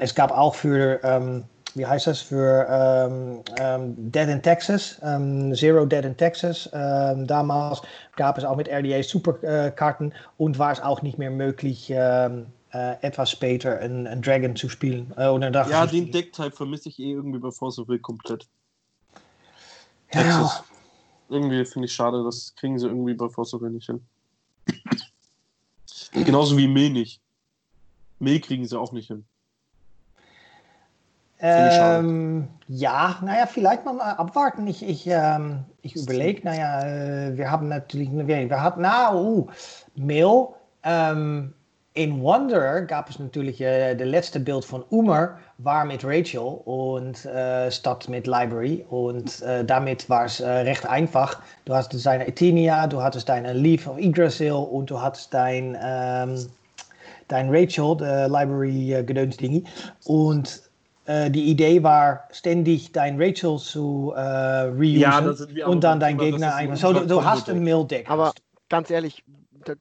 [0.00, 1.00] es gab auch für,
[1.78, 6.68] wie heißt das, für ähm, ähm Dead in Texas, ähm, Zero Dead in Texas.
[6.72, 7.80] Ähm, damals
[8.16, 12.30] gab es auch mit RDA Superkarten und war es auch nicht mehr möglich, äh,
[12.70, 15.12] etwas später ein, ein, Dragon zu spielen.
[15.16, 18.46] Äh, oder ja, den Decktype vermisse ich eh irgendwie bei Force of Will komplett.
[20.12, 20.22] Ja.
[20.22, 20.64] Texas.
[21.30, 24.02] Irgendwie finde ich schade, das kriegen sie irgendwie bei Force of Will nicht hin.
[26.12, 27.20] Genauso wie Mehl nicht.
[28.18, 29.24] Mehl kriegen sie auch nicht hin.
[31.40, 34.66] Ähm, ja, naja, vielleicht mal abwarten.
[34.66, 39.46] Ich, ich, ähm, ich überlege, naja, äh, wir haben natürlich, wir hatten, na, uh,
[39.94, 40.48] Mail.
[40.82, 41.54] Ähm,
[41.94, 47.24] in Wanderer gab es natürlich äh, das letzte Bild von Umar, war mit Rachel und
[47.24, 48.84] äh, statt mit Library.
[48.88, 51.40] Und äh, damit war es recht einfach.
[51.64, 56.46] Du hast deine Etinia, du hattest deine Leaf of Yggdrasil und du hattest dein, ähm,
[57.26, 59.64] dein Rachel, der Library äh, Gedönsdingi.
[60.04, 60.67] Und
[61.08, 66.54] äh, die Idee war, ständig dein Rachel zu äh, reusen ja, und dann dein Gegner
[66.54, 66.76] einfach.
[66.76, 68.10] So, du, du hast ein Mill-Deck.
[68.10, 68.34] Aber
[68.68, 69.24] ganz ehrlich,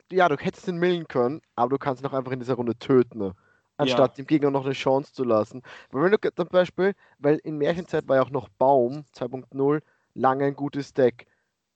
[0.09, 2.77] ja, du hättest ihn millen können, aber du kannst ihn auch einfach in dieser Runde
[2.77, 3.33] töten, ne?
[3.75, 4.23] anstatt ja.
[4.23, 5.63] dem Gegner noch eine Chance zu lassen.
[5.91, 9.81] Weil wenn du zum Beispiel, weil in Märchenzeit war ja auch noch Baum 2.0
[10.13, 11.27] lange ein gutes Deck.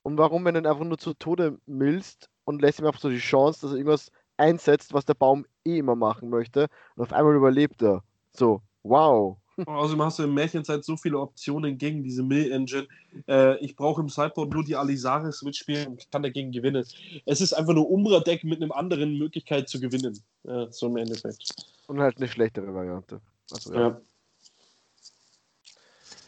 [0.01, 3.09] Und warum, wenn du ihn einfach nur zu Tode millst und lässt ihm einfach so
[3.09, 7.11] die Chance, dass er irgendwas einsetzt, was der Baum eh immer machen möchte, und auf
[7.11, 8.01] einmal überlebt er.
[8.31, 9.40] So, wow.
[9.65, 12.87] Außerdem hast du in Märchenzeit so viele Optionen gegen diese Mill-Engine.
[13.27, 16.85] Äh, ich brauche im Sideboard nur die Alisaris mitspielen und kann dagegen gewinnen.
[17.25, 20.19] Es ist einfach nur Umbra-Deck mit einer anderen Möglichkeit zu gewinnen.
[20.43, 21.49] Ja, so im Endeffekt.
[21.87, 23.19] Und halt eine schlechtere Variante.
[23.51, 23.79] Also, ja.
[23.79, 24.01] ja.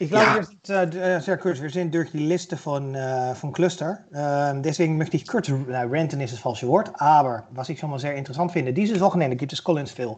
[0.00, 0.36] Ich glaube, ja.
[0.36, 1.62] wir sind äh, sehr kurz.
[1.62, 4.04] Wir sind durch die Liste von, äh, von Cluster.
[4.12, 7.90] Äh, deswegen möchte ich kurz, nou, ranten ist das falsche Wort, aber was ich schon
[7.90, 10.16] mal sehr interessant finde, dieses Wochenende gibt es Collinsville.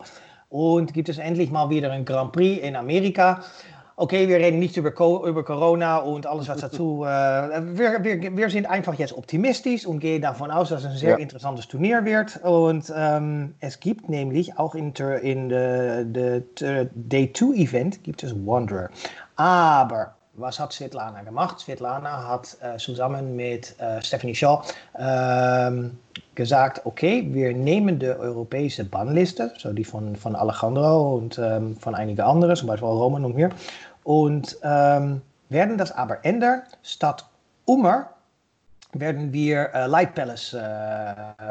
[0.57, 3.43] Und gibt es endlich mal wieder ein Grand Prix in Amerika.
[3.97, 7.05] Okay, wir reden nicht über, über Corona und alles was dazu.
[7.05, 7.09] Äh,
[7.77, 11.11] wir, wir, wir sind einfach jetzt optimistisch und gehen davon aus, dass es ein sehr
[11.11, 11.17] ja.
[11.17, 12.41] interessantes Turnier wird.
[12.43, 18.35] Und ähm, es gibt nämlich auch in, in de, de, Day 2 Event gibt es
[18.35, 18.89] Wanderer.
[19.37, 21.61] Aber was hat Svetlana gemacht?
[21.61, 24.63] Svetlana hat äh, zusammen mit äh, Stephanie Shaw
[24.99, 25.99] ähm,
[26.35, 31.95] gesagt, okay, wir nehmen die europäische Bannliste, so die von, von Alejandro und ähm, von
[31.95, 33.51] einigen anderen, zum Beispiel Roman und mir,
[34.05, 36.63] und ähm, werden das aber ändern.
[37.65, 38.11] Ummer
[38.93, 40.57] werden wir äh, Light Palace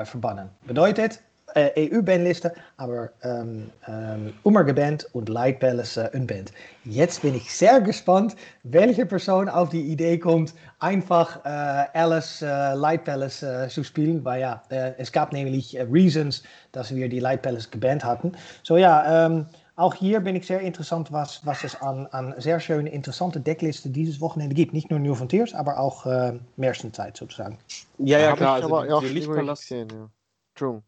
[0.06, 0.50] verbannen.
[0.66, 1.20] Bedeutet,
[1.56, 6.52] äh, EU-Bandliste, aber ähm, ähm, Ummer gebannt und Light Palace äh, unbannt.
[6.84, 12.74] Jetzt bin ich sehr gespannt, welche Person auf die Idee kommt, einfach äh, Alice äh,
[12.76, 17.20] Light Palace äh, zu spielen, weil ja, äh, es gab nämlich Reasons, dass wir die
[17.20, 18.34] Light Palace gebannt hatten.
[18.64, 19.48] So ja, ähm,
[19.78, 23.92] auch hier bin ich sehr interessant, was, was es an, an sehr schöne, interessante Decklisten
[23.92, 24.72] dieses Wochenende gibt.
[24.74, 27.58] Nicht nur New Frontiers, aber auch äh, Märchenzeit sozusagen.
[27.98, 28.56] Ja, ja, klar.
[28.56, 29.64] Also aber, ja, die Lichtpalast.
[29.64, 30.10] Gesehen, ja.
[30.56, 30.82] True.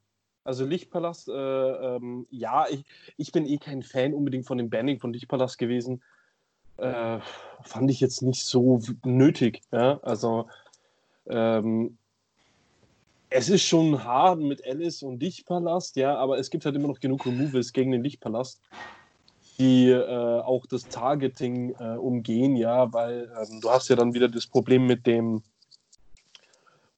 [0.47, 2.85] Also Lichtpalast, äh, ähm, ja, ich,
[3.17, 6.01] ich bin eh kein Fan unbedingt von dem Banning von Lichtpalast gewesen.
[6.77, 7.19] Äh,
[7.63, 9.61] fand ich jetzt nicht so nötig.
[9.73, 9.99] Ja?
[10.03, 10.47] Also
[11.27, 11.97] ähm,
[13.29, 17.01] es ist schon hart mit Alice und Lichtpalast, ja, aber es gibt halt immer noch
[17.01, 18.61] genug Removals gegen den Lichtpalast,
[19.59, 24.29] die äh, auch das Targeting äh, umgehen, ja, weil ähm, du hast ja dann wieder
[24.29, 25.43] das Problem mit dem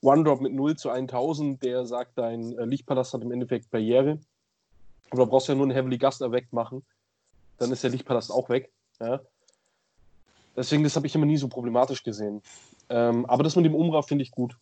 [0.02, 4.20] One-Drop mit 0 zu 1000, der sagt, dein äh, Lichtpalast hat im Endeffekt Barriere.
[5.10, 6.86] Aber da brauchst du ja nur einen Heavily Gust wegmachen.
[7.58, 8.72] Dann ist der Lichtpalast auch weg.
[9.00, 9.20] Ja?
[10.56, 12.42] Deswegen, das habe ich immer nie so problematisch gesehen.
[12.90, 14.58] Ähm, aber das mit dem Umra finde ich gut.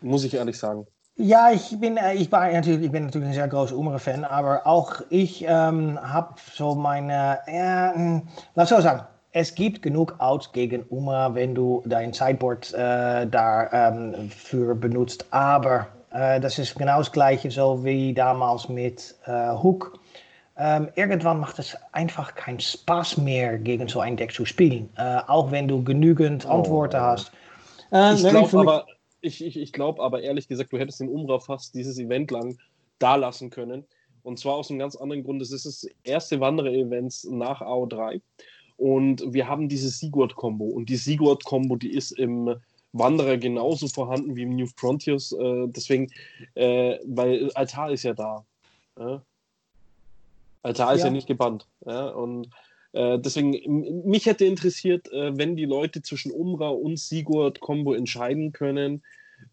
[0.00, 0.86] Muss ich ehrlich sagen.
[1.16, 4.66] Ja, ich bin, äh, ich war natürlich, ich bin natürlich ein sehr großer Umre-Fan, aber
[4.66, 8.20] auch ich ähm, habe so meine, äh,
[8.56, 9.06] lass so sagen,
[9.36, 15.26] es gibt genug Outs gegen Uma, wenn du dein Sideboard äh, dafür ähm, benutzt.
[15.30, 19.98] Aber äh, das ist genau das gleiche, so wie damals mit äh, Hook.
[20.56, 24.88] Ähm, irgendwann macht es einfach keinen Spaß mehr, gegen so ein Deck zu spielen.
[24.96, 27.00] Äh, auch wenn du genügend Antworten oh.
[27.00, 27.32] hast.
[27.90, 28.86] Ich glaube aber,
[29.20, 32.56] ich, ich, ich glaub aber ehrlich gesagt, du hättest den Umbra fast dieses Event lang
[33.00, 33.84] da lassen können.
[34.22, 35.42] Und zwar aus einem ganz anderen Grund.
[35.42, 38.20] Das ist das erste Wanderer-Event nach AO3.
[38.84, 40.66] Und wir haben diese Sigurd-Kombo.
[40.66, 42.54] Und die Sigurd-Kombo, die ist im
[42.92, 45.32] Wanderer genauso vorhanden wie im New Frontiers.
[45.32, 46.10] Äh, deswegen,
[46.54, 48.44] äh, weil Altar ist ja da.
[48.98, 49.22] Ja?
[50.62, 51.66] Altar ist ja, nicht gebannt.
[51.86, 52.08] Ja?
[52.08, 52.50] Und
[52.92, 59.02] äh, deswegen, mich hätte interessiert, äh, wenn die Leute zwischen Umra und Sigurd-Kombo entscheiden können,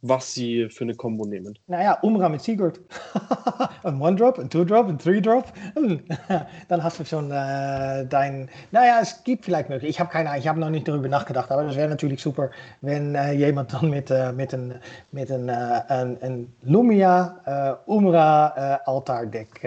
[0.01, 1.57] was sie für eine Kombo nehmen.
[1.68, 2.80] Naja, Umra mit Sigurd.
[3.84, 5.51] ein One-Drop, ein Two-Drop, ein Three-Drop.
[6.68, 8.49] Dann hast du schon äh, dein.
[8.72, 9.89] Naja, es gibt vielleicht möglich.
[9.89, 12.51] Ich habe keine Ahnung, ich habe noch nicht darüber nachgedacht, aber das wäre natürlich super,
[12.81, 14.76] wenn äh, jemand dann mit, äh, mit een,
[15.11, 19.65] mit een, äh, een, een Lumia äh, Umra Altar-Deck.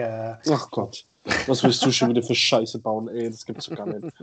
[0.49, 1.05] Ach Gott.
[1.47, 3.29] Was willst du schon wieder für Scheiße bauen, ey?
[3.29, 4.13] Das gibt's doch gar nicht.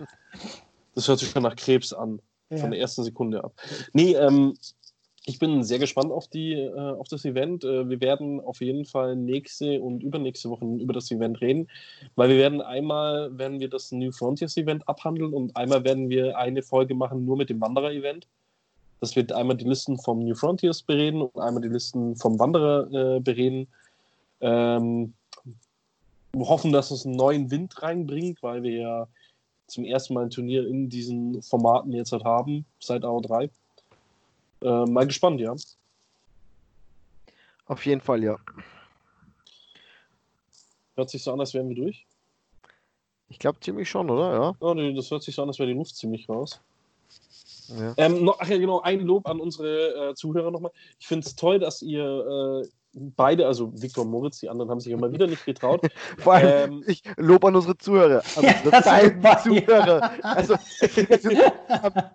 [0.94, 2.20] Das hört sich schon nach Krebs an.
[2.50, 2.58] Ja.
[2.58, 3.52] Von der ersten Sekunde ab.
[3.94, 4.54] Nee, ähm,
[5.24, 7.64] ich bin sehr gespannt auf, die, äh, auf das Event.
[7.64, 11.68] Äh, wir werden auf jeden Fall nächste und übernächste Woche über das Event reden,
[12.16, 16.36] weil wir werden einmal werden wir das New Frontiers Event abhandeln und einmal werden wir
[16.36, 18.26] eine Folge machen nur mit dem Wanderer-Event.
[19.00, 23.16] Das wird einmal die Listen vom New Frontiers bereden und einmal die Listen vom Wanderer
[23.16, 23.68] äh, bereden.
[24.40, 25.14] Ähm,
[26.32, 29.08] wir hoffen, dass es einen neuen Wind reinbringt, weil wir ja
[29.66, 33.50] zum ersten Mal ein Turnier in diesen Formaten jetzt halt haben, seit AO3.
[34.62, 35.54] Äh, mal gespannt, ja.
[37.66, 38.38] Auf jeden Fall, ja.
[40.94, 42.06] Hört sich so an, als wären wir durch.
[43.28, 44.32] Ich glaube ziemlich schon, oder?
[44.34, 44.54] Ja.
[44.60, 46.60] Oh, nee, das hört sich so an, als wäre die Luft ziemlich raus.
[47.68, 47.94] Ja.
[47.96, 50.72] Ähm, noch, ach ja, genau, ein Lob an unsere äh, Zuhörer nochmal.
[50.98, 54.92] Ich finde es toll, dass ihr äh, beide, also Viktor Moritz, die anderen haben sich
[54.92, 55.80] immer wieder nicht getraut.
[56.18, 58.22] Vor allem, ähm, ich lobe an unsere Zuhörer.
[58.34, 60.10] Also unsere zwei Zuhörer.
[60.22, 60.54] Also,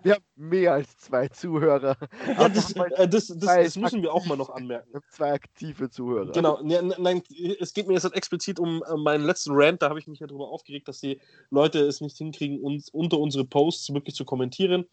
[0.02, 1.96] wir haben mehr als zwei Zuhörer.
[2.26, 5.00] Ja, das, äh, das, das, das, müssen wir auch mal noch anmerken.
[5.10, 6.32] Zwei aktive Zuhörer.
[6.32, 7.22] Genau, nein,
[7.60, 10.20] es geht mir jetzt halt explizit um äh, meinen letzten Rant, da habe ich mich
[10.20, 14.24] ja darüber aufgeregt, dass die Leute es nicht hinkriegen, uns unter unsere Posts wirklich zu
[14.24, 14.86] kommentieren.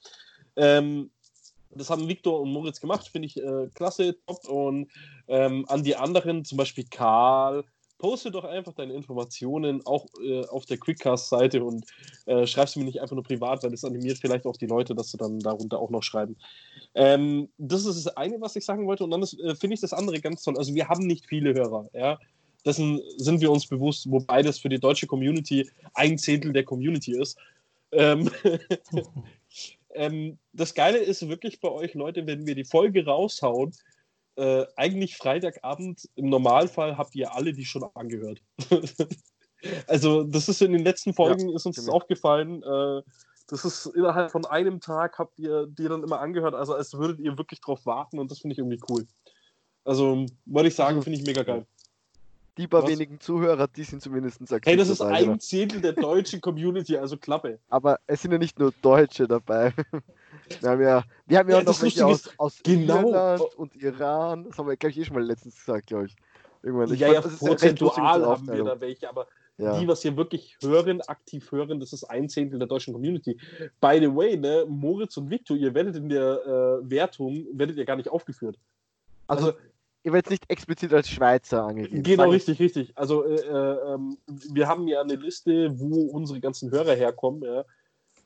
[0.55, 1.11] Ähm,
[1.75, 4.47] das haben Victor und Moritz gemacht, finde ich äh, klasse, top.
[4.47, 4.91] Und
[5.27, 7.63] ähm, an die anderen, zum Beispiel Karl,
[7.97, 11.85] poste doch einfach deine Informationen auch äh, auf der Quickcast-Seite und
[12.25, 14.95] äh, schreib sie mir nicht einfach nur privat, weil das animiert vielleicht auch die Leute,
[14.95, 16.35] dass sie dann darunter auch noch schreiben.
[16.93, 19.03] Ähm, das ist das eine, was ich sagen wollte.
[19.03, 20.57] Und dann äh, finde ich das andere ganz toll.
[20.57, 22.19] Also wir haben nicht viele Hörer, ja.
[22.65, 27.19] Dessen sind wir uns bewusst, wobei das für die deutsche Community ein Zehntel der Community
[27.19, 27.37] ist.
[27.91, 28.29] Ähm,
[29.95, 33.71] Ähm, das Geile ist wirklich bei euch, Leute, wenn wir die Folge raushauen,
[34.35, 38.41] äh, eigentlich Freitagabend, im Normalfall habt ihr alle die schon angehört.
[39.87, 42.61] also, das ist in den letzten Folgen, ja, ist uns das aufgefallen.
[42.63, 43.01] Äh,
[43.47, 47.19] das ist innerhalb von einem Tag habt ihr die dann immer angehört, also als würdet
[47.19, 49.05] ihr wirklich drauf warten und das finde ich irgendwie cool.
[49.83, 51.65] Also, wollte ich sagen, finde ich mega geil
[52.57, 52.89] die paar Was?
[52.89, 54.71] wenigen Zuhörer, die sind zumindest aktiv.
[54.71, 57.59] Hey, das ist dabei, ein Zehntel der deutschen Community, also Klappe.
[57.69, 59.73] Aber es sind ja nicht nur Deutsche dabei.
[60.61, 63.07] Wir haben ja, wir haben ja, ja auch noch welche aus, aus genau.
[63.07, 64.43] Irland und Iran.
[64.43, 66.15] Das haben wir, glaube ich, eh schon mal letztens gesagt, glaube ich.
[66.61, 66.93] Irgendwann.
[66.93, 69.27] Ich ja, ja, prozentual haben wir da welche, aber
[69.57, 69.79] ja.
[69.79, 73.39] die, was hier wirklich hören, aktiv hören, das ist ein Zehntel der deutschen Community.
[73.79, 77.85] By the way, ne, Moritz und Victor, ihr werdet in der äh, Wertung, werdet ihr
[77.85, 78.57] gar nicht aufgeführt.
[79.27, 79.57] Also, also
[80.05, 82.03] ihr werdet nicht explizit als Schweizer angegeben.
[82.03, 82.95] Genau, richtig, richtig.
[82.95, 87.65] Also äh, äh, ähm, wir haben ja eine Liste, wo unsere ganzen Hörer herkommen, ja.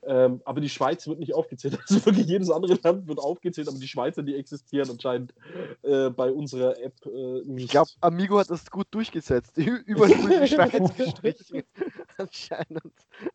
[0.03, 1.77] Ähm, aber die Schweiz wird nicht aufgezählt.
[1.89, 5.34] Also wirklich jedes andere Land wird aufgezählt, aber die Schweizer, die existieren anscheinend
[5.84, 7.65] äh, bei unserer App äh, nicht.
[7.65, 9.57] Ich glaube, Amigo hat das gut durchgesetzt.
[9.57, 11.64] Überall die Schweiz gestrichen.
[12.18, 12.93] anscheinend.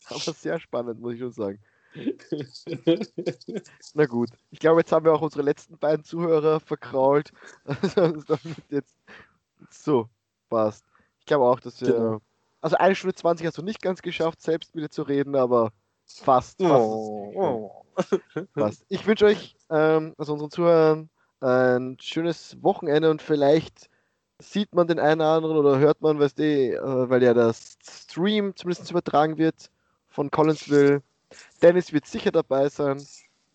[0.09, 1.59] Aber sehr spannend, muss ich schon sagen.
[3.95, 7.33] Na gut, ich glaube, jetzt haben wir auch unsere letzten beiden Zuhörer verkrault.
[8.69, 8.97] jetzt
[9.71, 10.09] so
[10.49, 10.85] passt.
[11.21, 11.93] Ich glaube auch, dass wir.
[11.93, 12.21] Genau.
[12.61, 15.71] Also eine Stunde 20 hast du nicht ganz geschafft, selbst wieder zu reden, aber
[16.07, 16.63] fast.
[16.63, 17.85] fast, oh,
[18.55, 18.85] fast.
[18.89, 21.11] Ich wünsche euch, ähm, also unseren Zuhörern,
[21.41, 23.91] ein schönes Wochenende und vielleicht
[24.39, 27.77] sieht man den einen oder anderen oder hört man, weißt du, äh, weil ja das
[27.83, 29.71] Stream zumindest übertragen wird
[30.09, 31.03] von Collinsville
[31.65, 33.03] Dennis wird sicher dabei sein,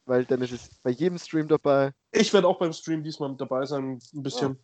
[0.06, 1.94] weil Dennis ist bei jedem Stream dabei.
[2.12, 4.54] Ich werde auch beim Stream diesmal mit dabei sein, ein bisschen.
[4.54, 4.58] Ja.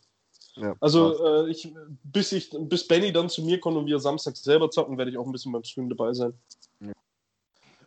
[0.58, 1.74] Ja, also äh, ich,
[2.04, 5.18] bis ich, bis Benny dann zu mir kommt und wir Samstag selber zocken, werde ich
[5.18, 6.34] auch ein bisschen beim Stream dabei sein.
[6.80, 6.94] Ja.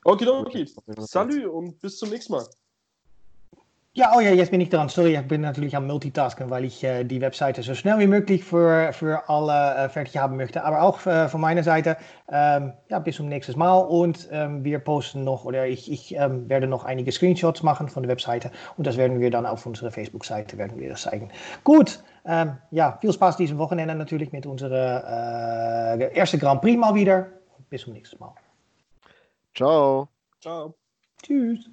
[0.04, 0.66] Okay, okay.
[0.98, 2.46] Salut und bis zum nächsten Mal.
[3.98, 4.88] Ja, oh ja, jetzt bin ich dran.
[4.88, 8.44] Sorry, ich bin natürlich am Multitasken, weil ich äh, die Webseite so schnell wie möglich
[8.44, 10.62] für, für alle äh, fertig haben möchte.
[10.62, 11.96] Aber auch äh, von meiner Seite,
[12.30, 13.76] ähm, ja, bis zum nächsten Mal.
[13.76, 18.04] Und ähm, wir posten noch, oder ich, ich ähm, werde noch einige Screenshots machen von
[18.04, 18.52] der Webseite.
[18.76, 21.32] Und das werden wir dann auf unserer Facebook-Seite werden wir das zeigen.
[21.64, 26.94] Gut, Ähm, ja, viel Spaß diesem Wochenende natürlich mit unserer äh, erste Grand Prix mal
[26.94, 27.26] wieder.
[27.68, 28.32] Bis zum nächsten Mal.
[29.54, 30.08] Ciao.
[30.40, 30.76] Ciao.
[31.20, 31.68] Tschüss.